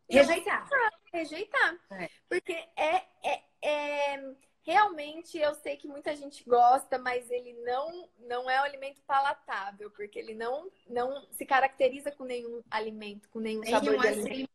rejeitar. 0.10 0.68
Rejeitar. 1.12 1.80
É. 1.92 2.10
Porque 2.30 2.54
é, 2.76 3.04
é, 3.24 3.44
é 3.62 4.36
Realmente 4.66 5.38
eu 5.38 5.54
sei 5.54 5.78
que 5.78 5.88
muita 5.88 6.16
gente 6.16 6.44
gosta, 6.44 6.98
mas 6.98 7.30
ele 7.30 7.54
não 7.64 8.10
não 8.18 8.50
é 8.50 8.60
um 8.60 8.64
alimento 8.64 9.00
palatável, 9.04 9.92
porque 9.92 10.18
ele 10.18 10.34
não 10.34 10.72
não 10.90 11.24
se 11.32 11.46
caracteriza 11.46 12.12
com 12.12 12.24
nenhum 12.24 12.64
alimento, 12.72 13.30
com 13.30 13.40
nenhum 13.40 13.64
sabor 13.64 13.96
de 14.00 14.08
alimento. 14.08 14.50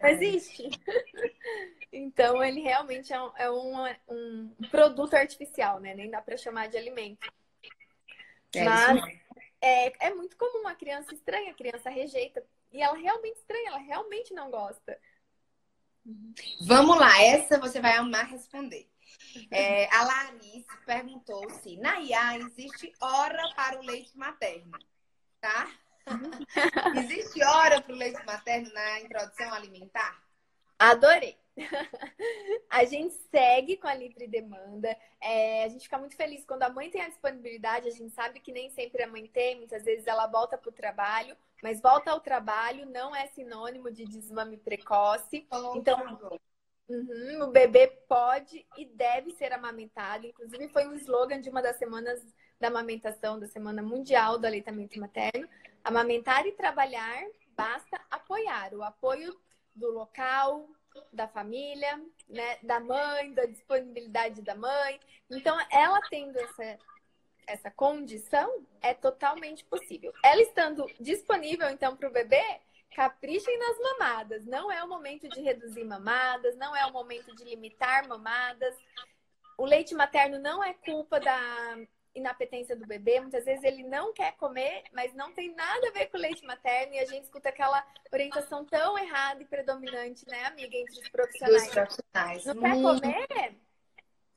Não 0.00 0.08
existe. 0.08 0.70
então 1.92 2.42
ele 2.42 2.62
realmente 2.62 3.12
é, 3.12 3.20
um, 3.20 3.32
é 3.36 3.50
um, 3.50 3.84
um, 4.08 4.54
produto 4.70 5.12
artificial, 5.12 5.78
né? 5.78 5.94
Nem 5.94 6.08
dá 6.08 6.22
para 6.22 6.38
chamar 6.38 6.68
de 6.68 6.78
alimento. 6.78 7.30
É 8.54 8.64
mas 8.64 9.02
é, 9.60 10.06
é 10.06 10.14
muito 10.14 10.38
comum 10.38 10.66
a 10.66 10.74
criança 10.74 11.12
estranha, 11.12 11.50
a 11.50 11.54
criança 11.54 11.90
rejeita. 11.90 12.42
E 12.72 12.80
ela 12.80 12.96
realmente 12.96 13.36
estranha, 13.36 13.68
ela 13.68 13.78
realmente 13.78 14.32
não 14.32 14.50
gosta. 14.50 14.98
Vamos 16.62 16.98
lá, 16.98 17.22
essa 17.22 17.58
você 17.58 17.78
vai 17.78 17.94
amar 17.96 18.26
responder. 18.26 18.88
É, 19.50 19.92
a 19.94 20.04
Larissa 20.04 20.76
perguntou 20.86 21.48
se 21.50 21.76
na 21.78 22.00
IA 22.00 22.38
existe 22.38 22.92
hora 23.00 23.42
para 23.54 23.78
o 23.78 23.82
leite 23.82 24.16
materno, 24.16 24.78
tá? 25.40 25.70
existe 26.96 27.42
hora 27.42 27.80
para 27.80 27.92
o 27.92 27.96
leite 27.96 28.24
materno 28.24 28.72
na 28.72 29.00
introdução 29.00 29.52
alimentar? 29.54 30.22
Adorei! 30.78 31.38
a 32.68 32.84
gente 32.84 33.14
segue 33.30 33.76
com 33.76 33.86
a 33.86 33.94
livre 33.94 34.26
demanda. 34.26 34.96
É, 35.20 35.64
a 35.64 35.68
gente 35.68 35.84
fica 35.84 35.98
muito 35.98 36.16
feliz 36.16 36.44
quando 36.44 36.64
a 36.64 36.68
mãe 36.68 36.90
tem 36.90 37.02
a 37.02 37.08
disponibilidade. 37.08 37.88
A 37.88 37.92
gente 37.92 38.12
sabe 38.14 38.40
que 38.40 38.52
nem 38.52 38.70
sempre 38.70 39.02
a 39.02 39.08
mãe 39.08 39.26
tem, 39.26 39.56
muitas 39.56 39.84
vezes 39.84 40.06
ela 40.06 40.26
volta 40.26 40.58
para 40.58 40.68
o 40.68 40.72
trabalho, 40.72 41.36
mas 41.62 41.80
volta 41.80 42.10
ao 42.10 42.20
trabalho 42.20 42.86
não 42.86 43.14
é 43.14 43.26
sinônimo 43.28 43.90
de 43.90 44.04
desmame 44.04 44.56
precoce. 44.56 45.46
Oh, 45.50 45.74
então, 45.76 46.40
Uhum, 46.88 47.44
o 47.44 47.46
bebê 47.46 47.86
pode 48.08 48.66
e 48.76 48.84
deve 48.84 49.30
ser 49.32 49.52
amamentado. 49.52 50.26
Inclusive, 50.26 50.68
foi 50.68 50.86
um 50.86 50.94
slogan 50.94 51.40
de 51.40 51.48
uma 51.48 51.62
das 51.62 51.76
semanas 51.76 52.20
da 52.60 52.68
amamentação, 52.68 53.38
da 53.38 53.46
Semana 53.46 53.82
Mundial 53.82 54.38
do 54.38 54.46
Aleitamento 54.46 54.98
Materno. 55.00 55.48
Amamentar 55.82 56.46
e 56.46 56.52
trabalhar, 56.52 57.24
basta 57.56 58.00
apoiar. 58.10 58.74
O 58.74 58.82
apoio 58.82 59.34
do 59.74 59.90
local, 59.90 60.68
da 61.12 61.26
família, 61.26 62.00
né, 62.28 62.58
da 62.62 62.80
mãe, 62.80 63.32
da 63.32 63.46
disponibilidade 63.46 64.42
da 64.42 64.54
mãe. 64.54 65.00
Então, 65.30 65.58
ela 65.70 66.00
tendo 66.08 66.38
essa, 66.38 66.78
essa 67.46 67.70
condição, 67.70 68.66
é 68.80 68.94
totalmente 68.94 69.64
possível. 69.64 70.12
Ela 70.22 70.42
estando 70.42 70.86
disponível, 71.00 71.68
então, 71.70 71.96
para 71.96 72.08
o 72.08 72.12
bebê, 72.12 72.60
caprichem 72.94 73.58
nas 73.58 73.78
mamadas. 73.78 74.46
Não 74.46 74.70
é 74.70 74.82
o 74.82 74.88
momento 74.88 75.28
de 75.28 75.40
reduzir 75.40 75.84
mamadas, 75.84 76.56
não 76.56 76.74
é 76.74 76.86
o 76.86 76.92
momento 76.92 77.34
de 77.34 77.44
limitar 77.44 78.08
mamadas. 78.08 78.74
O 79.58 79.66
leite 79.66 79.94
materno 79.94 80.38
não 80.38 80.62
é 80.62 80.72
culpa 80.72 81.20
da 81.20 81.76
inapetência 82.14 82.76
do 82.76 82.86
bebê. 82.86 83.20
Muitas 83.20 83.44
vezes 83.44 83.64
ele 83.64 83.82
não 83.82 84.12
quer 84.12 84.36
comer, 84.36 84.84
mas 84.92 85.12
não 85.14 85.32
tem 85.32 85.52
nada 85.54 85.88
a 85.88 85.90
ver 85.90 86.06
com 86.06 86.16
o 86.16 86.20
leite 86.20 86.44
materno 86.46 86.94
e 86.94 87.00
a 87.00 87.04
gente 87.04 87.24
escuta 87.24 87.48
aquela 87.48 87.84
orientação 88.12 88.64
tão 88.64 88.96
errada 88.96 89.42
e 89.42 89.46
predominante, 89.46 90.26
né, 90.28 90.44
amiga, 90.44 90.76
entre 90.76 91.00
os 91.00 91.08
profissionais. 91.08 91.62
Os 91.62 91.68
profissionais. 91.70 92.44
Não 92.46 92.54
quer 92.54 92.82
comer? 92.82 93.56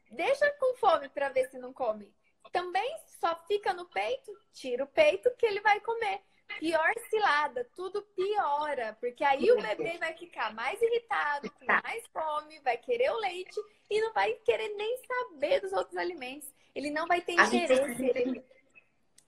Deixa 0.10 0.50
com 0.60 0.76
fome 0.78 1.10
para 1.10 1.30
ver 1.30 1.50
se 1.50 1.60
não 1.60 1.72
come. 1.72 2.12
também 2.52 2.98
só 3.20 3.36
fica 3.48 3.74
no 3.74 3.86
peito, 3.86 4.32
tira 4.54 4.84
o 4.84 4.88
peito 4.88 5.30
que 5.38 5.46
ele 5.46 5.60
vai 5.60 5.80
comer. 5.82 6.22
Pior 6.60 6.94
cilada, 7.10 7.70
tudo 7.76 8.02
piora, 8.16 8.98
porque 9.00 9.24
aí 9.24 9.52
o 9.52 9.62
bebê 9.62 9.98
vai 9.98 10.14
ficar 10.18 10.54
mais 10.54 10.82
irritado, 10.82 11.52
com 11.52 11.66
mais 11.66 12.04
fome, 12.12 12.60
vai 12.62 12.78
querer 12.78 13.12
o 13.12 13.18
leite 13.18 13.60
e 13.90 14.02
não 14.02 14.12
vai 14.14 14.34
querer 14.34 14.70
nem 14.76 14.98
saber 15.06 15.62
dos 15.62 15.74
outros 15.74 15.98
alimentos. 15.98 16.50
Ele 16.74 16.90
não 16.90 17.06
vai 17.06 17.22
ter 17.22 17.34
interesse. 17.34 18.04
Ele, 18.04 18.44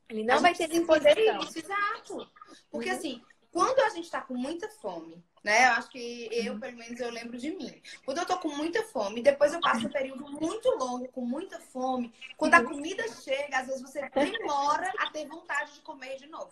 ele 0.09 0.23
não 0.23 0.39
vai 0.39 0.55
ter 0.55 0.67
disposição. 0.67 1.39
Isso, 1.41 1.59
exato. 1.59 2.31
Porque 2.71 2.89
uhum. 2.89 2.95
assim, 2.95 3.23
quando 3.51 3.79
a 3.79 3.89
gente 3.89 4.05
está 4.05 4.21
com 4.21 4.33
muita 4.33 4.67
fome, 4.69 5.23
né? 5.43 5.67
Eu 5.67 5.71
acho 5.73 5.89
que 5.89 6.29
eu, 6.31 6.53
uhum. 6.53 6.59
pelo 6.59 6.77
menos, 6.77 6.99
eu 6.99 7.09
lembro 7.09 7.37
de 7.37 7.51
mim. 7.51 7.81
Quando 8.05 8.19
eu 8.19 8.25
tô 8.25 8.37
com 8.39 8.49
muita 8.49 8.83
fome, 8.85 9.21
depois 9.21 9.53
eu 9.53 9.59
passo 9.59 9.87
um 9.87 9.91
período 9.91 10.29
muito 10.29 10.69
longo 10.77 11.07
com 11.09 11.21
muita 11.21 11.59
fome. 11.59 12.13
Quando 12.37 12.55
a 12.55 12.59
uhum. 12.59 12.69
comida 12.69 13.03
chega, 13.07 13.59
às 13.59 13.67
vezes 13.67 13.81
você 13.81 14.01
demora 14.09 14.91
a 14.99 15.09
ter 15.11 15.27
vontade 15.27 15.73
de 15.73 15.81
comer 15.81 16.17
de 16.17 16.27
novo. 16.27 16.51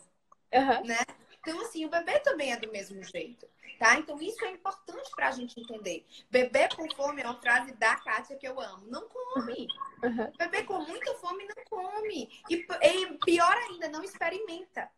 Uhum. 0.54 0.86
Né? 0.86 1.00
Então, 1.48 1.62
assim, 1.62 1.86
o 1.86 1.90
bebê 1.90 2.20
também 2.20 2.52
é 2.52 2.58
do 2.58 2.70
mesmo 2.72 3.02
jeito, 3.04 3.48
tá? 3.80 3.98
Então, 3.98 4.22
isso 4.22 4.44
é 4.44 4.52
importante 4.52 5.10
pra 5.16 5.32
gente 5.32 5.58
entender. 5.60 6.06
Bebê 6.30 6.68
com 6.76 6.90
fome 6.94 7.22
é 7.22 7.26
uma 7.26 7.40
frase 7.40 7.72
da 7.74 7.96
Kátia 7.96 8.36
que 8.36 8.48
eu 8.48 8.60
amo. 8.60 8.86
Não 8.88 9.08
come. 9.08 9.68
Uhum. 10.04 10.32
Bebê 10.38 10.64
com 10.64 10.80
muita 10.80 11.14
fome 11.16 11.46
não 11.46 11.64
come. 11.64 12.30
E, 12.50 12.56
e 12.56 13.18
pior 13.20 13.56
ainda, 13.56 13.88
não 13.88 14.04
experimenta. 14.04 14.90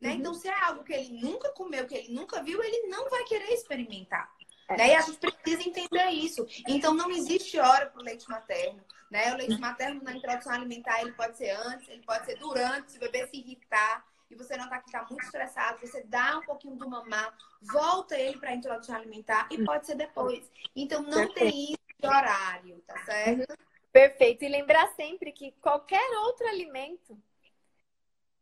Né? 0.00 0.10
Uhum. 0.10 0.14
Então, 0.16 0.34
se 0.34 0.48
é 0.48 0.64
algo 0.64 0.84
que 0.84 0.92
ele 0.92 1.20
nunca 1.20 1.50
comeu, 1.50 1.86
que 1.86 1.96
ele 1.96 2.12
nunca 2.12 2.42
viu, 2.42 2.62
ele 2.62 2.86
não 2.86 3.10
vai 3.10 3.24
querer 3.24 3.52
experimentar. 3.52 4.30
É. 4.68 4.76
Né? 4.76 4.88
E 4.90 4.94
a 4.94 5.00
gente 5.00 5.18
precisa 5.18 5.68
entender 5.68 6.10
isso. 6.10 6.46
Então, 6.68 6.94
não 6.94 7.10
existe 7.10 7.58
hora 7.58 7.86
para 7.86 8.00
o 8.00 8.04
leite 8.04 8.28
materno. 8.28 8.80
Né? 9.10 9.32
O 9.32 9.36
leite 9.36 9.58
materno 9.58 10.00
na 10.04 10.12
introdução 10.12 10.52
alimentar, 10.52 11.00
ele 11.00 11.12
pode 11.12 11.36
ser 11.36 11.50
antes, 11.50 11.88
ele 11.88 12.02
pode 12.02 12.26
ser 12.26 12.38
durante, 12.38 12.92
se 12.92 12.96
o 12.98 13.00
bebê 13.00 13.26
se 13.26 13.36
irritar 13.38 14.04
e 14.30 14.34
você 14.34 14.56
notar 14.56 14.80
que 14.80 14.88
está 14.88 15.04
muito 15.08 15.24
estressado, 15.24 15.78
você 15.80 16.02
dá 16.04 16.38
um 16.38 16.42
pouquinho 16.42 16.76
do 16.76 16.88
mamar, 16.88 17.36
volta 17.62 18.18
ele 18.18 18.38
para 18.38 18.50
a 18.50 18.54
introdução 18.54 18.96
alimentar 18.96 19.48
e 19.50 19.64
pode 19.64 19.86
ser 19.86 19.94
depois. 19.94 20.50
Então, 20.74 21.02
não 21.02 21.28
Perfeito. 21.28 21.34
tem 21.34 21.64
isso 21.64 21.78
de 21.98 22.06
horário, 22.06 22.82
tá 22.86 23.04
certo? 23.04 23.58
Perfeito. 23.92 24.44
E 24.44 24.48
lembrar 24.48 24.88
sempre 24.94 25.32
que 25.32 25.52
qualquer 25.52 26.10
outro 26.18 26.46
alimento 26.46 27.18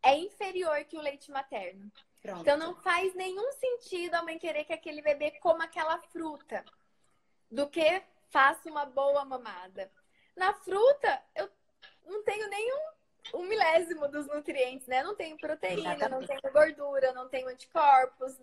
é 0.03 0.19
inferior 0.19 0.85
que 0.85 0.97
o 0.97 1.01
leite 1.01 1.31
materno. 1.31 1.91
Pronto. 2.21 2.41
Então 2.41 2.57
não 2.57 2.75
faz 2.77 3.15
nenhum 3.15 3.53
sentido 3.53 4.15
a 4.15 4.23
mãe 4.23 4.39
querer 4.39 4.65
que 4.65 4.73
aquele 4.73 5.03
bebê 5.03 5.33
coma 5.33 5.65
aquela 5.65 5.99
fruta 5.99 6.65
do 7.51 7.69
que 7.69 8.03
faça 8.31 8.69
uma 8.69 8.85
boa 8.85 9.25
mamada. 9.25 9.91
Na 10.35 10.55
fruta, 10.55 11.23
eu 11.35 11.49
não 12.05 12.25
tenho 12.25 12.49
nenhum 12.49 12.94
um 13.33 13.45
milésimo 13.45 14.09
dos 14.09 14.27
nutrientes, 14.27 14.87
né? 14.87 15.03
Não 15.03 15.15
tenho 15.15 15.37
proteína, 15.37 15.95
Exatamente. 15.95 16.29
não 16.29 16.41
tenho 16.41 16.53
gordura, 16.53 17.13
não 17.13 17.29
tenho 17.29 17.49
anticorpos. 17.49 18.39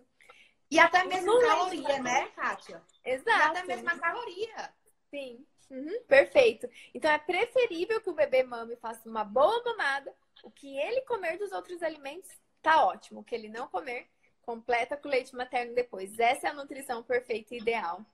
E 0.69 0.79
até 0.79 1.03
mesmo 1.03 1.39
caloria, 1.41 1.99
né, 1.99 2.27
Kátia? 2.29 2.81
Exato. 3.03 3.29
E 3.29 3.57
até 3.59 3.63
mesmo 3.63 3.89
a 3.89 3.99
caloria. 3.99 4.73
Sim. 5.09 5.45
Uhum, 5.69 6.03
perfeito. 6.07 6.69
Então 6.93 7.11
é 7.11 7.17
preferível 7.17 8.01
que 8.01 8.09
o 8.09 8.13
bebê 8.13 8.43
mame 8.43 8.75
faça 8.75 9.07
uma 9.07 9.23
boa 9.23 9.61
mamada 9.63 10.13
o 10.43 10.51
que 10.51 10.77
ele 10.77 11.01
comer 11.01 11.37
dos 11.37 11.51
outros 11.51 11.81
alimentos 11.83 12.29
tá 12.61 12.85
ótimo. 12.85 13.21
O 13.21 13.23
que 13.23 13.35
ele 13.35 13.49
não 13.49 13.67
comer, 13.67 14.07
completa 14.41 14.97
com 14.97 15.09
leite 15.09 15.35
materno 15.35 15.73
depois. 15.73 16.17
Essa 16.19 16.47
é 16.47 16.49
a 16.49 16.53
nutrição 16.53 17.03
perfeita 17.03 17.53
e 17.53 17.59
ideal. 17.59 18.05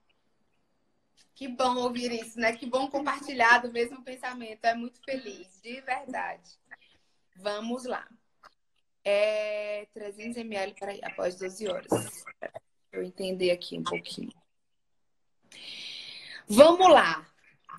Que 1.34 1.46
bom 1.46 1.76
ouvir 1.76 2.10
isso, 2.12 2.38
né? 2.38 2.56
Que 2.56 2.66
bom 2.66 2.88
compartilhar 2.88 3.58
do 3.58 3.72
mesmo 3.72 4.02
pensamento. 4.02 4.64
É 4.64 4.74
muito 4.74 5.00
feliz, 5.04 5.60
de 5.62 5.80
verdade. 5.82 6.50
Vamos 7.36 7.84
lá. 7.84 8.08
É 9.04 9.86
300 9.94 10.36
ml 10.38 10.74
para 10.74 10.92
após 11.06 11.36
12 11.36 11.68
horas. 11.68 11.88
Eu 12.90 13.04
entender 13.04 13.52
aqui 13.52 13.78
um 13.78 13.84
pouquinho. 13.84 14.32
Vamos 16.48 16.90
lá. 16.90 17.26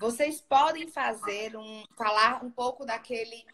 Vocês 0.00 0.40
podem 0.40 0.88
fazer 0.88 1.56
um 1.56 1.84
falar 1.96 2.42
um 2.42 2.50
pouco 2.50 2.86
daquele 2.86 3.44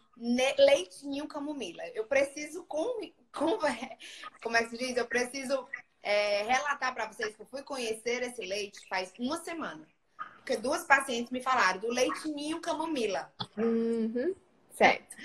leitinho 0.57 1.27
camomila. 1.27 1.85
Eu 1.89 2.05
preciso 2.05 2.63
com, 2.65 3.01
com 3.33 3.57
como 4.41 4.55
é 4.55 4.63
que 4.63 4.69
se 4.69 4.77
diz? 4.77 4.95
Eu 4.95 5.07
preciso 5.07 5.67
é, 6.01 6.43
relatar 6.43 6.93
para 6.93 7.07
vocês 7.07 7.35
que 7.35 7.41
eu 7.41 7.45
fui 7.45 7.63
conhecer 7.63 8.23
esse 8.23 8.45
leite 8.45 8.87
faz 8.87 9.11
uma 9.19 9.37
semana. 9.37 9.87
Porque 10.37 10.57
duas 10.57 10.83
pacientes 10.85 11.31
me 11.31 11.41
falaram 11.41 11.79
do 11.79 11.89
leitinho 11.89 12.61
camomila. 12.61 13.31
Uhum. 13.57 14.33
Certo. 14.71 15.15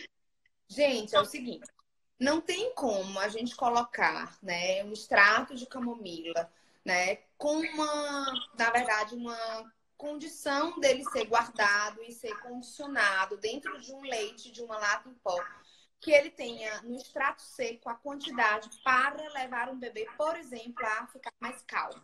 Gente, 0.66 1.14
é 1.14 1.20
o 1.20 1.24
seguinte. 1.24 1.70
Não 2.18 2.40
tem 2.40 2.72
como 2.74 3.18
a 3.18 3.28
gente 3.28 3.54
colocar, 3.54 4.36
né, 4.42 4.82
um 4.84 4.92
extrato 4.92 5.54
de 5.54 5.66
camomila, 5.66 6.50
né, 6.84 7.16
com 7.36 7.58
uma, 7.58 8.32
na 8.56 8.70
verdade, 8.70 9.14
uma 9.14 9.72
condição 9.96 10.80
dele 10.80 11.04
ser 11.04 11.26
guardado 11.26 12.02
e 12.02 12.12
ser 12.12 12.36
condicionado 12.40 13.36
dentro 13.36 13.80
de 13.80 13.92
um 13.92 14.02
leite, 14.02 14.50
de 14.50 14.62
uma 14.62 14.76
lata 14.76 15.08
em 15.08 15.14
pó, 15.14 15.38
que 16.02 16.10
ele 16.10 16.30
tenha 16.30 16.82
no 16.82 16.96
extrato 16.96 17.40
seco 17.42 17.88
a 17.88 17.94
quantidade 17.94 18.68
para 18.82 19.22
levar 19.32 19.68
um 19.68 19.78
bebê, 19.78 20.06
por 20.18 20.36
exemplo, 20.36 20.84
a 20.84 21.06
ficar 21.06 21.32
mais 21.38 21.62
calmo, 21.62 22.02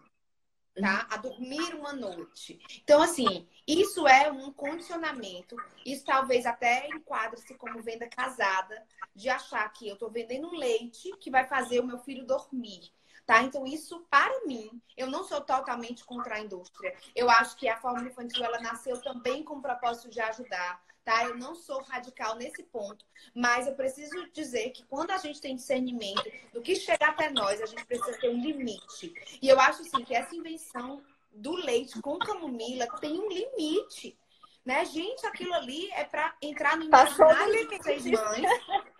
tá? 0.80 1.08
A 1.10 1.16
dormir 1.16 1.74
uma 1.74 1.92
noite. 1.92 2.60
Então, 2.80 3.02
assim, 3.02 3.48
isso 3.66 4.06
é 4.06 4.30
um 4.30 4.52
condicionamento. 4.52 5.56
Isso 5.84 6.04
talvez 6.04 6.46
até 6.46 6.86
enquadre-se 6.88 7.54
como 7.56 7.82
venda 7.82 8.08
casada, 8.08 8.86
de 9.16 9.28
achar 9.28 9.68
que 9.72 9.88
eu 9.88 9.94
estou 9.94 10.10
vendendo 10.10 10.46
um 10.46 10.56
leite 10.56 11.10
que 11.18 11.28
vai 11.28 11.48
fazer 11.48 11.80
o 11.80 11.86
meu 11.86 11.98
filho 11.98 12.24
dormir. 12.24 12.92
Tá? 13.26 13.42
Então, 13.42 13.66
isso, 13.66 14.06
para 14.08 14.46
mim, 14.46 14.80
eu 14.96 15.10
não 15.10 15.24
sou 15.24 15.40
totalmente 15.40 16.04
contra 16.04 16.36
a 16.36 16.40
indústria. 16.40 16.96
Eu 17.14 17.28
acho 17.28 17.56
que 17.56 17.68
a 17.68 17.78
fórmula 17.78 18.08
infantil 18.08 18.44
ela 18.44 18.60
nasceu 18.60 18.98
também 19.02 19.42
com 19.42 19.56
o 19.56 19.60
propósito 19.60 20.08
de 20.08 20.20
ajudar. 20.20 20.82
Tá? 21.08 21.24
Eu 21.24 21.38
não 21.38 21.54
sou 21.54 21.80
radical 21.84 22.36
nesse 22.36 22.62
ponto, 22.64 23.02
mas 23.34 23.66
eu 23.66 23.74
preciso 23.74 24.30
dizer 24.30 24.68
que 24.72 24.84
quando 24.84 25.10
a 25.10 25.16
gente 25.16 25.40
tem 25.40 25.56
discernimento 25.56 26.30
do 26.52 26.60
que 26.60 26.76
chega 26.76 27.06
até 27.06 27.30
nós, 27.30 27.62
a 27.62 27.64
gente 27.64 27.82
precisa 27.86 28.18
ter 28.18 28.28
um 28.28 28.38
limite. 28.38 29.14
E 29.40 29.48
eu 29.48 29.58
acho 29.58 29.80
assim 29.80 30.04
que 30.04 30.14
essa 30.14 30.36
invenção 30.36 31.02
do 31.32 31.52
leite 31.52 31.98
com 32.02 32.18
camomila 32.18 32.86
tem 33.00 33.18
um 33.18 33.26
limite. 33.26 34.18
Né? 34.66 34.84
Gente, 34.84 35.24
aquilo 35.24 35.54
ali 35.54 35.90
é 35.92 36.04
para 36.04 36.36
entrar 36.42 36.76
no 36.76 36.84
imaginário 36.84 37.54
de 37.54 37.78
vocês 37.78 38.04
mães 38.04 38.44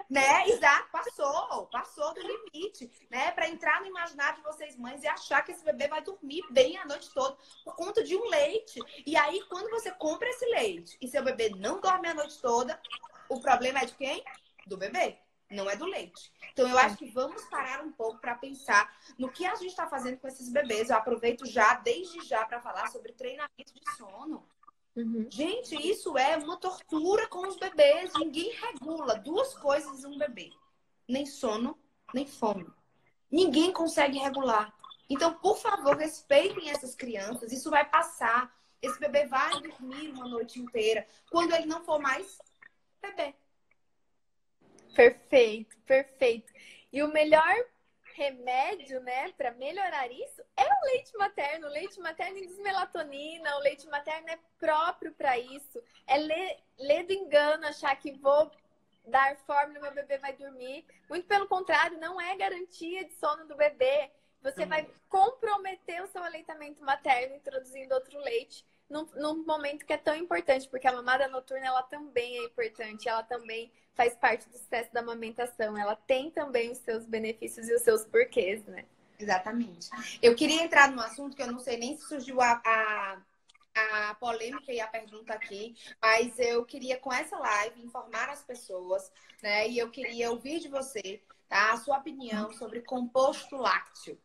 né? 0.09 0.49
Exato, 0.49 0.91
passou, 0.91 1.67
passou 1.67 2.15
do 2.15 2.21
limite, 2.21 2.91
né? 3.11 3.31
Para 3.33 3.49
entrar 3.49 3.81
no 3.81 3.87
imaginário 3.87 4.37
de 4.37 4.43
vocês 4.43 4.77
mães 4.77 5.03
e 5.03 5.09
achar 5.09 5.43
que 5.43 5.53
esse 5.53 5.65
bebê 5.65 5.87
vai 5.87 6.01
dormir 6.01 6.43
bem 6.51 6.79
a 6.79 6.87
noite 6.87 7.11
toda 7.13 7.37
por 7.65 7.77
conta 7.77 8.03
de 8.03 8.17
um 8.17 8.29
leite. 8.29 8.81
E 9.07 9.17
aí, 9.17 9.43
quando 9.49 9.69
você 9.71 9.91
compra 9.93 10.29
esse 10.29 10.47
leite 10.47 10.97
e 11.01 11.09
seu 11.09 11.23
bebê 11.23 11.51
não 11.51 11.81
dorme 11.81 12.09
a 12.09 12.15
noite 12.15 12.41
toda, 12.41 12.81
o 13.29 13.41
problema 13.41 13.81
é 13.81 13.85
de 13.85 13.95
quem? 13.95 14.25
Do 14.67 14.79
bebê, 14.79 15.19
não 15.51 15.69
é 15.69 15.77
do 15.77 15.85
leite. 15.85 16.33
Então, 16.53 16.69
eu 16.69 16.79
acho 16.79 16.97
que 16.97 17.11
vamos 17.11 17.45
parar 17.45 17.83
um 17.83 17.93
pouco 17.93 18.19
para 18.19 18.35
pensar 18.35 18.91
no 19.19 19.31
que 19.31 19.45
a 19.45 19.55
gente 19.57 19.71
está 19.71 19.87
fazendo 19.87 20.19
com 20.19 20.27
esses 20.27 20.51
bebês. 20.51 20.89
Eu 20.89 20.97
aproveito 20.97 21.45
já, 21.45 21.75
desde 21.75 22.21
já, 22.27 22.45
para 22.47 22.61
falar 22.61 22.89
sobre 22.89 23.13
treinamento 23.13 23.75
de 23.75 23.97
sono. 23.97 24.49
Uhum. 24.97 25.27
Gente, 25.31 25.75
isso 25.77 26.17
é 26.19 26.37
uma 26.37 26.57
tortura 26.57 27.27
com 27.29 27.47
os 27.47 27.57
bebês. 27.57 28.13
Ninguém 28.19 28.53
regula 28.53 29.15
duas 29.17 29.55
coisas 29.55 30.05
em 30.05 30.07
um 30.09 30.19
bebê: 30.19 30.51
nem 31.07 31.25
sono, 31.25 31.79
nem 32.13 32.27
fome. 32.27 32.67
Ninguém 33.31 33.73
consegue 33.73 34.19
regular. 34.19 34.75
Então, 35.09 35.35
por 35.35 35.57
favor, 35.59 35.97
respeitem 35.97 36.71
essas 36.71 36.95
crianças. 36.95 37.53
Isso 37.53 37.71
vai 37.71 37.85
passar. 37.89 38.55
Esse 38.81 38.99
bebê 39.01 39.27
vai 39.27 39.61
dormir 39.61 40.11
uma 40.11 40.29
noite 40.29 40.61
inteira 40.61 41.07
quando 41.31 41.55
ele 41.55 41.67
não 41.67 41.83
for 41.85 41.99
mais 41.99 42.39
bebê. 43.01 43.35
Perfeito, 44.95 45.77
perfeito. 45.81 46.53
E 46.93 47.03
o 47.03 47.13
melhor 47.13 47.55
remédio, 48.19 49.01
né, 49.01 49.31
para 49.33 49.53
melhorar 49.53 50.11
isso 50.11 50.43
é 50.57 50.65
o 50.65 50.85
leite 50.87 51.17
materno. 51.17 51.69
O 51.69 51.71
leite 51.71 52.01
materno 52.01 52.39
induz 52.39 52.59
melatonina, 52.59 53.57
o 53.57 53.61
leite 53.61 53.87
materno 53.87 54.29
é 54.29 54.39
próprio 54.59 55.13
para 55.13 55.39
isso. 55.39 55.81
É 56.05 56.17
ler, 56.17 56.59
ler 56.79 57.05
do 57.05 57.13
engano 57.13 57.67
achar 57.67 57.95
que 57.97 58.11
vou 58.13 58.51
dar 59.07 59.37
fórmula, 59.47 59.81
meu 59.81 59.95
bebê 59.95 60.19
vai 60.19 60.33
dormir. 60.33 60.85
Muito 61.09 61.29
pelo 61.29 61.47
contrário, 61.47 61.99
não 61.99 62.21
é 62.21 62.37
garantia 62.37 63.05
de 63.05 63.15
sono 63.15 63.47
do 63.47 63.57
bebê. 63.57 64.11
Você 64.43 64.67
vai 64.67 64.89
comprometer 65.09 66.03
o 66.03 66.09
seu 66.09 66.23
aleitamento 66.23 66.85
materno 66.85 67.37
introduzindo 67.37 67.95
outro 67.95 68.19
leite 68.19 68.67
num, 68.89 69.07
num, 69.15 69.45
momento 69.45 69.85
que 69.85 69.93
é 69.93 69.97
tão 69.97 70.17
importante, 70.17 70.69
porque 70.69 70.89
a 70.89 70.93
mamada 70.93 71.29
noturna 71.29 71.67
ela 71.67 71.83
também 71.83 72.39
é 72.39 72.45
importante, 72.45 73.09
ela 73.09 73.23
também 73.23 73.71
faz 73.99 74.15
parte 74.15 74.49
do 74.49 74.57
sucesso 74.57 74.93
da 74.93 75.01
amamentação, 75.01 75.77
ela 75.77 75.97
tem 75.97 76.31
também 76.31 76.71
os 76.71 76.79
seus 76.79 77.05
benefícios 77.05 77.69
e 77.69 77.75
os 77.75 77.83
seus 77.83 78.05
porquês, 78.05 78.65
né? 78.67 78.85
Exatamente. 79.19 79.91
Eu 80.23 80.37
queria 80.37 80.63
entrar 80.63 80.89
num 80.89 81.01
assunto 81.01 81.35
que 81.35 81.43
eu 81.43 81.51
não 81.51 81.59
sei 81.59 81.77
nem 81.77 81.97
se 81.97 82.07
surgiu 82.07 82.41
a, 82.41 82.63
a, 82.65 83.19
a 84.11 84.15
polêmica 84.15 84.73
e 84.73 84.81
a 84.81 84.87
pergunta 84.87 85.35
aqui, 85.35 85.75
mas 86.01 86.39
eu 86.39 86.65
queria 86.65 86.97
com 86.97 87.13
essa 87.13 87.37
live 87.37 87.83
informar 87.83 88.29
as 88.29 88.41
pessoas, 88.45 89.11
né? 89.43 89.69
E 89.69 89.77
eu 89.77 89.91
queria 89.91 90.31
ouvir 90.31 90.61
de 90.61 90.69
você, 90.69 91.21
tá? 91.49 91.73
A 91.73 91.77
sua 91.79 91.99
opinião 91.99 92.53
sobre 92.53 92.83
composto 92.83 93.57
lácteo. 93.57 94.17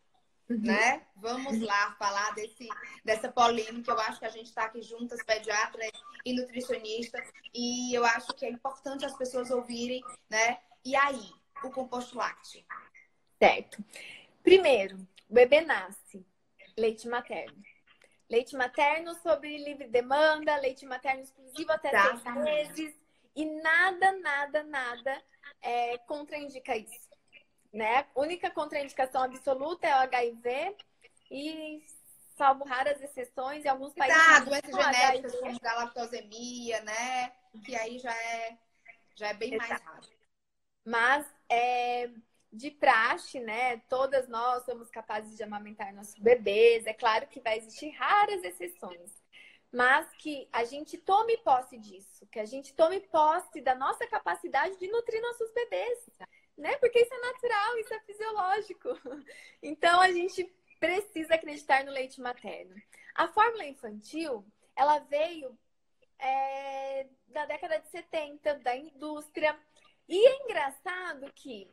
Uhum. 0.50 0.62
Né? 0.62 1.02
Vamos 1.16 1.62
lá 1.62 1.96
falar 1.98 2.34
desse, 2.36 2.68
dessa 3.04 3.32
polêmica. 3.32 3.92
Eu 3.92 4.00
acho 4.00 4.20
que 4.20 4.26
a 4.26 4.30
gente 4.30 4.48
está 4.48 4.66
aqui 4.66 4.82
juntas, 4.82 5.24
pediatra 5.24 5.82
e 6.26 6.34
nutricionista, 6.34 7.24
e 7.54 7.94
eu 7.94 8.04
acho 8.06 8.34
que 8.34 8.46
é 8.46 8.50
importante 8.50 9.06
as 9.06 9.18
pessoas 9.18 9.50
ouvirem, 9.52 10.04
né? 10.30 10.60
E 10.84 10.96
aí, 10.96 11.32
o 11.64 11.70
composto 11.70 12.18
lácteo? 12.18 12.64
Certo. 13.42 13.84
Primeiro, 14.44 14.98
o 15.30 15.34
bebê 15.34 15.62
nasce, 15.62 16.26
leite 16.78 17.08
materno. 17.08 17.62
Leite 18.30 18.56
materno 18.56 19.14
sobre 19.16 19.58
livre 19.58 19.88
demanda, 19.88 20.56
leite 20.58 20.86
materno 20.86 21.22
exclusivo 21.22 21.72
até 21.72 21.90
tá. 21.92 22.18
seis 22.18 22.36
meses. 22.36 22.96
E 23.36 23.46
nada, 23.46 24.12
nada, 24.20 24.64
nada 24.64 25.24
é, 25.62 25.98
contraindica 26.00 26.76
isso. 26.76 27.13
Né? 27.74 28.06
A 28.16 28.20
única 28.20 28.52
contraindicação 28.52 29.24
absoluta 29.24 29.88
é 29.88 29.96
o 29.96 30.02
HIV 30.02 30.76
e 31.32 31.84
salvo 32.36 32.64
raras 32.64 33.02
exceções, 33.02 33.66
em 33.66 33.68
alguns 33.68 33.94
países. 33.94 34.22
Tá, 34.22 34.40
doenças 34.42 34.76
genéticas 34.76 35.36
como 35.40 35.60
galactosemia, 35.60 36.82
né? 36.82 37.34
Que 37.66 37.76
aí 37.76 37.98
já 37.98 38.16
é, 38.16 38.58
já 39.16 39.30
é 39.30 39.34
bem 39.34 39.56
Exato. 39.56 39.70
mais 39.70 39.82
raro. 39.82 40.08
Mas 40.86 41.34
é, 41.50 42.10
de 42.52 42.70
praxe, 42.70 43.40
né? 43.40 43.78
Todas 43.90 44.28
nós 44.28 44.64
somos 44.66 44.90
capazes 44.90 45.36
de 45.36 45.44
amamentar 45.44 45.94
nossos 45.94 46.20
bebês. 46.20 46.86
É 46.86 46.94
claro 46.94 47.28
que 47.28 47.40
vai 47.40 47.58
existir 47.58 47.90
raras 47.90 48.44
exceções, 48.44 49.12
mas 49.72 50.08
que 50.20 50.48
a 50.54 50.64
gente 50.64 50.98
tome 50.98 51.38
posse 51.38 51.78
disso, 51.78 52.28
que 52.28 52.40
a 52.40 52.46
gente 52.46 52.74
tome 52.76 53.00
posse 53.00 53.62
da 53.62 53.74
nossa 53.74 54.06
capacidade 54.08 54.78
de 54.78 54.88
nutrir 54.88 55.22
nossos 55.22 55.52
bebês, 55.52 56.10
né? 56.58 56.76
Porque 56.78 57.00
isso 57.00 57.14
é 57.14 57.20
natural, 57.20 57.78
isso 57.78 57.94
é 57.94 58.00
fisiológico. 58.02 58.90
Então 59.62 60.02
a 60.02 60.12
gente 60.12 60.44
precisa 60.80 61.36
acreditar 61.36 61.86
no 61.86 61.92
leite 61.92 62.20
materno. 62.20 62.76
A 63.16 63.28
fórmula 63.30 63.66
infantil, 63.66 64.46
ela 64.76 65.00
veio 65.00 65.58
é, 66.20 67.08
da 67.28 67.46
década 67.46 67.80
de 67.80 67.88
70, 67.90 68.56
da 68.60 68.76
indústria. 68.76 69.58
E 70.08 70.28
é 70.28 70.44
engraçado 70.44 71.32
que 71.34 71.72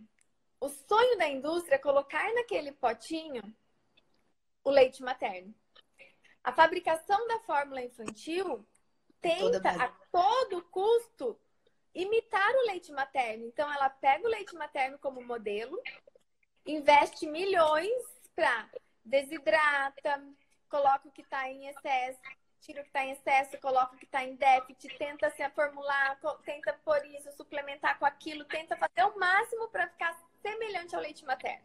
o 0.61 0.69
sonho 0.69 1.19
da 1.19 1.27
indústria 1.27 1.77
é 1.77 1.79
colocar 1.79 2.33
naquele 2.35 2.73
potinho 2.73 3.43
o 4.63 4.71
leite 4.71 5.03
materno. 5.03 5.55
A 6.45 6.53
fabricação 6.53 7.27
da 7.27 7.41
fórmula 7.41 7.83
infantil 7.83 8.67
tenta 9.21 9.71
a 9.71 9.89
todo 10.11 10.63
custo 10.65 11.39
imitar 11.95 12.55
o 12.57 12.67
leite 12.67 12.93
materno. 12.93 13.47
Então 13.47 13.73
ela 13.73 13.89
pega 13.89 14.25
o 14.27 14.31
leite 14.31 14.55
materno 14.55 14.99
como 14.99 15.23
modelo, 15.23 15.81
investe 16.67 17.27
milhões 17.27 17.91
para 18.35 18.69
desidrata, 19.05 20.23
coloca 20.69 21.09
o 21.09 21.13
que 21.13 21.23
está 21.23 21.49
em 21.49 21.67
excesso, 21.67 22.21
tira 22.61 22.81
o 22.81 22.83
que 22.85 22.91
está 22.91 23.05
em 23.05 23.13
excesso, 23.13 23.59
coloca 23.59 23.95
o 23.95 23.99
que 23.99 24.05
está 24.05 24.25
em 24.25 24.37
déficit, 24.37 24.97
tenta 24.99 25.31
se 25.31 25.49
formular, 25.51 26.19
tenta 26.45 26.73
por 26.85 27.05
isso, 27.07 27.33
suplementar 27.33 27.99
com 27.99 28.07
aquilo, 28.07 28.45
tenta 28.45 28.77
fazer 28.77 29.05
o 29.05 29.19
máximo 29.19 29.69
para 29.69 29.89
ficar 29.89 30.17
semelhante 30.43 30.95
ao 30.95 31.03
leite 31.03 31.25
materno. 31.25 31.65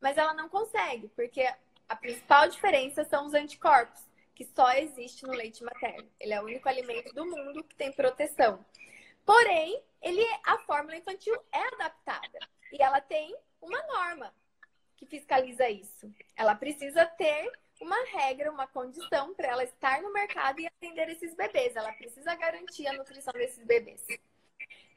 Mas 0.00 0.16
ela 0.18 0.34
não 0.34 0.48
consegue, 0.48 1.08
porque 1.08 1.46
a 1.88 1.96
principal 1.96 2.48
diferença 2.48 3.04
são 3.04 3.26
os 3.26 3.34
anticorpos, 3.34 4.02
que 4.34 4.44
só 4.44 4.72
existe 4.72 5.24
no 5.24 5.32
leite 5.32 5.62
materno. 5.62 6.10
Ele 6.18 6.32
é 6.32 6.40
o 6.40 6.44
único 6.44 6.68
alimento 6.68 7.14
do 7.14 7.24
mundo 7.24 7.62
que 7.62 7.74
tem 7.76 7.92
proteção. 7.92 8.64
Porém, 9.24 9.82
ele, 10.02 10.22
é, 10.22 10.40
a 10.44 10.58
fórmula 10.58 10.96
infantil 10.96 11.34
é 11.52 11.74
adaptada 11.74 12.38
e 12.72 12.82
ela 12.82 13.00
tem 13.00 13.34
uma 13.60 13.82
norma 13.86 14.34
que 14.96 15.06
fiscaliza 15.06 15.68
isso. 15.68 16.12
Ela 16.36 16.54
precisa 16.54 17.06
ter 17.06 17.50
uma 17.80 17.96
regra, 18.06 18.50
uma 18.52 18.66
condição 18.66 19.34
para 19.34 19.48
ela 19.48 19.64
estar 19.64 20.02
no 20.02 20.12
mercado 20.12 20.60
e 20.60 20.66
atender 20.66 21.08
esses 21.08 21.34
bebês. 21.34 21.74
Ela 21.74 21.92
precisa 21.92 22.34
garantir 22.34 22.86
a 22.86 22.92
nutrição 22.92 23.32
desses 23.32 23.64
bebês. 23.64 24.04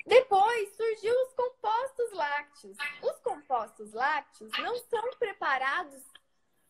Depois 0.06 0.76
surgiu 0.76 1.14
os 1.24 1.34
compostos 1.34 2.12
lácteos. 2.14 2.78
Os 3.02 3.20
compostos 3.20 3.94
lácteos 3.94 4.52
não 4.60 4.78
são 4.78 5.12
preparados 5.20 6.02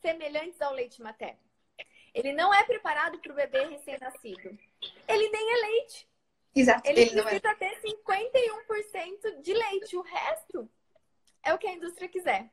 semelhantes 0.02 0.62
ao 0.62 0.74
leite 0.74 1.02
materno. 1.02 1.40
Ele 2.14 2.34
não 2.34 2.54
é 2.54 2.64
preparado 2.64 3.20
para 3.20 3.32
o 3.32 3.36
bebê 3.36 3.66
recém-nascido. 3.66 4.58
Ele 5.08 5.30
nem 5.30 5.54
é 5.54 5.56
leite. 5.68 6.08
Exato. 6.60 6.90
Ele, 6.90 7.02
ele 7.02 7.20
é. 7.20 7.24
precisa 7.24 7.50
é. 7.50 7.56
ter 7.56 7.82
51% 7.82 9.42
de 9.42 9.54
leite. 9.54 9.96
O 9.96 10.02
resto 10.02 10.70
é 11.44 11.54
o 11.54 11.58
que 11.58 11.68
a 11.68 11.74
indústria 11.74 12.08
quiser. 12.08 12.50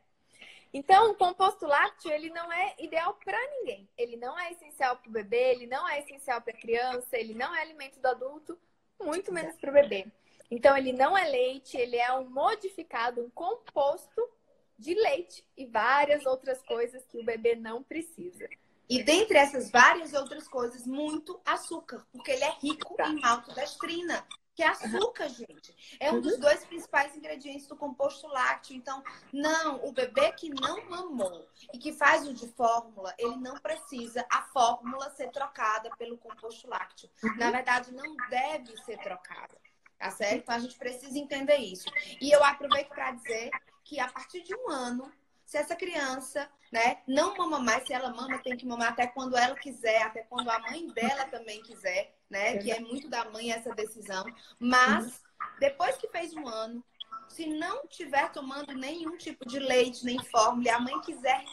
Então, 0.73 1.13
o 1.13 1.15
composto 1.15 1.67
lácteo, 1.67 2.11
ele 2.11 2.31
não 2.31 2.53
é 2.53 2.75
ideal 2.79 3.15
para 3.25 3.39
ninguém. 3.51 3.89
Ele 3.97 4.17
não 4.17 4.37
é 4.39 4.51
essencial 4.53 4.97
para 4.97 5.09
o 5.09 5.13
bebê, 5.13 5.53
ele 5.53 5.67
não 5.67 5.89
é 5.89 6.01
essencial 6.01 6.43
para 6.43 6.53
a 6.53 6.61
criança, 6.61 7.17
ele 7.17 7.33
não 7.33 7.55
é 7.55 7.63
alimento 7.63 8.01
do 8.01 8.07
adulto, 8.07 8.59
muito 9.01 9.33
menos 9.33 9.57
para 9.57 9.71
o 9.71 9.75
bebê. 9.75 10.07
Então, 10.51 10.77
ele 10.77 10.93
não 10.93 11.17
é 11.17 11.29
leite, 11.29 11.77
ele 11.77 11.97
é 11.97 12.13
um 12.13 12.29
modificado, 12.29 13.25
um 13.25 13.31
composto 13.31 14.29
de 14.77 14.95
leite 14.95 15.45
e 15.57 15.65
várias 15.65 16.27
outras 16.27 16.61
coisas 16.63 17.05
que 17.07 17.19
o 17.19 17.25
bebê 17.25 17.55
não 17.55 17.83
precisa. 17.83 18.49
E 18.89 19.03
dentre 19.03 19.39
essas 19.39 19.71
várias 19.71 20.13
outras 20.13 20.47
coisas, 20.47 20.87
muito 20.87 21.41
açúcar, 21.45 22.07
porque 22.13 22.31
ele 22.31 22.45
é 22.45 22.55
rico 22.61 22.95
tá. 22.97 23.09
em 23.09 23.21
maltodestrina, 23.21 24.27
que 24.55 24.63
é 24.63 24.69
açúcar, 24.69 25.25
uhum. 25.25 25.35
gente. 25.35 25.97
É 25.99 26.13
um 26.13 26.17
uhum. 26.17 26.21
dos 26.21 26.39
dois 26.39 26.65
principais 26.65 27.17
ingredientes 27.17 27.67
do 27.67 27.77
composto 27.77 28.27
lácteo. 28.29 28.77
Então, 28.77 29.03
não, 29.33 29.85
o 29.85 29.93
bebê 29.93 30.31
que 30.33 30.49
não 30.49 30.89
mamou 30.89 31.49
e 31.73 31.79
que 31.79 31.93
faz 31.93 32.27
o 32.29 32.33
de 32.33 32.47
fórmula, 32.53 33.13
ele 33.19 33.37
não 33.37 33.55
precisa 33.55 34.25
a 34.31 34.43
fórmula 34.43 35.11
ser 35.11 35.31
trocada 35.31 35.91
pelo 35.99 36.17
composto 36.19 36.69
lácteo. 36.69 37.11
Uhum. 37.23 37.37
Na 37.37 37.51
verdade, 37.51 37.93
não 37.93 38.15
deve 38.31 38.77
ser 38.85 38.99
trocada. 38.99 39.57
Tá 39.99 40.11
certo? 40.11 40.43
Então 40.43 40.55
a 40.55 40.59
gente 40.59 40.77
precisa 40.77 41.19
entender 41.19 41.57
isso. 41.57 41.91
E 42.21 42.31
eu 42.31 42.45
aproveito 42.45 42.89
para 42.89 43.13
dizer 43.13 43.51
que 43.83 43.99
a 43.99 44.09
partir 44.09 44.43
de 44.43 44.55
um 44.55 44.69
ano, 44.69 45.11
se 45.45 45.57
essa 45.57 45.77
criança, 45.77 46.49
né, 46.73 46.99
não 47.07 47.37
mama 47.37 47.61
mais, 47.61 47.87
se 47.87 47.93
ela 47.93 48.11
mama, 48.11 48.39
tem 48.39 48.57
que 48.57 48.67
mamar 48.67 48.93
até 48.93 49.07
quando 49.07 49.37
ela 49.37 49.55
quiser, 49.55 50.03
até 50.03 50.23
quando 50.23 50.51
a 50.51 50.59
mãe 50.59 50.87
dela 50.89 51.27
também 51.27 51.63
quiser, 51.63 52.17
né? 52.29 52.59
Que 52.59 52.73
é 52.73 52.81
muito 52.81 53.09
da 53.09 53.25
mãe 53.31 53.53
essa 53.53 53.75
decisão. 53.75 54.25
Mas 54.59 55.23
depois 55.61 55.97
que 55.97 56.09
fez 56.09 56.35
um 56.35 56.49
ano, 56.49 56.85
se 57.29 57.47
não 57.47 57.87
tiver 57.87 58.31
tomando 58.33 58.75
nenhum 58.75 59.17
tipo 59.17 59.47
de 59.47 59.59
leite, 59.59 60.05
nem 60.05 60.23
fórmula, 60.25 60.67
e 60.67 60.71
a 60.71 60.81
mãe 60.81 61.01
quiser 61.01 61.45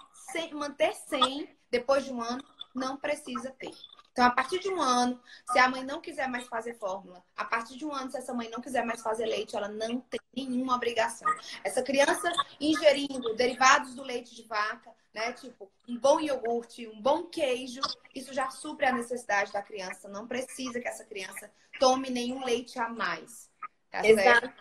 manter 0.53 0.93
sem 0.93 1.49
depois 1.69 2.05
de 2.05 2.13
um 2.13 2.21
ano, 2.21 2.43
não 2.73 2.95
precisa 2.97 3.51
ter. 3.51 3.73
Então, 4.11 4.25
a 4.25 4.29
partir 4.29 4.59
de 4.59 4.69
um 4.69 4.81
ano, 4.81 5.19
se 5.51 5.57
a 5.57 5.69
mãe 5.69 5.83
não 5.83 6.01
quiser 6.01 6.27
mais 6.27 6.45
fazer 6.47 6.73
fórmula, 6.73 7.23
a 7.35 7.45
partir 7.45 7.77
de 7.77 7.85
um 7.85 7.93
ano, 7.93 8.11
se 8.11 8.17
essa 8.17 8.33
mãe 8.33 8.49
não 8.49 8.59
quiser 8.59 8.85
mais 8.85 9.01
fazer 9.01 9.25
leite, 9.25 9.55
ela 9.55 9.69
não 9.69 10.01
tem 10.01 10.19
nenhuma 10.35 10.75
obrigação. 10.75 11.31
Essa 11.63 11.81
criança 11.81 12.29
ingerindo 12.59 13.33
derivados 13.35 13.95
do 13.95 14.03
leite 14.03 14.35
de 14.35 14.43
vaca, 14.43 14.91
né? 15.13 15.31
Tipo, 15.33 15.71
um 15.87 15.97
bom 15.97 16.19
iogurte, 16.19 16.87
um 16.87 17.01
bom 17.01 17.23
queijo, 17.23 17.79
isso 18.13 18.33
já 18.33 18.49
supre 18.49 18.85
a 18.85 18.91
necessidade 18.91 19.53
da 19.53 19.61
criança. 19.61 20.09
Não 20.09 20.27
precisa 20.27 20.81
que 20.81 20.87
essa 20.87 21.05
criança 21.05 21.49
tome 21.79 22.09
nenhum 22.09 22.43
leite 22.43 22.77
a 22.79 22.89
mais. 22.89 23.49
Tá 23.89 24.05
Exato. 24.05 24.51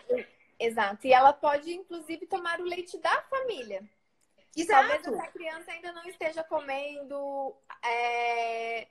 Exato. 0.61 1.07
E 1.07 1.13
ela 1.13 1.33
pode, 1.33 1.73
inclusive, 1.73 2.27
tomar 2.27 2.61
o 2.61 2.65
leite 2.65 2.99
da 2.99 3.23
família. 3.23 3.83
Exato. 4.57 4.89
Talvez 4.89 5.07
essa 5.07 5.33
criança 5.33 5.73
ainda 5.73 5.93
não 5.93 6.05
esteja 6.05 6.45
comendo. 6.45 7.57
É 7.83 8.87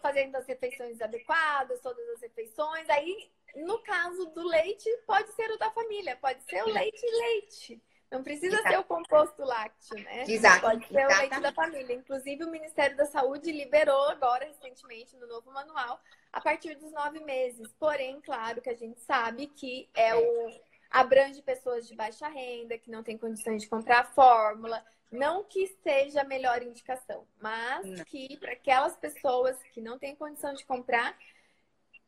fazendo 0.00 0.36
as 0.36 0.46
refeições 0.46 1.00
adequadas, 1.00 1.80
todas 1.80 2.08
as 2.10 2.20
refeições. 2.20 2.88
Aí, 2.88 3.30
no 3.56 3.78
caso 3.80 4.26
do 4.26 4.46
leite, 4.46 4.88
pode 5.06 5.32
ser 5.32 5.50
o 5.50 5.58
da 5.58 5.70
família, 5.70 6.16
pode 6.16 6.42
ser 6.44 6.62
o 6.62 6.72
leite 6.72 7.04
leite. 7.04 7.82
Não 8.10 8.22
precisa 8.22 8.54
Exato. 8.54 8.68
ser 8.68 8.78
o 8.78 8.84
composto 8.84 9.42
lácteo, 9.42 9.98
né? 9.98 10.24
Exato. 10.28 10.60
Pode 10.60 10.86
ser 10.86 11.04
o 11.06 11.18
leite 11.18 11.40
da 11.40 11.52
família. 11.52 11.94
Inclusive, 11.94 12.44
o 12.44 12.50
Ministério 12.50 12.96
da 12.96 13.06
Saúde 13.06 13.50
liberou 13.50 14.08
agora, 14.08 14.44
recentemente, 14.44 15.16
no 15.16 15.26
novo 15.26 15.50
manual, 15.50 16.00
a 16.32 16.40
partir 16.40 16.76
dos 16.76 16.92
nove 16.92 17.18
meses. 17.20 17.72
Porém, 17.78 18.20
claro 18.20 18.62
que 18.62 18.70
a 18.70 18.76
gente 18.76 19.00
sabe 19.00 19.48
que 19.48 19.90
é 19.94 20.14
o 20.14 20.50
abrange 20.88 21.42
pessoas 21.42 21.88
de 21.88 21.96
baixa 21.96 22.28
renda, 22.28 22.78
que 22.78 22.90
não 22.90 23.02
têm 23.02 23.18
condições 23.18 23.62
de 23.62 23.68
comprar 23.68 24.00
a 24.00 24.04
fórmula, 24.04 24.84
não 25.10 25.44
que 25.44 25.66
seja 25.82 26.22
a 26.22 26.24
melhor 26.24 26.62
indicação, 26.62 27.26
mas 27.40 27.86
não. 27.86 28.04
que 28.04 28.36
para 28.38 28.52
aquelas 28.52 28.96
pessoas 28.96 29.56
que 29.72 29.80
não 29.80 29.98
têm 29.98 30.16
condição 30.16 30.52
de 30.54 30.64
comprar 30.64 31.16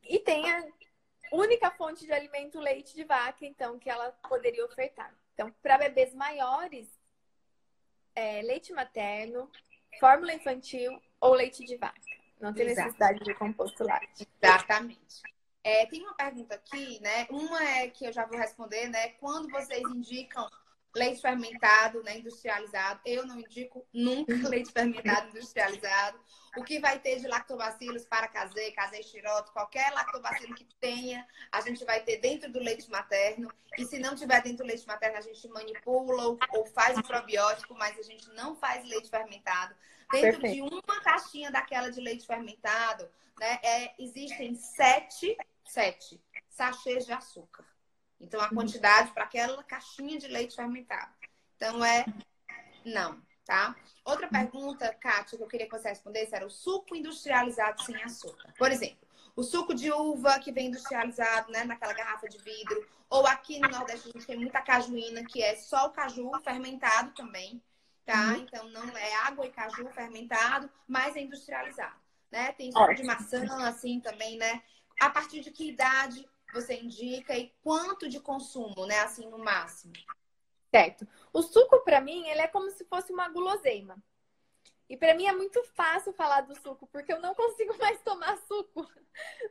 e 0.03 0.18
tenha 0.18 0.66
única 1.32 1.70
fonte 1.70 2.07
de 2.07 2.12
alimento 2.12 2.59
leite 2.59 2.94
de 2.94 3.05
vaca, 3.05 3.44
então, 3.44 3.78
que 3.78 3.90
ela 3.90 4.11
poderia 4.28 4.64
ofertar. 4.64 5.14
Então, 5.34 5.55
para 5.62 5.78
bebês 5.78 6.14
maiores, 6.14 6.88
é, 8.14 8.42
leite 8.42 8.72
materno, 8.72 9.51
fórmula 10.01 10.32
infantil 10.32 11.01
ou 11.20 11.34
leite 11.34 11.64
de 11.64 11.76
vaca. 11.76 12.01
Não 12.40 12.53
tem 12.53 12.66
Exato. 12.66 12.86
necessidade 12.86 13.24
de 13.24 13.34
composto 13.34 13.84
lácteo. 13.84 14.26
Exatamente. 14.42 15.22
É, 15.62 15.86
tem 15.86 16.03
uma 16.03 16.14
pergunta 16.14 16.55
aqui, 16.55 17.01
né? 17.01 17.26
Uma 17.30 17.62
é 17.62 17.88
que 17.88 18.07
eu 18.07 18.12
já 18.12 18.24
vou 18.24 18.38
responder, 18.38 18.88
né? 18.88 19.11
Quando 19.20 19.51
vocês 19.51 19.82
indicam 19.82 20.49
leite 20.95 21.20
fermentado, 21.20 22.03
né, 22.03 22.18
industrializado, 22.18 23.01
eu 23.05 23.26
não 23.26 23.39
indico 23.39 23.86
nunca 23.93 24.32
leite 24.49 24.72
fermentado 24.72 25.28
industrializado. 25.28 26.18
O 26.57 26.64
que 26.64 26.80
vai 26.80 26.99
ter 26.99 27.20
de 27.20 27.28
lactobacilos 27.28 28.05
para 28.07 28.26
casei, 28.26 28.72
casei 28.72 29.03
xiroto, 29.03 29.53
qualquer 29.53 29.93
lactobacilo 29.93 30.55
que 30.55 30.64
tenha, 30.80 31.26
a 31.53 31.61
gente 31.61 31.84
vai 31.84 32.01
ter 32.01 32.18
dentro 32.18 32.51
do 32.51 32.59
leite 32.59 32.91
materno. 32.91 33.49
E 33.76 33.84
se 33.84 33.99
não 33.99 34.16
tiver 34.16 34.43
dentro 34.43 34.64
do 34.64 34.68
leite 34.68 34.86
materno, 34.86 35.18
a 35.18 35.20
gente 35.20 35.47
manipula 35.49 36.26
ou, 36.26 36.39
ou 36.55 36.66
faz 36.66 36.99
o 36.99 37.03
probiótico, 37.03 37.74
mas 37.74 37.99
a 37.99 38.03
gente 38.03 38.28
não 38.30 38.57
faz 38.57 38.84
leite 38.89 39.11
fermentado. 39.11 39.74
Dentro 40.11 40.41
Perfeito. 40.41 40.55
de 40.55 40.62
uma 40.62 41.01
caixinha 41.01 41.51
daquela 41.51 41.91
de 41.91 42.01
leite 42.01 42.26
fermentado, 42.26 43.09
né, 43.39 43.61
é, 43.62 43.95
existem 44.03 44.55
sete, 44.55 45.36
sete 45.64 46.20
sachês 46.49 47.05
de 47.05 47.12
açúcar. 47.12 47.64
Então, 48.21 48.41
a 48.41 48.49
quantidade 48.49 49.12
para 49.12 49.25
aquela 49.25 49.62
caixinha 49.62 50.19
de 50.19 50.27
leite 50.27 50.57
fermentado. 50.57 51.12
Então, 51.57 51.85
é 51.85 52.05
não, 52.85 53.21
tá? 53.45 53.77
Outra 54.05 54.29
pergunta, 54.29 54.93
Kátia, 54.95 55.37
que 55.37 55.45
eu 55.45 55.49
queria 55.49 55.66
que 55.66 55.77
você 55.77 55.89
respondesse 55.89 56.35
era 56.35 56.47
o 56.47 56.51
suco 56.51 56.97
industrializado 56.97 57.83
sem 57.83 58.03
açúcar. 58.03 58.53
Por 58.57 58.71
exemplo, 58.71 59.07
o 59.37 59.43
suco 59.43 59.75
de 59.75 59.93
uva 59.93 60.39
que 60.41 60.51
vem 60.51 60.66
industrializado, 60.66 61.53
né, 61.53 61.64
naquela 61.64 61.93
garrafa 61.93 62.29
de 62.29 62.39
vidro. 62.39 62.87
Ou 63.11 63.27
aqui 63.27 63.59
no 63.59 63.69
Nordeste 63.69 64.09
a 64.09 64.12
gente 64.12 64.27
tem 64.27 64.37
muita 64.37 64.61
cajuína, 64.61 65.25
que 65.25 65.43
é 65.43 65.57
só 65.57 65.87
o 65.87 65.91
caju 65.91 66.31
fermentado 66.43 67.12
também, 67.14 67.62
tá? 68.05 68.33
Uhum. 68.33 68.37
Então, 68.37 68.69
não 68.69 68.97
é 68.97 69.14
água 69.16 69.47
e 69.47 69.51
caju 69.51 69.89
fermentado, 69.91 70.69
mas 70.87 71.16
é 71.16 71.21
industrializado, 71.21 71.97
né? 72.31 72.53
Tem 72.53 72.71
suco 72.71 72.95
de 72.95 73.05
maçã, 73.05 73.47
assim, 73.66 74.01
também, 74.01 74.37
né? 74.37 74.62
A 75.01 75.09
partir 75.09 75.41
de 75.41 75.51
que 75.51 75.69
idade 75.69 76.29
você 76.53 76.74
indica 76.74 77.36
e 77.36 77.53
quanto 77.62 78.09
de 78.09 78.20
consumo, 78.20 78.86
né? 78.86 79.01
Assim, 79.01 79.28
no 79.28 79.38
máximo. 79.38 79.92
Certo. 80.70 81.07
O 81.32 81.42
suco, 81.42 81.80
para 81.80 82.01
mim, 82.01 82.28
ele 82.28 82.40
é 82.40 82.49
como 82.49 82.70
se 82.70 82.84
fosse 82.84 83.12
uma 83.12 83.28
guloseima. 83.28 83.96
E 84.88 84.96
para 84.96 85.14
mim 85.14 85.26
é 85.26 85.32
muito 85.32 85.62
fácil 85.74 86.12
falar 86.14 86.42
do 86.42 86.55
suco, 86.61 86.86
porque 86.86 87.12
eu 87.12 87.20
não 87.20 87.34
consigo 87.36 87.76
mais 87.78 88.01
tomar 88.03 88.36
suco, 88.38 88.86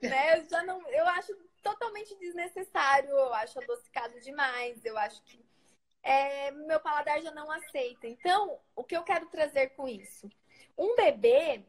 né? 0.01 0.39
Eu 0.39 0.49
já 0.49 0.63
não, 0.63 0.87
eu 0.89 1.05
acho 1.09 1.35
totalmente 1.61 2.15
desnecessário, 2.17 3.09
eu 3.09 3.33
acho 3.33 3.59
adocicado 3.59 4.19
demais, 4.21 4.83
eu 4.83 4.97
acho 4.97 5.21
que 5.23 5.45
é, 6.01 6.51
meu 6.51 6.79
paladar 6.79 7.21
já 7.21 7.31
não 7.31 7.51
aceita. 7.51 8.07
Então, 8.07 8.59
o 8.75 8.83
que 8.83 8.95
eu 8.95 9.03
quero 9.03 9.27
trazer 9.27 9.69
com 9.69 9.87
isso? 9.87 10.29
Um 10.77 10.95
bebê, 10.95 11.29
é, 11.37 11.63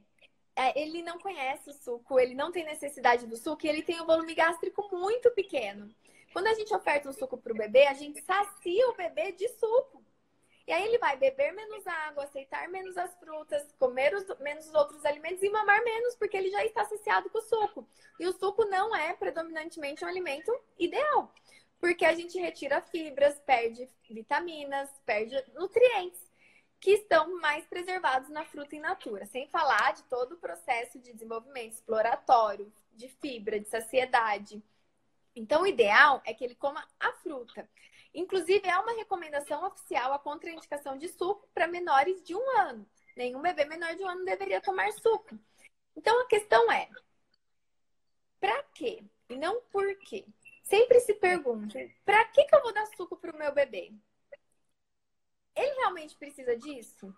ele 0.75 1.03
não 1.03 1.19
conhece 1.19 1.71
o 1.71 1.73
suco, 1.73 2.19
ele 2.19 2.35
não 2.35 2.51
tem 2.51 2.65
necessidade 2.65 3.27
do 3.27 3.37
suco 3.37 3.65
e 3.65 3.69
ele 3.69 3.83
tem 3.83 4.01
um 4.01 4.07
volume 4.07 4.35
gástrico 4.35 4.89
muito 4.91 5.31
pequeno. 5.31 5.89
Quando 6.33 6.49
a 6.49 6.55
gente 6.55 6.75
oferta 6.75 7.09
um 7.09 7.13
suco 7.13 7.39
para 7.39 7.53
o 7.53 7.57
bebê, 7.57 7.87
a 7.87 7.95
gente 7.95 8.21
sacia 8.23 8.89
o 8.89 8.97
bebê 8.97 9.33
de 9.33 9.49
suco. 9.49 10.03
E 10.67 10.73
aí 10.73 10.85
ele 10.85 10.99
vai 10.99 11.17
beber 11.17 11.53
menos 11.53 11.87
água, 11.87 12.25
aceitar 12.25 12.69
menos 12.69 12.97
as 12.99 13.15
frutas, 13.19 13.73
comer 13.79 14.15
os, 14.15 14.27
menos 14.39 14.67
os 14.67 14.75
outros 14.75 15.03
alimentos 15.07 15.43
e 15.43 15.49
mamar 15.49 15.83
menos, 15.83 16.15
porque 16.17 16.37
ele 16.37 16.51
já 16.51 16.63
está 16.65 16.85
saciado 16.85 17.31
com 17.31 17.39
o 17.39 17.43
suco. 17.43 17.89
E 18.21 18.27
o 18.27 18.33
suco 18.33 18.67
não 18.67 18.95
é 18.95 19.15
predominantemente 19.15 20.05
um 20.05 20.09
alimento 20.09 20.53
ideal, 20.79 21.33
porque 21.81 22.05
a 22.05 22.15
gente 22.15 22.39
retira 22.39 22.83
fibras, 22.83 23.39
perde 23.47 23.89
vitaminas, 24.11 24.91
perde 25.07 25.43
nutrientes 25.55 26.28
que 26.81 26.93
estão 26.93 27.41
mais 27.41 27.67
preservados 27.67 28.29
na 28.29 28.45
fruta 28.45 28.77
in 28.77 28.81
natura, 28.81 29.27
sem 29.27 29.49
falar 29.49 29.93
de 29.95 30.03
todo 30.05 30.33
o 30.33 30.39
processo 30.39 30.99
de 30.99 31.13
desenvolvimento 31.13 31.73
exploratório, 31.73 32.73
de 32.93 33.09
fibra, 33.09 33.59
de 33.59 33.69
saciedade. 33.69 34.63
Então, 35.35 35.63
o 35.63 35.67
ideal 35.67 36.23
é 36.25 36.33
que 36.33 36.45
ele 36.45 36.55
coma 36.55 36.87
a 36.99 37.13
fruta. 37.15 37.69
Inclusive, 38.15 38.67
é 38.67 38.79
uma 38.79 38.93
recomendação 38.93 39.65
oficial 39.67 40.13
a 40.13 40.19
contraindicação 40.19 40.97
de 40.97 41.09
suco 41.09 41.49
para 41.53 41.67
menores 41.67 42.23
de 42.23 42.35
um 42.35 42.59
ano. 42.59 42.87
Nenhum 43.17 43.41
bebê 43.41 43.65
menor 43.65 43.95
de 43.95 44.03
um 44.03 44.09
ano 44.09 44.25
deveria 44.25 44.61
tomar 44.61 44.93
suco. 44.93 45.39
Então, 45.97 46.21
a 46.21 46.27
questão 46.27 46.71
é: 46.71 46.89
para 48.41 48.63
quê? 48.75 49.03
E 49.29 49.37
não 49.37 49.61
por 49.63 49.97
quê. 49.99 50.25
Sempre 50.63 51.01
se 51.01 51.15
pergunta: 51.15 51.79
para 52.05 52.25
que, 52.27 52.45
que 52.45 52.55
eu 52.55 52.63
vou 52.63 52.73
dar 52.73 52.87
suco 52.97 53.17
para 53.17 53.35
o 53.35 53.39
meu 53.39 53.53
bebê? 53.53 53.93
Ele 55.59 55.75
realmente 55.75 56.17
precisa 56.17 56.57
disso? 56.57 57.15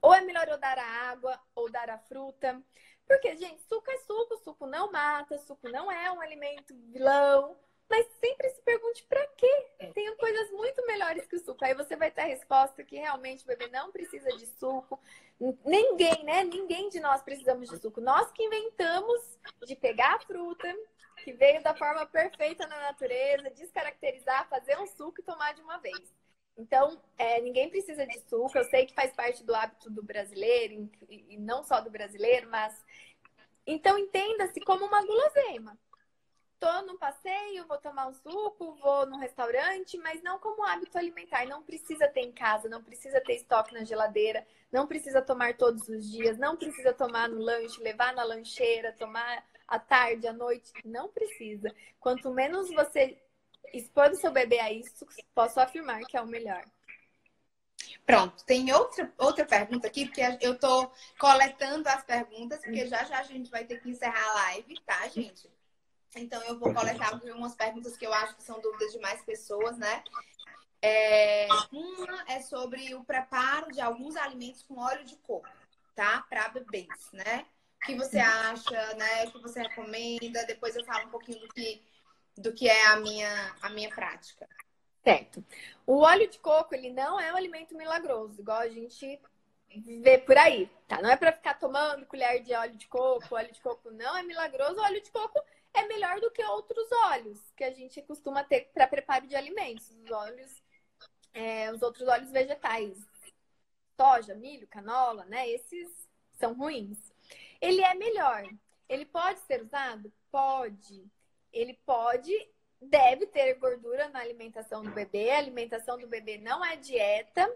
Ou 0.00 0.12
é 0.14 0.20
melhor 0.20 0.48
eu 0.48 0.58
dar 0.58 0.78
a 0.78 1.10
água 1.10 1.40
ou 1.54 1.70
dar 1.70 1.88
a 1.88 1.98
fruta? 1.98 2.60
Porque, 3.06 3.36
gente, 3.36 3.62
suco 3.62 3.90
é 3.90 3.98
suco, 3.98 4.36
suco 4.38 4.66
não 4.66 4.90
mata, 4.90 5.38
suco 5.38 5.68
não 5.68 5.90
é 5.90 6.10
um 6.10 6.20
alimento 6.20 6.74
vilão. 6.90 7.56
Mas 7.92 8.06
sempre 8.24 8.48
se 8.48 8.62
pergunte 8.62 9.04
para 9.04 9.24
quê? 9.36 9.66
É. 9.78 9.92
Tem 9.92 10.16
coisas 10.16 10.50
muito 10.52 10.84
melhores 10.86 11.26
que 11.26 11.36
o 11.36 11.38
suco. 11.38 11.62
Aí 11.62 11.74
você 11.74 11.94
vai 11.94 12.10
ter 12.10 12.22
a 12.22 12.26
resposta 12.26 12.82
que 12.82 12.96
realmente 12.96 13.44
o 13.44 13.46
bebê 13.46 13.68
não 13.68 13.92
precisa 13.92 14.30
de 14.30 14.46
suco. 14.46 14.98
Ninguém, 15.62 16.24
né? 16.24 16.42
Ninguém 16.42 16.88
de 16.88 17.00
nós 17.00 17.22
precisamos 17.22 17.68
de 17.68 17.76
suco. 17.78 18.00
Nós 18.00 18.32
que 18.32 18.42
inventamos 18.42 19.38
de 19.66 19.76
pegar 19.76 20.14
a 20.14 20.20
fruta, 20.20 20.74
que 21.22 21.34
veio 21.34 21.62
da 21.62 21.74
forma 21.74 22.06
perfeita 22.06 22.66
na 22.66 22.80
natureza, 22.80 23.50
descaracterizar, 23.50 24.48
fazer 24.48 24.78
um 24.78 24.86
suco 24.86 25.20
e 25.20 25.24
tomar 25.24 25.52
de 25.52 25.60
uma 25.60 25.76
vez. 25.76 26.14
Então, 26.56 27.00
é, 27.16 27.40
ninguém 27.40 27.70
precisa 27.70 28.06
de 28.06 28.18
suco. 28.28 28.56
Eu 28.56 28.64
sei 28.64 28.86
que 28.86 28.94
faz 28.94 29.12
parte 29.12 29.42
do 29.44 29.54
hábito 29.54 29.90
do 29.90 30.02
brasileiro, 30.02 30.90
e 31.08 31.36
não 31.38 31.62
só 31.64 31.80
do 31.80 31.90
brasileiro, 31.90 32.48
mas. 32.50 32.74
Então, 33.66 33.98
entenda-se 33.98 34.60
como 34.60 34.84
uma 34.84 35.04
guloseima. 35.04 35.78
Tô 36.60 36.82
num 36.82 36.96
passeio, 36.96 37.66
vou 37.66 37.78
tomar 37.78 38.06
um 38.06 38.14
suco, 38.14 38.76
vou 38.76 39.04
num 39.06 39.18
restaurante, 39.18 39.98
mas 39.98 40.22
não 40.22 40.38
como 40.38 40.64
hábito 40.64 40.96
alimentar. 40.96 41.44
Não 41.46 41.62
precisa 41.62 42.06
ter 42.06 42.20
em 42.20 42.30
casa, 42.30 42.68
não 42.68 42.82
precisa 42.82 43.20
ter 43.20 43.34
estoque 43.34 43.74
na 43.74 43.82
geladeira, 43.82 44.46
não 44.70 44.86
precisa 44.86 45.20
tomar 45.20 45.56
todos 45.56 45.88
os 45.88 46.08
dias, 46.08 46.38
não 46.38 46.56
precisa 46.56 46.92
tomar 46.92 47.28
no 47.28 47.40
lanche, 47.40 47.82
levar 47.82 48.14
na 48.14 48.22
lancheira, 48.22 48.92
tomar 48.92 49.44
à 49.66 49.78
tarde, 49.78 50.28
à 50.28 50.32
noite. 50.32 50.72
Não 50.84 51.08
precisa. 51.08 51.74
Quanto 51.98 52.30
menos 52.30 52.70
você 52.70 53.18
expor 53.72 54.10
o 54.10 54.16
seu 54.16 54.30
bebê 54.30 54.58
a 54.58 54.72
isso, 54.72 55.06
posso 55.34 55.60
afirmar 55.60 56.00
que 56.00 56.16
é 56.16 56.20
o 56.20 56.26
melhor. 56.26 56.64
Pronto, 58.04 58.44
tem 58.44 58.72
outra, 58.72 59.12
outra 59.18 59.44
pergunta 59.44 59.86
aqui, 59.86 60.06
porque 60.06 60.22
eu 60.40 60.58
tô 60.58 60.90
coletando 61.18 61.88
as 61.88 62.02
perguntas, 62.02 62.60
porque 62.60 62.86
já 62.86 63.04
já 63.04 63.20
a 63.20 63.22
gente 63.22 63.50
vai 63.50 63.64
ter 63.64 63.80
que 63.80 63.90
encerrar 63.90 64.24
a 64.30 64.34
live, 64.34 64.80
tá, 64.80 65.08
gente? 65.08 65.48
Então 66.14 66.42
eu 66.42 66.58
vou 66.58 66.74
coletar 66.74 67.12
algumas 67.12 67.54
perguntas 67.54 67.96
que 67.96 68.06
eu 68.06 68.12
acho 68.12 68.36
que 68.36 68.42
são 68.42 68.60
dúvidas 68.60 68.92
de 68.92 68.98
mais 68.98 69.22
pessoas, 69.22 69.78
né? 69.78 70.02
É, 70.80 71.46
uma 71.70 72.24
é 72.28 72.40
sobre 72.40 72.94
o 72.94 73.04
preparo 73.04 73.70
de 73.70 73.80
alguns 73.80 74.16
alimentos 74.16 74.62
com 74.64 74.78
óleo 74.78 75.04
de 75.04 75.16
coco, 75.16 75.48
tá? 75.94 76.24
Para 76.28 76.48
bebês, 76.48 76.88
né? 77.12 77.46
O 77.76 77.86
que 77.86 77.94
você 77.94 78.18
acha, 78.18 78.94
né? 78.94 79.24
O 79.24 79.32
que 79.32 79.40
você 79.40 79.62
recomenda? 79.62 80.44
Depois 80.44 80.74
eu 80.76 80.84
falo 80.84 81.06
um 81.06 81.10
pouquinho 81.10 81.40
do 81.40 81.48
que 81.48 81.82
do 82.36 82.52
que 82.52 82.68
é 82.68 82.86
a 82.86 82.96
minha, 82.96 83.56
a 83.60 83.70
minha 83.70 83.90
prática. 83.90 84.48
Certo. 85.04 85.44
O 85.86 85.98
óleo 85.98 86.28
de 86.28 86.38
coco, 86.38 86.74
ele 86.74 86.90
não 86.90 87.18
é 87.20 87.32
um 87.32 87.36
alimento 87.36 87.76
milagroso, 87.76 88.40
igual 88.40 88.60
a 88.60 88.68
gente 88.68 89.20
vê 90.00 90.18
por 90.18 90.36
aí, 90.36 90.70
tá? 90.86 91.00
Não 91.02 91.10
é 91.10 91.16
para 91.16 91.32
ficar 91.32 91.54
tomando 91.54 92.06
colher 92.06 92.42
de 92.42 92.52
óleo 92.54 92.76
de 92.76 92.86
coco. 92.86 93.34
Óleo 93.34 93.52
de 93.52 93.60
coco 93.60 93.90
não 93.90 94.16
é 94.16 94.22
milagroso. 94.22 94.76
O 94.76 94.82
óleo 94.82 95.02
de 95.02 95.10
coco 95.10 95.40
é 95.74 95.86
melhor 95.86 96.20
do 96.20 96.30
que 96.30 96.44
outros 96.44 96.86
óleos 97.06 97.40
que 97.56 97.64
a 97.64 97.72
gente 97.72 98.00
costuma 98.02 98.44
ter 98.44 98.70
para 98.72 98.86
preparo 98.86 99.26
de 99.26 99.34
alimentos. 99.34 99.90
Os 99.90 100.10
óleos, 100.10 100.62
é, 101.32 101.72
os 101.72 101.82
outros 101.82 102.06
óleos 102.06 102.30
vegetais, 102.30 102.98
soja, 103.96 104.34
milho, 104.34 104.66
canola, 104.68 105.24
né? 105.24 105.48
Esses 105.48 105.88
são 106.34 106.54
ruins. 106.54 106.98
Ele 107.60 107.82
é 107.82 107.94
melhor. 107.94 108.44
Ele 108.88 109.06
pode 109.06 109.40
ser 109.40 109.62
usado? 109.62 110.12
Pode 110.30 111.10
ele 111.52 111.78
pode, 111.84 112.32
deve 112.80 113.26
ter 113.26 113.54
gordura 113.54 114.08
na 114.08 114.20
alimentação 114.20 114.82
do 114.82 114.90
bebê. 114.90 115.30
A 115.30 115.38
alimentação 115.38 115.98
do 115.98 116.06
bebê 116.06 116.38
não 116.38 116.64
é 116.64 116.76
dieta, 116.76 117.50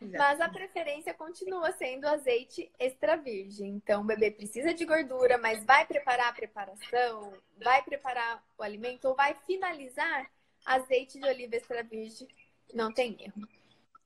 mas 0.00 0.40
a 0.40 0.48
preferência 0.48 1.12
continua 1.12 1.72
sendo 1.72 2.06
azeite 2.06 2.70
extra 2.78 3.16
virgem. 3.16 3.68
Então, 3.70 4.02
o 4.02 4.06
bebê 4.06 4.30
precisa 4.30 4.72
de 4.72 4.84
gordura, 4.84 5.36
mas 5.36 5.64
vai 5.64 5.86
preparar 5.86 6.28
a 6.28 6.32
preparação, 6.32 7.34
vai 7.62 7.82
preparar 7.82 8.42
o 8.56 8.62
alimento 8.62 9.06
ou 9.06 9.14
vai 9.14 9.34
finalizar 9.46 10.30
azeite 10.64 11.18
de 11.18 11.28
oliva 11.28 11.56
extra 11.56 11.82
virgem. 11.82 12.26
Não 12.72 12.92
tem 12.92 13.16
erro. 13.20 13.46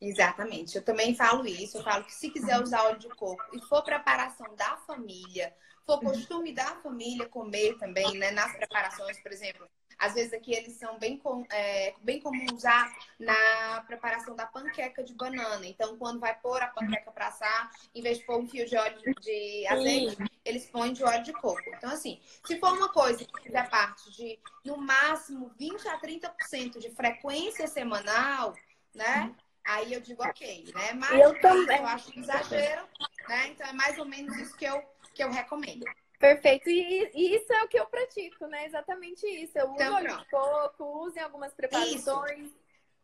Exatamente. 0.01 0.77
Eu 0.77 0.85
também 0.85 1.15
falo 1.15 1.47
isso. 1.47 1.79
Eu 1.79 1.83
falo 1.83 2.05
que 2.05 2.13
se 2.13 2.31
quiser 2.31 2.61
usar 2.61 2.85
óleo 2.85 2.99
de 2.99 3.09
coco 3.11 3.43
e 3.57 3.61
for 3.61 3.83
preparação 3.83 4.55
da 4.57 4.77
família, 4.79 5.55
for 5.87 6.01
costume 6.01 6.53
da 6.53 6.77
família 6.77 7.29
comer 7.29 7.77
também, 7.79 8.17
né? 8.17 8.31
Nas 8.31 8.57
preparações, 8.57 9.21
por 9.21 9.33
exemplo, 9.33 9.69
Às 9.99 10.15
vezes 10.15 10.33
aqui 10.33 10.53
eles 10.53 10.75
são 10.75 10.99
bem, 10.99 11.17
com, 11.19 11.47
é, 11.51 11.95
bem 12.03 12.21
comuns 12.21 12.63
já 12.63 12.93
na 13.19 13.83
preparação 13.87 14.35
da 14.35 14.47
panqueca 14.47 15.05
de 15.05 15.15
banana. 15.15 15.65
Então, 15.67 15.97
quando 15.97 16.19
vai 16.19 16.35
pôr 16.41 16.61
a 16.61 16.67
panqueca 16.67 17.13
para 17.13 17.29
assar, 17.29 17.71
em 17.95 18.03
vez 18.03 18.19
de 18.19 18.25
pôr 18.25 18.41
um 18.41 18.49
fio 18.49 18.67
de 18.67 18.77
óleo 18.77 19.15
de 19.21 19.67
azeite, 19.69 20.17
Sim. 20.17 20.25
eles 20.45 20.67
põem 20.67 20.93
de 20.93 21.05
óleo 21.05 21.23
de 21.23 21.33
coco. 21.33 21.63
Então, 21.77 21.91
assim, 21.91 22.21
se 22.45 22.59
for 22.59 22.73
uma 22.73 22.89
coisa 22.89 23.25
que 23.25 23.43
fizer 23.43 23.69
parte 23.71 24.11
de, 24.11 24.39
no 24.65 24.77
máximo, 24.77 25.53
20 25.59 25.89
a 25.89 26.01
30% 26.01 26.79
de 26.79 26.91
frequência 26.91 27.69
semanal, 27.69 28.55
né? 28.95 29.35
Aí 29.65 29.95
eu 29.95 30.01
digo 30.01 30.23
ok, 30.23 30.65
né? 30.75 30.93
Mas 30.93 31.19
eu, 31.19 31.41
também. 31.41 31.79
eu 31.79 31.87
acho 31.87 32.19
exagero, 32.19 32.87
né? 33.29 33.49
Então 33.49 33.67
é 33.67 33.73
mais 33.73 33.99
ou 33.99 34.05
menos 34.05 34.37
isso 34.37 34.55
que 34.57 34.67
eu, 34.67 34.83
que 35.15 35.23
eu 35.23 35.31
recomendo. 35.31 35.85
Perfeito. 36.19 36.69
E, 36.69 37.11
e, 37.15 37.37
isso 37.37 37.53
é 37.53 37.63
o 37.63 37.69
que 37.69 37.79
eu 37.79 37.87
pratico, 37.87 38.47
né? 38.47 38.67
Exatamente 38.67 39.27
isso. 39.27 39.59
Eu 39.59 39.67
uso 39.67 39.75
então, 39.75 39.95
óleo 39.95 40.17
de 40.17 40.31
coco, 40.31 40.85
uso 41.07 41.19
em 41.19 41.23
algumas 41.23 41.53
preparações, 41.53 42.47
isso. 42.47 42.57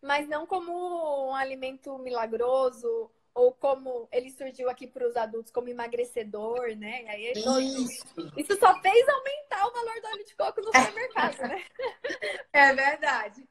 mas 0.02 0.28
não 0.28 0.46
como 0.46 1.28
um 1.28 1.34
alimento 1.34 1.98
milagroso 1.98 3.10
ou 3.32 3.52
como 3.52 4.08
ele 4.10 4.30
surgiu 4.30 4.68
aqui 4.68 4.86
para 4.86 5.06
os 5.06 5.16
adultos 5.16 5.52
como 5.52 5.68
emagrecedor, 5.68 6.76
né? 6.76 7.04
E 7.04 7.08
aí 7.08 7.32
isso. 7.32 8.32
isso 8.36 8.58
só 8.58 8.80
fez 8.80 9.08
aumentar 9.08 9.66
o 9.66 9.72
valor 9.72 10.00
do 10.00 10.08
óleo 10.08 10.24
de 10.24 10.34
coco 10.34 10.60
no 10.60 10.66
supermercado, 10.66 11.38
né? 11.42 11.64
É 12.52 12.74
verdade. 12.74 13.48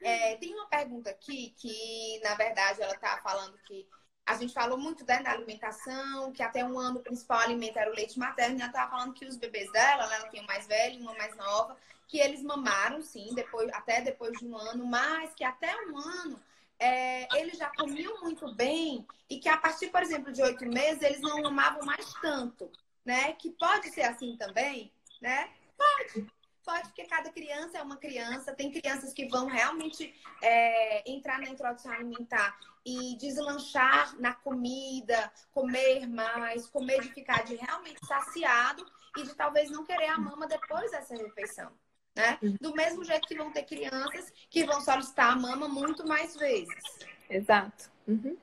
É, 0.00 0.36
tem 0.36 0.54
uma 0.54 0.68
pergunta 0.68 1.10
aqui 1.10 1.54
que, 1.56 2.20
na 2.22 2.34
verdade, 2.34 2.80
ela 2.82 2.94
está 2.94 3.20
falando 3.22 3.58
que 3.66 3.88
a 4.26 4.34
gente 4.34 4.52
falou 4.52 4.76
muito 4.76 5.06
né, 5.06 5.22
da 5.22 5.30
alimentação, 5.30 6.32
que 6.32 6.42
até 6.42 6.64
um 6.64 6.78
ano 6.78 6.98
o 6.98 7.02
principal 7.02 7.38
alimento 7.38 7.78
era 7.78 7.90
o 7.90 7.94
leite 7.94 8.18
materno, 8.18 8.56
e 8.56 8.60
ela 8.60 8.70
estava 8.70 8.90
falando 8.90 9.14
que 9.14 9.24
os 9.24 9.36
bebês 9.36 9.70
dela, 9.70 10.06
né, 10.08 10.16
ela 10.16 10.28
tem 10.28 10.42
um 10.42 10.46
mais 10.46 10.66
velho 10.66 10.98
e 10.98 11.02
uma 11.02 11.14
mais 11.14 11.36
nova, 11.36 11.76
que 12.08 12.18
eles 12.18 12.42
mamaram, 12.42 13.00
sim, 13.02 13.30
depois, 13.34 13.70
até 13.72 14.00
depois 14.00 14.36
de 14.38 14.44
um 14.44 14.56
ano, 14.56 14.84
mas 14.84 15.32
que 15.34 15.44
até 15.44 15.74
um 15.86 15.96
ano 15.96 16.40
é, 16.78 17.40
eles 17.40 17.56
já 17.56 17.70
comiam 17.70 18.20
muito 18.20 18.52
bem 18.54 19.06
e 19.30 19.38
que 19.38 19.48
a 19.48 19.56
partir, 19.56 19.88
por 19.88 20.02
exemplo, 20.02 20.32
de 20.32 20.42
oito 20.42 20.66
meses, 20.66 21.02
eles 21.02 21.20
não 21.20 21.42
mamavam 21.42 21.84
mais 21.84 22.12
tanto, 22.14 22.70
né? 23.04 23.32
Que 23.32 23.50
pode 23.50 23.90
ser 23.90 24.02
assim 24.02 24.36
também, 24.36 24.92
né? 25.20 25.50
Pode. 25.76 26.26
Pode, 26.66 26.88
porque 26.88 27.04
cada 27.04 27.30
criança 27.30 27.78
é 27.78 27.82
uma 27.82 27.96
criança. 27.96 28.52
Tem 28.52 28.72
crianças 28.72 29.12
que 29.12 29.28
vão 29.28 29.46
realmente 29.46 30.12
é, 30.42 31.08
entrar 31.08 31.38
na 31.38 31.48
introdução 31.48 31.92
alimentar 31.92 32.58
e 32.84 33.16
deslanchar 33.16 34.18
na 34.18 34.34
comida, 34.34 35.32
comer 35.52 36.08
mais, 36.08 36.66
comer 36.66 37.00
de 37.02 37.12
ficar 37.12 37.44
de 37.44 37.54
realmente 37.54 38.04
saciado 38.04 38.84
e 39.16 39.22
de 39.22 39.32
talvez 39.36 39.70
não 39.70 39.84
querer 39.84 40.08
a 40.08 40.18
mama 40.18 40.48
depois 40.48 40.90
dessa 40.90 41.14
refeição. 41.14 41.70
Né? 42.16 42.36
Do 42.60 42.74
mesmo 42.74 43.04
jeito 43.04 43.28
que 43.28 43.36
vão 43.36 43.52
ter 43.52 43.62
crianças 43.62 44.32
que 44.50 44.64
vão 44.64 44.80
solicitar 44.80 45.34
a 45.34 45.36
mama 45.36 45.68
muito 45.68 46.04
mais 46.04 46.34
vezes. 46.34 46.82
Exato. 47.30 47.92
Uhum. 48.08 48.36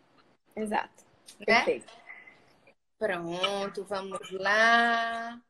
Exato. 0.56 1.04
Né? 1.40 1.46
Perfeito. 1.46 1.92
Pronto, 2.98 3.84
vamos 3.84 4.32
lá. 4.32 5.42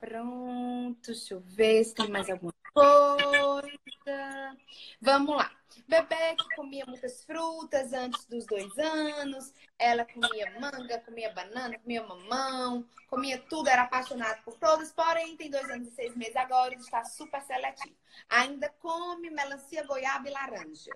Pronto, 0.00 1.06
deixa 1.06 1.34
eu 1.34 1.40
ver 1.40 1.84
se 1.84 1.94
tem 1.94 2.08
mais 2.08 2.28
alguma 2.28 2.52
coisa. 2.72 4.56
Vamos 5.00 5.36
lá. 5.36 5.50
Bebê 5.88 6.34
que 6.36 6.56
comia 6.56 6.84
muitas 6.86 7.24
frutas 7.24 7.92
antes 7.92 8.24
dos 8.26 8.46
dois 8.46 8.76
anos, 8.78 9.52
ela 9.78 10.04
comia 10.04 10.52
manga, 10.58 10.98
comia 11.00 11.32
banana, 11.32 11.78
comia 11.78 12.02
mamão, 12.02 12.84
comia 13.08 13.38
tudo, 13.38 13.68
era 13.68 13.82
apaixonada 13.82 14.40
por 14.42 14.54
todas, 14.58 14.92
porém 14.92 15.36
tem 15.36 15.50
dois 15.50 15.70
anos 15.70 15.88
e 15.88 15.90
seis 15.92 16.16
meses 16.16 16.36
agora 16.36 16.74
e 16.74 16.78
está 16.78 17.04
super 17.04 17.40
seletivo. 17.42 17.94
Ainda 18.28 18.68
come 18.80 19.30
melancia, 19.30 19.84
goiaba 19.84 20.28
e 20.28 20.32
laranja, 20.32 20.92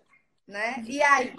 né? 0.47 0.83
E 0.87 1.03
aí? 1.03 1.35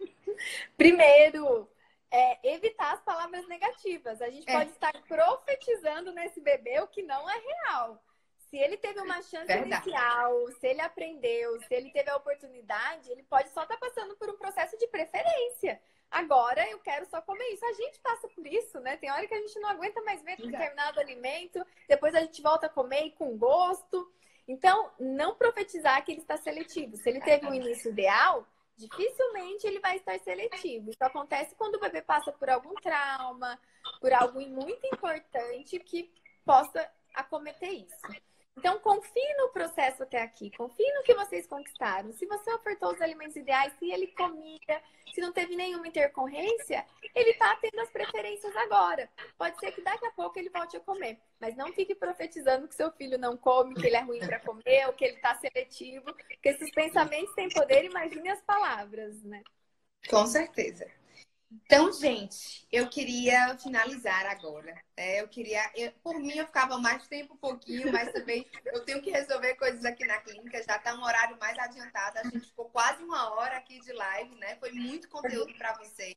Primeiro, 0.76 1.68
é, 2.10 2.54
evitar 2.54 2.94
as 2.94 3.00
palavras 3.02 3.46
negativas. 3.46 4.20
A 4.20 4.30
gente 4.30 4.48
é. 4.48 4.52
pode 4.52 4.70
estar 4.70 4.92
profetizando 5.06 6.12
nesse 6.12 6.40
bebê 6.40 6.80
o 6.80 6.88
que 6.88 7.02
não 7.02 7.28
é 7.28 7.38
real. 7.38 8.02
Se 8.50 8.56
ele 8.56 8.76
teve 8.76 9.00
uma 9.00 9.22
chance 9.22 9.46
Verdade. 9.46 9.88
inicial, 9.88 10.50
se 10.58 10.66
ele 10.66 10.80
aprendeu, 10.80 11.60
se 11.62 11.72
ele 11.72 11.90
teve 11.90 12.10
a 12.10 12.16
oportunidade, 12.16 13.10
ele 13.10 13.22
pode 13.22 13.48
só 13.50 13.62
estar 13.62 13.76
passando 13.76 14.16
por 14.16 14.28
um 14.28 14.36
processo 14.36 14.76
de 14.76 14.88
preferência. 14.88 15.80
Agora 16.10 16.68
eu 16.68 16.80
quero 16.80 17.06
só 17.06 17.22
comer 17.22 17.46
isso. 17.52 17.64
A 17.64 17.72
gente 17.74 18.00
passa 18.00 18.26
por 18.28 18.44
isso, 18.44 18.80
né? 18.80 18.96
Tem 18.96 19.08
hora 19.08 19.26
que 19.28 19.34
a 19.34 19.40
gente 19.40 19.56
não 19.60 19.68
aguenta 19.68 20.02
mais 20.02 20.20
ver 20.22 20.36
determinado 20.36 20.98
alimento, 20.98 21.64
depois 21.88 22.12
a 22.16 22.20
gente 22.20 22.42
volta 22.42 22.66
a 22.66 22.70
comer 22.70 23.06
e 23.06 23.12
com 23.12 23.38
gosto. 23.38 24.12
Então, 24.48 24.90
não 24.98 25.36
profetizar 25.36 26.04
que 26.04 26.10
ele 26.10 26.20
está 26.22 26.36
seletivo. 26.36 26.96
Se 26.96 27.08
ele 27.08 27.20
teve 27.20 27.46
um 27.46 27.54
início 27.54 27.92
ideal, 27.92 28.44
dificilmente 28.80 29.66
ele 29.66 29.80
vai 29.80 29.96
estar 29.96 30.18
seletivo. 30.20 30.90
Isso 30.90 31.02
acontece 31.02 31.54
quando 31.54 31.74
o 31.76 31.80
bebê 31.80 32.02
passa 32.02 32.32
por 32.32 32.48
algum 32.48 32.74
trauma, 32.74 33.60
por 34.00 34.12
algo 34.12 34.40
muito 34.40 34.86
importante 34.86 35.78
que 35.78 36.10
possa 36.44 36.90
acometer 37.14 37.70
isso. 37.70 38.29
Então, 38.60 38.78
confie 38.80 39.34
no 39.38 39.48
processo 39.48 40.02
até 40.02 40.20
aqui, 40.20 40.50
confie 40.50 40.92
no 40.92 41.02
que 41.02 41.14
vocês 41.14 41.46
conquistaram. 41.46 42.12
Se 42.12 42.26
você 42.26 42.52
ofertou 42.52 42.92
os 42.92 43.00
alimentos 43.00 43.34
ideais, 43.34 43.72
se 43.78 43.90
ele 43.90 44.08
comia, 44.08 44.82
se 45.14 45.20
não 45.22 45.32
teve 45.32 45.56
nenhuma 45.56 45.88
intercorrência, 45.88 46.84
ele 47.14 47.30
está 47.30 47.56
tendo 47.56 47.80
as 47.80 47.88
preferências 47.88 48.54
agora. 48.56 49.08
Pode 49.38 49.58
ser 49.58 49.72
que 49.72 49.80
daqui 49.80 50.04
a 50.04 50.10
pouco 50.10 50.38
ele 50.38 50.50
volte 50.50 50.76
a 50.76 50.80
comer, 50.80 51.18
mas 51.40 51.56
não 51.56 51.72
fique 51.72 51.94
profetizando 51.94 52.68
que 52.68 52.74
seu 52.74 52.92
filho 52.92 53.16
não 53.16 53.34
come, 53.34 53.74
que 53.74 53.86
ele 53.86 53.96
é 53.96 54.02
ruim 54.02 54.20
para 54.20 54.40
comer, 54.40 54.86
ou 54.88 54.92
que 54.92 55.06
ele 55.06 55.16
está 55.16 55.34
seletivo, 55.36 56.12
porque 56.12 56.50
esses 56.50 56.70
pensamentos 56.72 57.34
têm 57.34 57.48
poder, 57.48 57.86
imagine 57.86 58.28
as 58.28 58.42
palavras, 58.42 59.22
né? 59.22 59.42
Com 60.10 60.26
certeza. 60.26 60.86
Então, 61.50 61.92
gente, 61.92 62.66
eu 62.70 62.88
queria 62.88 63.56
finalizar 63.58 64.26
agora. 64.26 64.74
É, 64.96 65.20
eu 65.20 65.28
queria, 65.28 65.60
eu, 65.74 65.90
por 66.02 66.18
mim, 66.20 66.36
eu 66.36 66.46
ficava 66.46 66.78
mais 66.78 67.08
tempo, 67.08 67.34
um 67.34 67.36
pouquinho, 67.36 67.90
mas 67.92 68.12
também 68.12 68.46
eu 68.66 68.84
tenho 68.84 69.02
que 69.02 69.10
resolver 69.10 69.54
coisas 69.56 69.84
aqui 69.84 70.06
na 70.06 70.18
clínica. 70.18 70.62
Já 70.62 70.76
está 70.76 70.94
um 70.94 71.02
horário 71.02 71.36
mais 71.40 71.58
adiantado. 71.58 72.18
A 72.18 72.24
gente 72.24 72.46
ficou 72.46 72.66
quase 72.66 73.02
uma 73.02 73.34
hora 73.34 73.56
aqui 73.56 73.80
de 73.80 73.92
live, 73.92 74.34
né? 74.36 74.56
Foi 74.56 74.70
muito 74.70 75.08
conteúdo 75.08 75.52
para 75.58 75.76
vocês. 75.78 76.14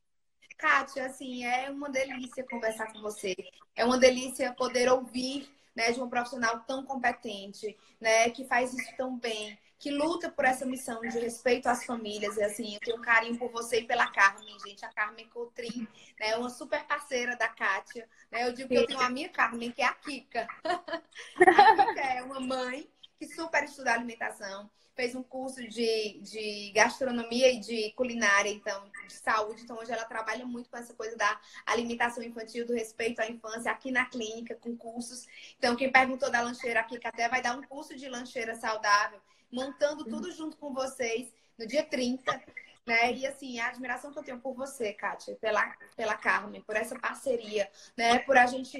Kátia, 0.56 1.06
assim, 1.06 1.44
é 1.44 1.68
uma 1.68 1.90
delícia 1.90 2.44
conversar 2.44 2.92
com 2.92 3.00
você. 3.00 3.34
É 3.74 3.84
uma 3.84 3.98
delícia 3.98 4.52
poder 4.52 4.88
ouvir 4.88 5.52
né, 5.74 5.90
de 5.90 6.00
um 6.00 6.08
profissional 6.08 6.60
tão 6.60 6.84
competente, 6.84 7.76
né, 8.00 8.30
que 8.30 8.44
faz 8.44 8.72
isso 8.72 8.96
tão 8.96 9.18
bem, 9.18 9.58
que 9.78 9.90
luta 9.90 10.30
por 10.30 10.44
essa 10.44 10.64
missão 10.64 11.00
de 11.00 11.18
respeito 11.18 11.68
às 11.68 11.84
famílias. 11.84 12.36
E 12.36 12.42
assim, 12.42 12.74
eu 12.74 12.80
tenho 12.80 12.98
um 12.98 13.02
carinho 13.02 13.38
por 13.38 13.50
você 13.50 13.80
e 13.80 13.86
pela 13.86 14.06
Carmen, 14.10 14.58
gente. 14.66 14.84
A 14.84 14.88
Carmen 14.88 15.28
Coutrin, 15.28 15.86
né? 16.18 16.36
Uma 16.36 16.50
super 16.50 16.84
parceira 16.84 17.36
da 17.36 17.48
Kátia. 17.48 18.08
Né? 18.30 18.46
Eu 18.46 18.52
digo 18.52 18.68
que 18.68 18.74
eu 18.74 18.86
tenho 18.86 19.00
a 19.00 19.10
minha 19.10 19.28
Carmen, 19.28 19.70
que 19.70 19.82
é 19.82 19.86
a 19.86 19.94
Kika. 19.94 20.46
a 20.64 21.86
Kika 21.86 22.00
é 22.00 22.22
uma 22.22 22.40
mãe 22.40 22.88
que 23.18 23.26
super 23.26 23.64
estuda 23.64 23.92
alimentação. 23.92 24.70
Fez 24.96 25.16
um 25.16 25.24
curso 25.24 25.66
de, 25.66 26.20
de 26.20 26.70
gastronomia 26.72 27.52
e 27.52 27.58
de 27.58 27.90
culinária, 27.96 28.48
então, 28.48 28.88
de 29.08 29.12
saúde. 29.12 29.62
Então, 29.62 29.76
hoje 29.76 29.90
ela 29.90 30.04
trabalha 30.04 30.46
muito 30.46 30.70
com 30.70 30.76
essa 30.76 30.94
coisa 30.94 31.16
da 31.16 31.40
alimentação 31.66 32.22
infantil, 32.22 32.64
do 32.64 32.72
respeito 32.72 33.20
à 33.20 33.28
infância, 33.28 33.72
aqui 33.72 33.90
na 33.90 34.06
clínica, 34.06 34.54
com 34.54 34.76
cursos. 34.76 35.26
Então, 35.58 35.74
quem 35.74 35.90
perguntou 35.90 36.30
da 36.30 36.40
lancheira 36.40 36.78
aqui, 36.78 36.96
que 36.96 37.08
até 37.08 37.28
vai 37.28 37.42
dar 37.42 37.58
um 37.58 37.62
curso 37.62 37.96
de 37.96 38.08
lancheira 38.08 38.54
saudável 38.54 39.20
montando 39.54 40.04
tudo 40.04 40.32
junto 40.32 40.56
com 40.56 40.74
vocês 40.74 41.32
no 41.58 41.66
dia 41.66 41.84
30. 41.84 42.42
Né? 42.86 43.14
E 43.14 43.26
assim, 43.26 43.58
a 43.58 43.68
admiração 43.68 44.12
que 44.12 44.18
eu 44.18 44.22
tenho 44.22 44.40
por 44.40 44.54
você, 44.54 44.92
Kátia, 44.92 45.36
pela, 45.36 45.74
pela 45.96 46.14
Carmen, 46.16 46.60
por 46.60 46.76
essa 46.76 46.98
parceria, 46.98 47.70
né? 47.96 48.18
Por 48.18 48.36
a 48.36 48.44
gente 48.44 48.78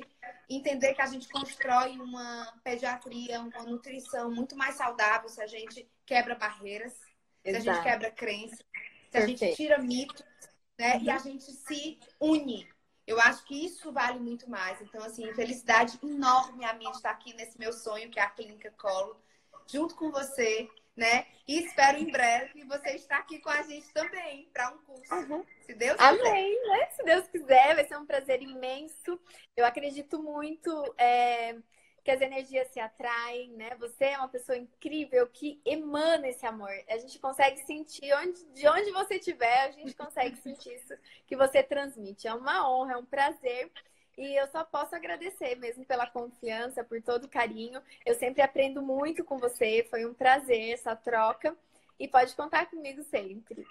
entender 0.48 0.92
que 0.92 1.00
a 1.00 1.06
gente 1.06 1.26
constrói 1.26 1.98
uma 1.98 2.52
pediatria, 2.62 3.40
uma 3.40 3.62
nutrição 3.62 4.30
muito 4.30 4.54
mais 4.56 4.74
saudável 4.74 5.28
se 5.30 5.40
a 5.40 5.46
gente 5.46 5.88
quebra 6.04 6.34
barreiras, 6.34 6.92
Exato. 7.42 7.62
se 7.64 7.70
a 7.70 7.74
gente 7.74 7.82
quebra 7.82 8.10
crenças, 8.10 8.58
se 8.58 9.10
Perfeito. 9.10 9.42
a 9.42 9.46
gente 9.46 9.56
tira 9.56 9.78
mitos, 9.78 10.22
né? 10.78 10.96
Uhum. 10.96 11.04
E 11.04 11.10
a 11.10 11.18
gente 11.18 11.44
se 11.44 11.98
une. 12.20 12.68
Eu 13.06 13.18
acho 13.20 13.42
que 13.44 13.64
isso 13.64 13.90
vale 13.90 14.18
muito 14.18 14.50
mais. 14.50 14.82
Então, 14.82 15.02
assim, 15.02 15.32
felicidade 15.32 15.98
enorme 16.02 16.64
a 16.66 16.74
minha 16.74 16.90
estar 16.90 17.10
aqui 17.10 17.32
nesse 17.34 17.58
meu 17.58 17.72
sonho, 17.72 18.10
que 18.10 18.20
é 18.20 18.22
a 18.22 18.30
Clínica 18.30 18.70
Colo 18.72 19.18
junto 19.66 19.94
com 19.94 20.10
você, 20.10 20.68
né? 20.96 21.26
E 21.46 21.64
espero 21.64 21.98
em 21.98 22.10
breve 22.10 22.64
você 22.64 22.90
estar 22.90 23.18
aqui 23.18 23.38
com 23.38 23.50
a 23.50 23.62
gente 23.62 23.92
também 23.92 24.48
para 24.52 24.70
um 24.70 24.78
curso. 24.78 25.14
Uhum. 25.14 25.44
Se 25.66 25.74
Deus 25.74 25.96
quiser. 25.96 26.08
Amém, 26.08 26.68
né? 26.68 26.90
Se 26.90 27.02
Deus 27.02 27.28
quiser, 27.28 27.74
vai 27.74 27.84
ser 27.86 27.98
um 27.98 28.06
prazer 28.06 28.42
imenso. 28.42 29.20
Eu 29.56 29.66
acredito 29.66 30.22
muito 30.22 30.94
é, 30.96 31.56
que 32.04 32.10
as 32.10 32.20
energias 32.20 32.68
se 32.68 32.78
atraem, 32.78 33.50
né? 33.52 33.74
Você 33.78 34.04
é 34.04 34.18
uma 34.18 34.28
pessoa 34.28 34.56
incrível 34.56 35.26
que 35.26 35.60
emana 35.64 36.28
esse 36.28 36.46
amor. 36.46 36.72
A 36.88 36.98
gente 36.98 37.18
consegue 37.18 37.64
sentir 37.64 38.14
onde, 38.14 38.44
de 38.52 38.68
onde 38.68 38.90
você 38.90 39.16
estiver, 39.16 39.64
a 39.64 39.70
gente 39.70 39.94
consegue 39.94 40.36
sentir 40.36 40.74
isso 40.74 40.94
que 41.26 41.34
você 41.34 41.62
transmite. 41.62 42.28
É 42.28 42.34
uma 42.34 42.70
honra, 42.70 42.92
é 42.92 42.96
um 42.98 43.06
prazer. 43.06 43.70
E 44.16 44.38
eu 44.38 44.46
só 44.48 44.64
posso 44.64 44.94
agradecer 44.94 45.56
mesmo 45.56 45.84
pela 45.84 46.06
confiança, 46.06 46.84
por 46.84 47.00
todo 47.02 47.24
o 47.24 47.28
carinho. 47.28 47.82
Eu 48.04 48.14
sempre 48.14 48.42
aprendo 48.42 48.80
muito 48.80 49.24
com 49.24 49.38
você. 49.38 49.86
Foi 49.90 50.04
um 50.06 50.14
prazer 50.14 50.72
essa 50.72 50.94
troca. 50.94 51.56
E 51.98 52.08
pode 52.08 52.34
contar 52.34 52.66
comigo 52.66 53.02
sempre. 53.04 53.66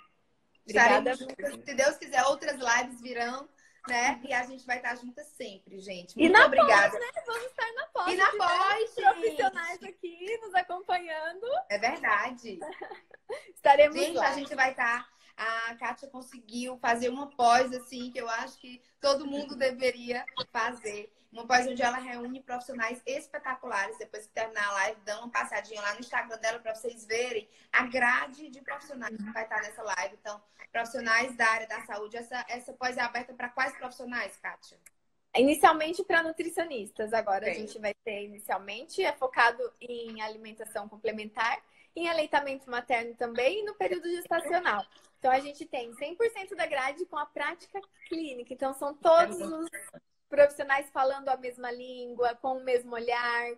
Obrigada. 0.63 1.15
Se 1.15 1.73
Deus 1.73 1.97
quiser, 1.97 2.23
outras 2.25 2.57
lives 2.57 3.01
virão 3.01 3.47
né? 3.87 4.21
E 4.23 4.33
a 4.33 4.43
gente 4.43 4.65
vai 4.65 4.77
estar 4.77 4.95
juntas 4.95 5.27
sempre, 5.35 5.79
gente. 5.79 6.17
Muito 6.17 6.29
e 6.29 6.29
na 6.29 6.45
obrigada. 6.45 6.91
Pós, 6.91 6.99
né? 6.99 7.21
Vamos 7.25 7.45
estar 7.45 7.73
na 7.73 7.85
pós. 7.87 8.13
E 8.13 8.15
na 8.15 8.31
pós, 8.31 8.91
profissionais 8.95 9.83
aqui 9.83 10.37
nos 10.41 10.55
acompanhando. 10.55 11.45
É 11.69 11.77
verdade. 11.77 12.59
Estaremos 13.53 13.97
gente, 13.97 14.15
lá. 14.15 14.29
a 14.29 14.33
gente 14.33 14.55
vai 14.55 14.71
estar 14.71 15.09
a 15.37 15.75
Kátia 15.75 16.07
conseguiu 16.07 16.77
fazer 16.77 17.09
uma 17.09 17.27
pós, 17.27 17.73
assim, 17.73 18.11
que 18.11 18.19
eu 18.19 18.29
acho 18.29 18.57
que 18.59 18.81
todo 18.99 19.25
mundo 19.25 19.55
deveria 19.55 20.25
fazer. 20.51 21.11
Uma 21.31 21.47
pós 21.47 21.65
onde 21.65 21.81
ela 21.81 21.97
reúne 21.97 22.43
profissionais 22.43 23.01
espetaculares. 23.07 23.97
Depois 23.97 24.27
que 24.27 24.33
terminar 24.33 24.67
a 24.67 24.73
live, 24.73 25.01
dá 25.03 25.17
uma 25.19 25.31
passadinha 25.31 25.81
lá 25.81 25.93
no 25.95 25.99
Instagram 25.99 26.37
dela 26.37 26.59
para 26.59 26.75
vocês 26.75 27.05
verem 27.05 27.49
a 27.71 27.87
grade 27.87 28.49
de 28.49 28.61
profissionais 28.61 29.17
que 29.17 29.31
vai 29.31 29.43
estar 29.43 29.61
nessa 29.63 29.81
live. 29.81 30.15
Então, 30.21 30.39
profissionais 30.71 31.35
da 31.35 31.47
área 31.47 31.67
da 31.67 31.81
saúde. 31.81 32.17
Essa, 32.17 32.45
essa 32.47 32.73
pós 32.73 32.97
é 32.97 33.01
aberta 33.01 33.33
para 33.33 33.49
quais 33.49 33.75
profissionais, 33.75 34.37
Kátia? 34.37 34.77
Inicialmente 35.35 36.03
para 36.03 36.21
nutricionistas. 36.21 37.13
Agora 37.13 37.49
a 37.49 37.53
gente 37.53 37.79
vai 37.79 37.95
ter 38.05 38.25
inicialmente, 38.25 39.03
é 39.03 39.11
focado 39.13 39.63
em 39.81 40.21
alimentação 40.21 40.87
complementar, 40.87 41.59
em 41.95 42.09
aleitamento 42.09 42.69
materno 42.69 43.15
também 43.15 43.59
e 43.59 43.63
no 43.63 43.75
período 43.75 44.09
gestacional. 44.09 44.85
Então 45.19 45.31
a 45.31 45.39
gente 45.39 45.65
tem 45.65 45.91
100% 45.91 46.55
da 46.55 46.65
grade 46.65 47.05
com 47.05 47.17
a 47.17 47.25
prática 47.25 47.79
clínica. 48.07 48.53
Então 48.53 48.73
são 48.73 48.93
todos 48.93 49.39
os 49.39 49.69
profissionais 50.27 50.89
falando 50.91 51.29
a 51.29 51.37
mesma 51.37 51.71
língua, 51.71 52.35
com 52.41 52.57
o 52.57 52.63
mesmo 52.63 52.93
olhar, 52.93 53.51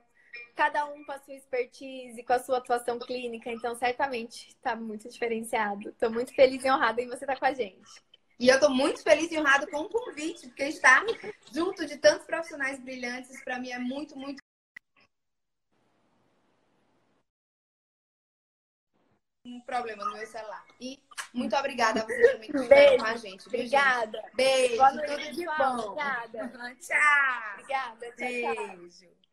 cada 0.55 0.85
um 0.85 1.03
com 1.05 1.11
a 1.11 1.19
sua 1.19 1.33
expertise, 1.33 2.23
com 2.23 2.33
a 2.33 2.39
sua 2.39 2.57
atuação 2.57 2.99
clínica. 2.99 3.49
Então 3.49 3.75
certamente 3.75 4.49
está 4.49 4.75
muito 4.75 5.09
diferenciado. 5.09 5.89
Estou 5.89 6.11
muito 6.11 6.35
feliz 6.35 6.63
e 6.63 6.69
honrada 6.69 7.01
em 7.01 7.07
você 7.07 7.23
estar 7.23 7.39
com 7.39 7.45
a 7.45 7.53
gente. 7.53 8.03
E 8.37 8.49
eu 8.49 8.55
estou 8.55 8.69
muito 8.69 9.01
feliz 9.01 9.31
e 9.31 9.39
honrada 9.39 9.65
com 9.65 9.77
o 9.77 9.89
convite, 9.89 10.47
porque 10.47 10.65
estar 10.65 11.05
junto 11.53 11.85
de 11.85 11.97
tantos 11.97 12.25
profissionais 12.25 12.79
brilhantes, 12.79 13.41
para 13.43 13.57
mim 13.57 13.71
é 13.71 13.79
muito, 13.79 14.17
muito 14.17 14.43
um 19.45 19.61
problema 19.61 20.03
no 20.03 20.13
meu 20.13 20.25
celular. 20.25 20.65
E 20.79 20.99
muito 21.33 21.55
obrigada 21.55 22.01
a 22.01 22.05
você 22.05 22.31
também 22.33 22.51
que 22.51 22.57
estiver 22.57 22.97
com 22.97 23.05
a 23.05 23.15
gente. 23.17 23.47
Obrigada. 23.47 24.23
Beijo. 24.33 24.75
Boa 24.77 24.91
noite, 24.93 25.11
tudo 25.11 25.35
de 25.35 25.45
bom. 25.45 25.77
Obrigada. 25.79 26.75
Tchau. 26.79 27.53
Obrigada. 27.53 28.05
Tchau, 28.07 28.15
Beijo. 28.17 29.05
Tchau. 29.05 29.24